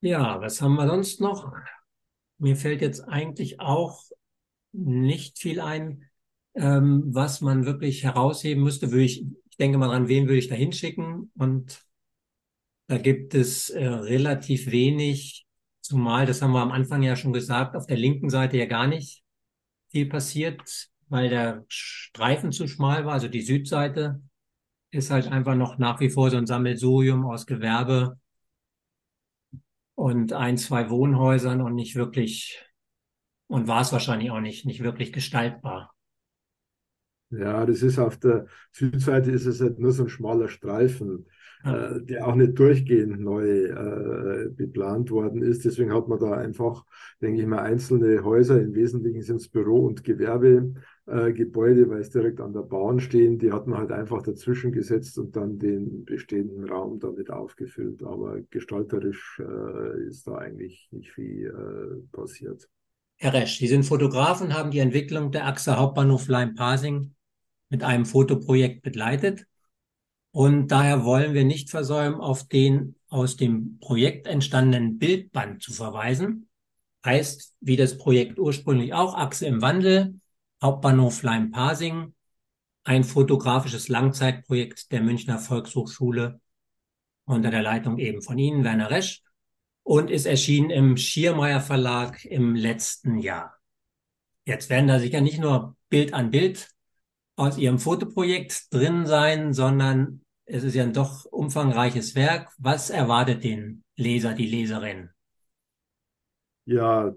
Ja, 0.00 0.40
was 0.40 0.60
haben 0.60 0.74
wir 0.74 0.88
sonst 0.88 1.20
noch? 1.20 1.52
Mir 2.38 2.56
fällt 2.56 2.80
jetzt 2.80 3.00
eigentlich 3.00 3.60
auch 3.60 4.02
nicht 4.72 5.38
viel 5.38 5.60
ein, 5.60 6.04
ähm, 6.54 7.04
was 7.06 7.40
man 7.40 7.66
wirklich 7.66 8.02
herausheben 8.02 8.64
müsste. 8.64 8.90
Würde 8.90 9.04
ich, 9.04 9.26
ich 9.50 9.56
denke 9.56 9.78
mal 9.78 9.88
dran, 9.88 10.08
wen 10.08 10.24
würde 10.24 10.38
ich 10.38 10.48
da 10.48 10.54
hinschicken? 10.54 11.30
Und 11.36 11.84
da 12.90 12.98
gibt 12.98 13.36
es 13.36 13.70
äh, 13.70 13.86
relativ 13.86 14.72
wenig, 14.72 15.46
zumal, 15.80 16.26
das 16.26 16.42
haben 16.42 16.50
wir 16.50 16.60
am 16.60 16.72
Anfang 16.72 17.04
ja 17.04 17.14
schon 17.14 17.32
gesagt, 17.32 17.76
auf 17.76 17.86
der 17.86 17.96
linken 17.96 18.30
Seite 18.30 18.56
ja 18.56 18.66
gar 18.66 18.88
nicht 18.88 19.22
viel 19.92 20.08
passiert, 20.08 20.88
weil 21.06 21.28
der 21.28 21.64
Streifen 21.68 22.50
zu 22.50 22.66
schmal 22.66 23.06
war. 23.06 23.12
Also 23.12 23.28
die 23.28 23.42
Südseite 23.42 24.20
ist 24.90 25.12
halt 25.12 25.28
einfach 25.28 25.54
noch 25.54 25.78
nach 25.78 26.00
wie 26.00 26.10
vor 26.10 26.32
so 26.32 26.36
ein 26.36 26.48
Sammelsurium 26.48 27.26
aus 27.26 27.46
Gewerbe 27.46 28.18
und 29.94 30.32
ein, 30.32 30.58
zwei 30.58 30.90
Wohnhäusern 30.90 31.60
und 31.60 31.76
nicht 31.76 31.94
wirklich, 31.94 32.60
und 33.46 33.68
war 33.68 33.82
es 33.82 33.92
wahrscheinlich 33.92 34.32
auch 34.32 34.40
nicht, 34.40 34.66
nicht 34.66 34.82
wirklich 34.82 35.12
gestaltbar. 35.12 35.94
Ja, 37.30 37.64
das 37.64 37.82
ist 37.82 38.00
auf 38.00 38.16
der 38.16 38.46
Südseite 38.72 39.30
ist 39.30 39.46
es 39.46 39.60
halt 39.60 39.78
nur 39.78 39.92
so 39.92 40.02
ein 40.02 40.08
schmaler 40.08 40.48
Streifen. 40.48 41.28
Äh, 41.64 42.00
der 42.00 42.26
auch 42.26 42.34
nicht 42.34 42.58
durchgehend 42.58 43.20
neu 43.20 43.66
äh, 43.66 44.48
beplant 44.50 45.10
worden 45.10 45.42
ist. 45.42 45.64
Deswegen 45.64 45.92
hat 45.92 46.08
man 46.08 46.18
da 46.18 46.32
einfach, 46.32 46.84
denke 47.20 47.40
ich 47.40 47.46
mal, 47.46 47.60
einzelne 47.60 48.24
Häuser, 48.24 48.60
im 48.60 48.74
Wesentlichen 48.74 49.22
sind 49.22 49.36
es 49.36 49.48
Büro- 49.48 49.86
und 49.86 50.02
Gewerbe, 50.02 50.72
äh, 51.06 51.34
weil 51.34 52.00
es 52.00 52.10
direkt 52.10 52.40
an 52.40 52.52
der 52.52 52.62
Bahn 52.62 53.00
stehen, 53.00 53.38
die 53.38 53.52
hat 53.52 53.66
man 53.66 53.78
halt 53.78 53.92
einfach 53.92 54.22
dazwischen 54.22 54.72
gesetzt 54.72 55.18
und 55.18 55.36
dann 55.36 55.58
den 55.58 56.04
bestehenden 56.04 56.64
Raum 56.64 56.98
damit 56.98 57.30
aufgefüllt. 57.30 58.02
Aber 58.02 58.40
gestalterisch 58.50 59.40
äh, 59.40 60.08
ist 60.08 60.26
da 60.26 60.36
eigentlich 60.36 60.88
nicht 60.92 61.10
viel 61.10 61.46
äh, 61.46 62.16
passiert. 62.16 62.68
Herr 63.16 63.34
Resch, 63.34 63.58
Sie 63.58 63.66
sind 63.66 63.84
Fotograf 63.84 64.40
und 64.40 64.54
haben 64.54 64.70
die 64.70 64.78
Entwicklung 64.78 65.30
der 65.30 65.46
Achse 65.46 65.76
Hauptbahnhof 65.76 66.26
Leim-Pasing 66.28 67.14
mit 67.68 67.82
einem 67.82 68.06
Fotoprojekt 68.06 68.80
begleitet. 68.80 69.46
Und 70.32 70.68
daher 70.68 71.04
wollen 71.04 71.34
wir 71.34 71.44
nicht 71.44 71.70
versäumen, 71.70 72.20
auf 72.20 72.46
den 72.46 72.94
aus 73.08 73.36
dem 73.36 73.78
Projekt 73.80 74.26
entstandenen 74.26 74.98
Bildband 74.98 75.62
zu 75.62 75.72
verweisen. 75.72 76.48
Heißt, 77.04 77.56
wie 77.60 77.76
das 77.76 77.98
Projekt 77.98 78.38
ursprünglich 78.38 78.94
auch, 78.94 79.14
Achse 79.14 79.46
im 79.46 79.62
Wandel, 79.62 80.20
Hauptbahnhof 80.62 81.22
Leim-Pasing, 81.22 82.14
ein 82.84 83.04
fotografisches 83.04 83.88
Langzeitprojekt 83.88 84.92
der 84.92 85.00
Münchner 85.00 85.38
Volkshochschule 85.38 86.40
unter 87.24 87.50
der 87.50 87.62
Leitung 87.62 87.98
eben 87.98 88.22
von 88.22 88.38
Ihnen, 88.38 88.64
Werner 88.64 88.90
Resch, 88.90 89.22
und 89.82 90.10
ist 90.10 90.26
erschienen 90.26 90.70
im 90.70 90.96
Schiermeier 90.96 91.60
Verlag 91.60 92.24
im 92.24 92.54
letzten 92.54 93.18
Jahr. 93.18 93.58
Jetzt 94.44 94.70
werden 94.70 94.88
da 94.88 94.98
sicher 94.98 95.20
nicht 95.20 95.38
nur 95.38 95.76
Bild 95.88 96.14
an 96.14 96.30
Bild 96.30 96.70
aus 97.40 97.56
Ihrem 97.56 97.78
Fotoprojekt 97.78 98.72
drin 98.72 99.06
sein, 99.06 99.54
sondern 99.54 100.20
es 100.44 100.62
ist 100.62 100.74
ja 100.74 100.82
ein 100.82 100.92
doch 100.92 101.24
umfangreiches 101.24 102.14
Werk. 102.14 102.52
Was 102.58 102.90
erwartet 102.90 103.44
den 103.44 103.82
Leser, 103.96 104.34
die 104.34 104.46
Leserin? 104.46 105.08
Ja, 106.66 107.14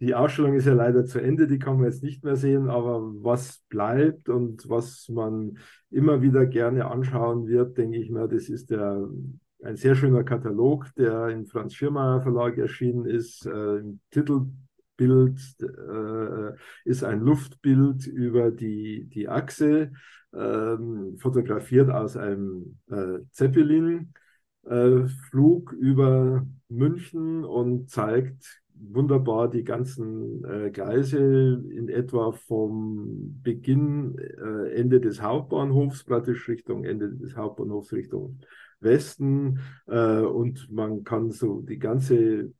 die 0.00 0.14
Ausstellung 0.14 0.54
ist 0.54 0.66
ja 0.66 0.74
leider 0.74 1.06
zu 1.06 1.18
Ende, 1.18 1.46
die 1.46 1.58
kann 1.58 1.76
man 1.76 1.86
jetzt 1.86 2.02
nicht 2.02 2.22
mehr 2.24 2.36
sehen, 2.36 2.68
aber 2.68 3.00
was 3.22 3.62
bleibt 3.70 4.28
und 4.28 4.68
was 4.68 5.08
man 5.08 5.56
immer 5.90 6.20
wieder 6.20 6.44
gerne 6.44 6.90
anschauen 6.90 7.46
wird, 7.46 7.78
denke 7.78 7.96
ich 7.96 8.10
mal, 8.10 8.28
das 8.28 8.50
ist 8.50 8.70
der, 8.70 9.08
ein 9.62 9.76
sehr 9.76 9.94
schöner 9.94 10.24
Katalog, 10.24 10.90
der 10.98 11.28
im 11.28 11.46
Franz 11.46 11.74
Schirmayer 11.74 12.20
Verlag 12.20 12.58
erschienen 12.58 13.06
ist. 13.06 13.46
Äh, 13.46 13.78
Im 13.78 14.00
Titelbild 14.96 15.38
äh, 15.60 16.56
ist 16.84 17.04
ein 17.04 17.20
Luftbild 17.20 18.06
über 18.06 18.50
die, 18.50 19.04
die 19.06 19.28
Achse, 19.28 19.92
äh, 20.32 20.76
fotografiert 21.18 21.90
aus 21.90 22.16
einem 22.16 22.78
äh, 22.90 23.20
Zeppelin. 23.32 24.12
Äh, 24.66 25.06
über 25.78 26.46
München 26.68 27.44
und 27.44 27.90
zeigt 27.90 28.62
wunderbar 28.76 29.48
die 29.50 29.62
ganzen 29.62 30.42
äh, 30.44 30.70
Gleise 30.70 31.62
in 31.70 31.88
etwa 31.88 32.32
vom 32.32 33.40
Beginn, 33.42 34.18
äh, 34.18 34.72
Ende 34.74 35.00
des 35.00 35.20
Hauptbahnhofs, 35.20 36.04
praktisch 36.04 36.48
Richtung 36.48 36.84
Ende 36.84 37.10
des 37.10 37.36
Hauptbahnhofs 37.36 37.92
Richtung 37.92 38.38
Westen. 38.80 39.60
Äh, 39.86 40.20
und 40.20 40.72
man 40.72 41.04
kann 41.04 41.30
so 41.30 41.60
die 41.60 41.78
ganze 41.78 42.52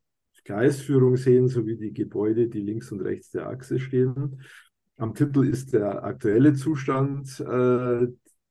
Gleisführung 0.45 1.17
sehen, 1.17 1.49
sowie 1.49 1.75
die 1.75 1.91
Gebäude, 1.91 2.47
die 2.47 2.61
links 2.61 2.91
und 2.91 3.01
rechts 3.01 3.31
der 3.31 3.49
Achse 3.49 3.79
stehen. 3.79 4.41
Am 4.97 5.13
Titel 5.13 5.45
ist 5.45 5.73
der 5.73 6.05
aktuelle 6.05 6.53
Zustand 6.53 7.39
äh, 7.41 8.07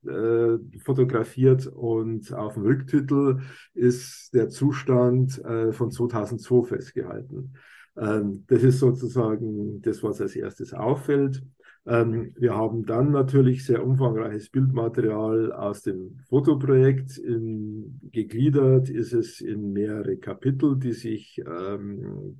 äh, 0.06 0.58
fotografiert 0.82 1.66
und 1.66 2.30
auf 2.34 2.54
dem 2.54 2.64
Rücktitel 2.64 3.40
ist 3.72 4.34
der 4.34 4.50
Zustand 4.50 5.42
äh, 5.44 5.72
von 5.72 5.90
2002 5.90 6.68
festgehalten. 6.68 7.54
Ähm, 7.96 8.44
das 8.48 8.62
ist 8.64 8.80
sozusagen 8.80 9.80
das, 9.80 10.02
was 10.02 10.20
als 10.20 10.36
erstes 10.36 10.74
auffällt. 10.74 11.42
Ähm, 11.86 12.34
wir 12.38 12.54
haben 12.54 12.86
dann 12.86 13.10
natürlich 13.10 13.66
sehr 13.66 13.84
umfangreiches 13.84 14.48
Bildmaterial 14.48 15.52
aus 15.52 15.82
dem 15.82 16.18
Fotoprojekt. 16.28 17.18
In, 17.18 18.00
gegliedert 18.10 18.88
ist 18.88 19.12
es 19.12 19.40
in 19.40 19.72
mehrere 19.72 20.16
Kapitel, 20.16 20.78
die 20.78 20.92
sich 20.92 21.42
ähm, 21.46 22.36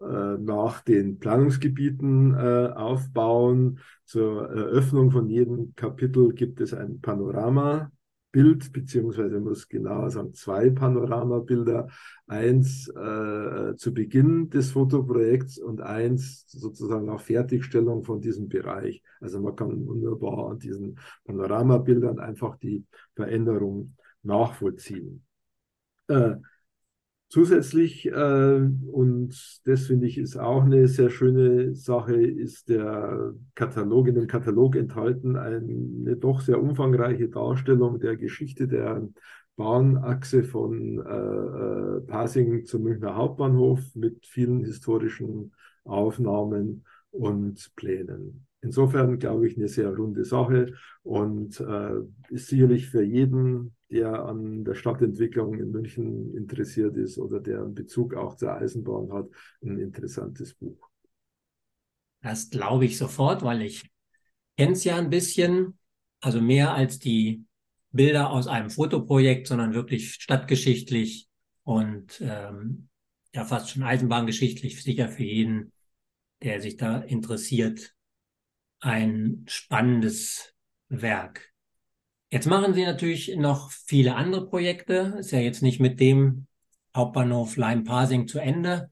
äh, 0.00 0.38
nach 0.38 0.80
den 0.82 1.18
Planungsgebieten 1.18 2.34
äh, 2.34 2.72
aufbauen. 2.74 3.80
Zur 4.04 4.48
Eröffnung 4.50 5.10
von 5.10 5.28
jedem 5.28 5.74
Kapitel 5.74 6.32
gibt 6.32 6.60
es 6.60 6.72
ein 6.72 7.00
Panoramabild, 8.34 8.72
beziehungsweise 8.72 9.40
muss 9.40 9.68
genauer 9.68 10.10
sagen, 10.10 10.34
zwei 10.34 10.70
Panoramabilder. 10.70 11.88
Eins 12.26 12.88
äh, 12.88 13.76
zu 13.76 13.94
Beginn 13.94 14.50
des 14.50 14.72
Fotoprojekts 14.72 15.58
und 15.58 15.80
eins 15.80 16.46
sozusagen 16.48 17.06
nach 17.06 17.20
Fertigstellung 17.20 18.02
von 18.02 18.20
diesem 18.20 18.48
Bereich. 18.48 19.02
Also 19.20 19.40
man 19.40 19.54
kann 19.54 19.86
wunderbar 19.86 20.50
an 20.50 20.58
diesen 20.58 20.98
Panoramabildern 21.24 22.18
einfach 22.18 22.56
die 22.56 22.84
Veränderung 23.14 23.96
nachvollziehen. 24.22 25.24
Äh, 26.08 26.36
Zusätzlich, 27.34 28.06
äh, 28.06 28.60
und 28.92 29.60
das 29.64 29.86
finde 29.88 30.06
ich 30.06 30.18
ist 30.18 30.36
auch 30.36 30.62
eine 30.62 30.86
sehr 30.86 31.10
schöne 31.10 31.74
Sache, 31.74 32.14
ist 32.14 32.68
der 32.68 33.34
Katalog, 33.56 34.06
in 34.06 34.14
dem 34.14 34.28
Katalog 34.28 34.76
enthalten 34.76 35.34
eine 35.34 36.14
doch 36.14 36.40
sehr 36.40 36.62
umfangreiche 36.62 37.28
Darstellung 37.28 37.98
der 37.98 38.16
Geschichte 38.16 38.68
der 38.68 39.08
Bahnachse 39.56 40.44
von 40.44 41.00
äh, 41.00 41.96
äh, 41.96 42.00
Pasing 42.02 42.66
zum 42.66 42.84
Münchner 42.84 43.16
Hauptbahnhof 43.16 43.80
mit 43.96 44.24
vielen 44.24 44.60
historischen 44.64 45.50
Aufnahmen 45.82 46.84
und 47.10 47.68
Plänen. 47.74 48.46
Insofern 48.60 49.18
glaube 49.18 49.48
ich 49.48 49.56
eine 49.56 49.66
sehr 49.66 49.92
runde 49.92 50.24
Sache 50.24 50.72
und 51.02 51.58
äh, 51.58 51.96
ist 52.28 52.46
sicherlich 52.46 52.90
für 52.90 53.02
jeden, 53.02 53.74
der 53.94 54.24
an 54.24 54.64
der 54.64 54.74
Stadtentwicklung 54.74 55.54
in 55.54 55.70
München 55.70 56.34
interessiert 56.34 56.96
ist 56.96 57.16
oder 57.16 57.38
der 57.38 57.62
einen 57.62 57.74
Bezug 57.74 58.14
auch 58.14 58.34
zur 58.34 58.52
Eisenbahn 58.52 59.12
hat, 59.12 59.28
ein 59.62 59.78
interessantes 59.78 60.54
Buch. 60.54 60.90
Das 62.20 62.50
glaube 62.50 62.86
ich 62.86 62.98
sofort, 62.98 63.44
weil 63.44 63.62
ich 63.62 63.88
kenne 64.56 64.72
es 64.72 64.82
ja 64.82 64.96
ein 64.96 65.10
bisschen, 65.10 65.78
also 66.20 66.40
mehr 66.40 66.74
als 66.74 66.98
die 66.98 67.44
Bilder 67.92 68.30
aus 68.30 68.48
einem 68.48 68.68
Fotoprojekt, 68.68 69.46
sondern 69.46 69.74
wirklich 69.74 70.14
stadtgeschichtlich 70.14 71.28
und 71.62 72.20
ähm, 72.20 72.88
ja 73.32 73.44
fast 73.44 73.70
schon 73.70 73.84
eisenbahngeschichtlich, 73.84 74.82
sicher 74.82 75.08
für 75.08 75.22
jeden, 75.22 75.72
der 76.42 76.60
sich 76.60 76.76
da 76.76 76.98
interessiert, 76.98 77.94
ein 78.80 79.44
spannendes 79.46 80.52
Werk. 80.88 81.53
Jetzt 82.34 82.46
machen 82.46 82.74
Sie 82.74 82.84
natürlich 82.84 83.36
noch 83.36 83.70
viele 83.70 84.16
andere 84.16 84.48
Projekte. 84.48 85.14
Ist 85.20 85.30
ja 85.30 85.38
jetzt 85.38 85.62
nicht 85.62 85.78
mit 85.78 86.00
dem 86.00 86.48
Hauptbahnhof 86.92 87.56
Leim 87.56 87.84
Parsing 87.84 88.26
zu 88.26 88.40
Ende. 88.40 88.90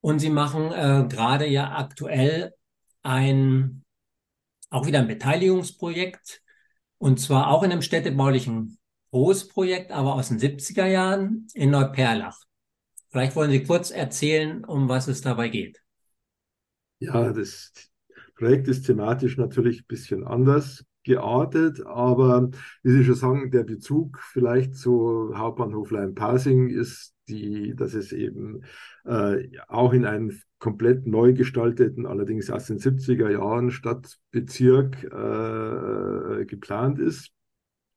Und 0.00 0.20
Sie 0.20 0.30
machen 0.30 0.70
äh, 0.70 1.04
gerade 1.08 1.48
ja 1.48 1.76
aktuell 1.76 2.54
ein, 3.02 3.82
auch 4.70 4.86
wieder 4.86 5.00
ein 5.00 5.08
Beteiligungsprojekt. 5.08 6.42
Und 6.98 7.18
zwar 7.18 7.48
auch 7.48 7.64
in 7.64 7.72
einem 7.72 7.82
städtebaulichen 7.82 8.78
Großprojekt, 9.10 9.90
aber 9.90 10.14
aus 10.14 10.28
den 10.28 10.38
70er 10.38 10.86
Jahren 10.86 11.48
in 11.54 11.70
Neuperlach. 11.70 12.38
Vielleicht 13.08 13.34
wollen 13.34 13.50
Sie 13.50 13.64
kurz 13.64 13.90
erzählen, 13.90 14.64
um 14.64 14.88
was 14.88 15.08
es 15.08 15.22
dabei 15.22 15.48
geht. 15.48 15.82
Ja, 17.00 17.32
das 17.32 17.72
Projekt 18.36 18.68
ist 18.68 18.86
thematisch 18.86 19.36
natürlich 19.38 19.80
ein 19.80 19.86
bisschen 19.88 20.24
anders 20.24 20.84
geartet, 21.06 21.86
aber 21.86 22.50
wie 22.82 22.90
Sie 22.90 23.04
schon 23.04 23.14
sagen, 23.14 23.50
der 23.50 23.64
Bezug 23.64 24.18
vielleicht 24.20 24.74
zu 24.74 25.32
Hauptbahnhof 25.34 25.90
Leim-Pasing 25.90 26.68
ist 26.68 27.14
die, 27.28 27.74
dass 27.74 27.94
es 27.94 28.12
eben 28.12 28.62
äh, 29.04 29.48
auch 29.68 29.92
in 29.92 30.04
einem 30.04 30.32
komplett 30.58 31.06
neu 31.06 31.32
gestalteten, 31.32 32.06
allerdings 32.06 32.50
aus 32.50 32.66
den 32.66 32.78
70er 32.78 33.30
Jahren 33.30 33.70
Stadtbezirk 33.70 35.04
äh, 35.04 36.44
geplant 36.44 36.98
ist. 36.98 37.30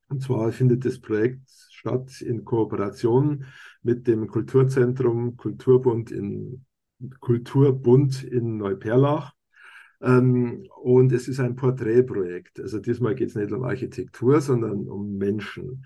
Und 0.10 0.22
zwar 0.22 0.52
findet 0.52 0.86
das 0.86 1.00
Projekt 1.00 1.50
statt 1.50 2.22
in 2.22 2.46
Kooperation 2.46 3.46
mit 3.82 4.08
dem 4.08 4.28
Kulturzentrum 4.28 5.38
Kulturbund 5.38 6.12
in 6.12 6.66
Kulturbund 7.20 8.24
in 8.24 8.58
Neuperlach. 8.58 9.34
Ähm, 10.02 10.68
und 10.82 11.12
es 11.12 11.28
ist 11.28 11.40
ein 11.40 11.56
Porträtprojekt. 11.56 12.60
Also 12.60 12.80
diesmal 12.80 13.16
geht 13.16 13.30
es 13.30 13.36
nicht 13.36 13.52
um 13.52 13.64
Architektur, 13.64 14.42
sondern 14.42 14.88
um 14.88 15.18
Menschen. 15.18 15.86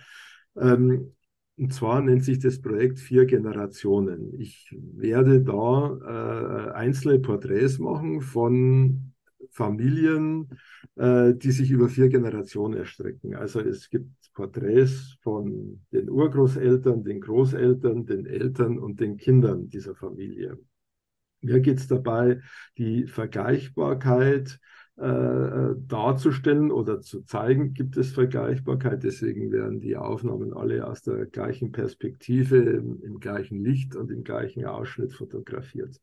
Ähm, 0.56 1.14
und 1.56 1.74
zwar 1.74 2.02
nennt 2.02 2.24
sich 2.24 2.40
das 2.40 2.62
Projekt 2.62 3.00
Vier 3.00 3.26
Generationen. 3.26 4.34
Ich 4.40 4.76
werde 4.96 5.42
da 5.42 6.70
äh, 6.72 6.72
einzelne 6.74 7.20
Porträts 7.20 7.78
machen 7.78 8.22
von 8.22 9.14
Familien, 9.52 10.50
äh, 10.96 11.34
die 11.36 11.52
sich 11.52 11.70
über 11.70 11.90
vier 11.90 12.10
Generationen 12.10 12.78
erstrecken. 12.78 13.36
Also 13.36 13.60
es 13.60 13.90
gibt 13.90 14.10
Porträts 14.34 15.18
von 15.22 15.82
den 15.92 16.10
Urgroßeltern, 16.10 17.04
den 17.04 17.22
Großeltern, 17.22 18.06
den 18.06 18.26
Eltern 18.26 18.80
und 18.80 19.00
den 19.00 19.18
Kindern 19.18 19.70
dieser 19.70 19.94
Familie. 19.94 20.58
Mir 21.44 21.60
geht 21.60 21.80
es 21.80 21.88
dabei, 21.88 22.42
die 22.78 23.08
Vergleichbarkeit 23.08 24.60
äh, 24.96 25.76
darzustellen 25.88 26.72
oder 26.72 27.02
zu 27.02 27.24
zeigen, 27.24 27.74
gibt 27.74 27.98
es 27.98 28.12
Vergleichbarkeit. 28.12 29.04
Deswegen 29.04 29.52
werden 29.52 29.80
die 29.80 29.98
Aufnahmen 29.98 30.54
alle 30.54 30.88
aus 30.88 31.02
der 31.02 31.26
gleichen 31.26 31.72
Perspektive, 31.72 32.58
im, 32.58 33.02
im 33.02 33.20
gleichen 33.20 33.64
Licht 33.64 33.96
und 33.96 34.12
im 34.12 34.24
gleichen 34.24 34.66
Ausschnitt 34.66 35.14
fotografiert. 35.14 36.00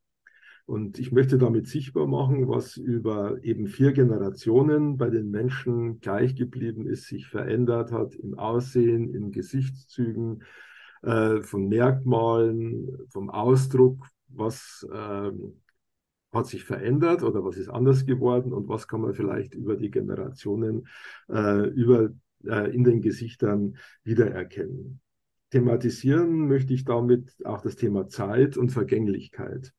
Und 0.67 0.99
ich 0.99 1.11
möchte 1.11 1.37
damit 1.37 1.67
sichtbar 1.67 2.07
machen, 2.07 2.49
was 2.49 2.77
über 2.77 3.43
eben 3.43 3.67
vier 3.67 3.93
Generationen 3.93 4.99
bei 4.99 5.11
den 5.11 5.31
Menschen 5.31 6.01
gleich 6.01 6.37
geblieben 6.37 6.87
ist, 6.87 7.07
sich 7.07 7.27
verändert 7.27 7.93
hat 7.93 8.15
im 8.15 8.39
Aussehen, 8.39 9.13
in 9.13 9.33
Gesichtszügen, 9.33 10.45
äh, 11.03 11.41
von 11.43 11.69
Merkmalen, 11.69 12.89
vom 13.09 13.31
Ausdruck, 13.31 14.07
was 14.33 14.87
ähm, 14.93 15.61
hat 16.33 16.47
sich 16.47 16.65
verändert 16.65 17.23
oder 17.23 17.45
was 17.45 17.57
ist 17.57 17.69
anders 17.69 18.07
geworden 18.07 18.53
und 18.53 18.69
was 18.69 18.87
kann 18.87 19.01
man 19.01 19.15
vielleicht 19.15 19.55
über 19.55 19.77
die 19.77 19.91
Generationen 19.91 20.87
äh, 21.29 21.69
über, 21.69 22.11
äh, 22.45 22.73
in 22.75 22.85
den 22.85 23.01
Gesichtern 23.01 23.77
wiedererkennen. 24.05 25.01
Thematisieren 25.51 26.47
möchte 26.47 26.73
ich 26.73 26.85
damit 26.85 27.35
auch 27.45 27.61
das 27.61 27.75
Thema 27.75 28.07
Zeit 28.07 28.57
und 28.57 28.71
Vergänglichkeit. 28.71 29.73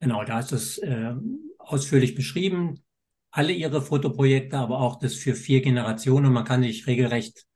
Genau, 0.00 0.24
da 0.24 0.40
ist 0.40 0.52
es 0.52 0.78
äh, 0.78 1.14
ausführlich 1.58 2.14
beschrieben. 2.14 2.82
Alle 3.30 3.52
Ihre 3.52 3.82
Fotoprojekte, 3.82 4.56
aber 4.58 4.80
auch 4.80 4.98
das 4.98 5.14
für 5.14 5.34
vier 5.34 5.60
Generationen. 5.62 6.32
Man 6.32 6.44
kann 6.44 6.62
sich 6.62 6.86
regelrecht 6.86 7.46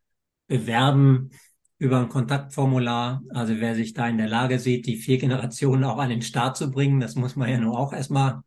bewerben 0.48 1.30
über 1.78 2.00
ein 2.00 2.08
Kontaktformular. 2.08 3.22
Also 3.30 3.54
wer 3.60 3.74
sich 3.74 3.92
da 3.94 4.08
in 4.08 4.18
der 4.18 4.28
Lage 4.28 4.58
sieht, 4.58 4.86
die 4.86 4.96
vier 4.96 5.18
Generationen 5.18 5.84
auch 5.84 5.98
an 5.98 6.10
den 6.10 6.22
Start 6.22 6.56
zu 6.56 6.70
bringen, 6.70 7.00
das 7.00 7.14
muss 7.16 7.36
man 7.36 7.48
ja 7.50 7.58
nur 7.58 7.78
auch 7.78 7.92
erstmal 7.92 8.40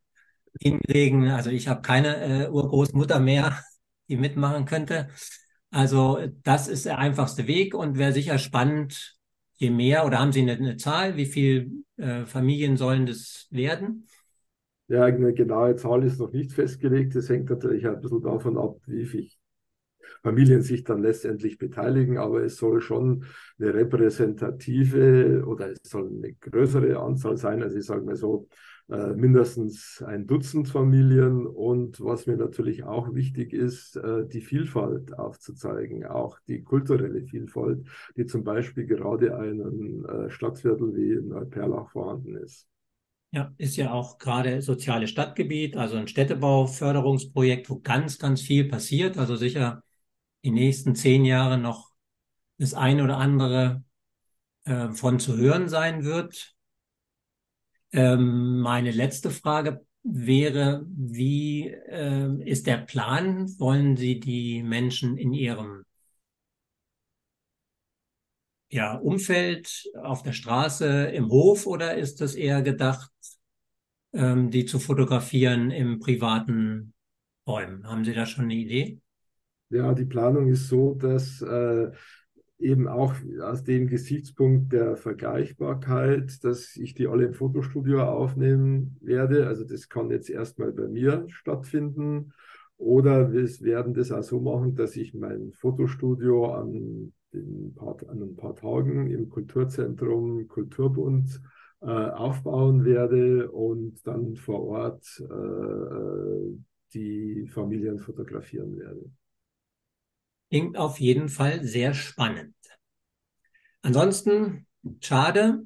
hinlegen. 0.61 1.29
Also 1.29 1.49
ich 1.51 1.67
habe 1.67 1.81
keine 1.81 2.45
äh, 2.45 2.49
Urgroßmutter 2.49 3.19
mehr, 3.19 3.59
die 4.09 4.17
mitmachen 4.17 4.65
könnte. 4.65 5.09
Also 5.71 6.19
das 6.43 6.67
ist 6.67 6.85
der 6.85 6.97
einfachste 6.97 7.47
Weg 7.47 7.75
und 7.75 7.97
wäre 7.97 8.13
sicher 8.13 8.39
spannend, 8.39 9.17
je 9.57 9.69
mehr, 9.69 10.05
oder 10.05 10.19
haben 10.19 10.31
Sie 10.31 10.41
eine, 10.41 10.53
eine 10.53 10.77
Zahl, 10.77 11.15
wie 11.17 11.25
viele 11.27 11.69
äh, 11.97 12.25
Familien 12.25 12.77
sollen 12.77 13.05
das 13.05 13.47
werden? 13.51 14.07
Ja, 14.87 15.03
eine 15.05 15.33
genaue 15.33 15.75
Zahl 15.75 16.03
ist 16.03 16.19
noch 16.19 16.31
nicht 16.31 16.51
festgelegt. 16.51 17.15
Das 17.15 17.29
hängt 17.29 17.49
natürlich 17.49 17.85
ein 17.87 18.01
bisschen 18.01 18.23
davon 18.23 18.57
ab, 18.57 18.77
wie 18.87 19.05
viel 19.05 19.29
Familien 20.23 20.61
sich 20.61 20.83
dann 20.83 21.01
letztendlich 21.01 21.57
beteiligen, 21.57 22.17
aber 22.17 22.43
es 22.43 22.57
soll 22.57 22.81
schon 22.81 23.25
eine 23.59 23.73
repräsentative 23.73 25.43
oder 25.45 25.71
es 25.71 25.79
soll 25.83 26.09
eine 26.09 26.33
größere 26.33 26.99
Anzahl 26.99 27.37
sein. 27.37 27.63
Also 27.63 27.77
ich 27.77 27.85
sage 27.85 28.01
mal 28.01 28.15
so, 28.15 28.47
äh, 28.89 29.13
mindestens 29.13 30.03
ein 30.05 30.25
Dutzend 30.25 30.67
Familien 30.67 31.45
und 31.45 32.01
was 32.01 32.25
mir 32.25 32.37
natürlich 32.37 32.83
auch 32.85 33.13
wichtig 33.13 33.53
ist, 33.53 33.97
äh, 33.97 34.25
die 34.27 34.41
Vielfalt 34.41 35.13
aufzuzeigen, 35.13 36.07
auch 36.07 36.39
die 36.47 36.63
kulturelle 36.63 37.21
Vielfalt, 37.21 37.85
die 38.17 38.25
zum 38.25 38.43
Beispiel 38.43 38.87
gerade 38.87 39.27
in 39.27 39.61
einem 39.61 40.05
äh, 40.05 40.29
Stadtviertel 40.31 40.95
wie 40.95 41.21
Neuperlach 41.21 41.91
vorhanden 41.91 42.35
ist. 42.37 42.67
Ja, 43.31 43.53
ist 43.57 43.75
ja 43.77 43.93
auch 43.93 44.17
gerade 44.17 44.63
soziales 44.63 45.11
Stadtgebiet, 45.11 45.77
also 45.77 45.97
ein 45.97 46.07
Städtebauförderungsprojekt, 46.07 47.69
wo 47.69 47.79
ganz, 47.79 48.17
ganz 48.17 48.41
viel 48.41 48.67
passiert. 48.69 49.19
Also 49.19 49.35
sicher 49.35 49.83
die 50.43 50.51
nächsten 50.51 50.95
zehn 50.95 51.25
Jahre 51.25 51.57
noch 51.57 51.91
das 52.57 52.73
ein 52.73 53.01
oder 53.01 53.17
andere 53.17 53.83
äh, 54.65 54.89
von 54.89 55.19
zu 55.19 55.37
hören 55.37 55.69
sein 55.69 56.03
wird. 56.03 56.55
Ähm, 57.91 58.59
meine 58.59 58.91
letzte 58.91 59.31
Frage 59.31 59.85
wäre, 60.03 60.85
wie 60.87 61.67
äh, 61.67 62.43
ist 62.49 62.67
der 62.67 62.77
Plan? 62.77 63.47
Wollen 63.59 63.97
Sie 63.97 64.19
die 64.19 64.63
Menschen 64.63 65.17
in 65.17 65.33
ihrem 65.33 65.85
ja, 68.71 68.95
Umfeld, 68.95 69.89
auf 70.03 70.21
der 70.21 70.33
Straße, 70.33 71.05
im 71.05 71.29
Hof 71.29 71.65
oder 71.65 71.97
ist 71.97 72.21
das 72.21 72.35
eher 72.35 72.61
gedacht 72.61 73.11
ähm, 74.13 74.49
die 74.51 74.65
zu 74.65 74.79
fotografieren 74.79 75.71
im 75.71 75.99
privaten 75.99 76.93
Räumen. 77.47 77.87
Haben 77.87 78.05
Sie 78.05 78.13
da 78.13 78.25
schon 78.25 78.45
eine 78.45 78.55
Idee? 78.55 78.99
Ja, 79.69 79.93
die 79.93 80.05
Planung 80.05 80.47
ist 80.47 80.67
so, 80.67 80.95
dass 80.95 81.41
äh, 81.41 81.91
eben 82.59 82.87
auch 82.87 83.13
aus 83.41 83.63
dem 83.63 83.87
Gesichtspunkt 83.87 84.73
der 84.73 84.97
Vergleichbarkeit, 84.97 86.43
dass 86.43 86.75
ich 86.75 86.93
die 86.93 87.07
alle 87.07 87.25
im 87.25 87.33
Fotostudio 87.33 88.03
aufnehmen 88.03 88.97
werde. 89.01 89.47
Also 89.47 89.63
das 89.63 89.87
kann 89.87 90.09
jetzt 90.11 90.29
erstmal 90.29 90.71
bei 90.73 90.87
mir 90.87 91.25
stattfinden. 91.29 92.33
Oder 92.77 93.31
wir 93.31 93.43
werden 93.61 93.93
das 93.93 94.11
auch 94.11 94.23
so 94.23 94.39
machen, 94.39 94.75
dass 94.75 94.95
ich 94.95 95.13
mein 95.13 95.51
Fotostudio 95.51 96.53
an, 96.53 97.13
den 97.33 97.73
paar, 97.75 97.97
an 98.07 98.21
ein 98.21 98.35
paar 98.35 98.55
Tagen 98.55 99.09
im 99.11 99.29
Kulturzentrum 99.29 100.47
Kulturbund 100.47 101.41
äh, 101.81 101.85
aufbauen 101.85 102.85
werde 102.85 103.51
und 103.51 104.05
dann 104.07 104.35
vor 104.35 104.63
Ort 104.63 105.23
äh, 105.29 105.33
äh 105.33 106.57
die 106.91 107.45
Familien 107.45 107.99
fotografieren 107.99 108.75
werde. 108.79 109.11
Klingt 110.49 110.77
auf 110.77 110.99
jeden 110.99 111.29
Fall 111.29 111.63
sehr 111.63 111.93
spannend. 111.93 112.55
Ansonsten 113.81 114.65
schade, 114.99 115.63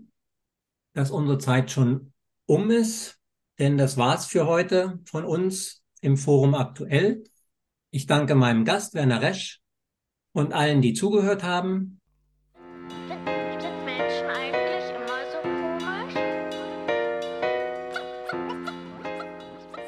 dass 0.93 1.09
unsere 1.09 1.37
Zeit 1.37 1.71
schon 1.71 2.13
um 2.45 2.69
ist, 2.69 3.19
denn 3.59 3.77
das 3.77 3.97
war's 3.97 4.25
für 4.25 4.45
heute 4.45 4.99
von 5.05 5.25
uns 5.25 5.83
im 6.01 6.17
Forum 6.17 6.53
aktuell. 6.53 7.23
Ich 7.91 8.07
danke 8.07 8.35
meinem 8.35 8.65
Gast 8.65 8.93
Werner 8.93 9.21
Resch 9.21 9.61
und 10.33 10.51
allen, 10.53 10.81
die 10.81 10.93
zugehört 10.93 11.43
haben. 11.43 12.01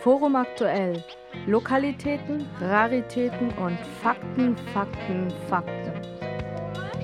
Forum 0.02 0.36
aktuell. 0.36 1.04
Lokalitäten, 1.48 2.48
Raritäten 2.60 3.50
und 3.52 3.78
Fakten, 4.02 4.58
Fakten, 4.74 5.32
Fakten. 5.48 5.93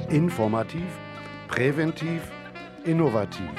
Informativ, 0.10 0.82
präventiv, 1.48 2.22
innovativ. 2.84 3.52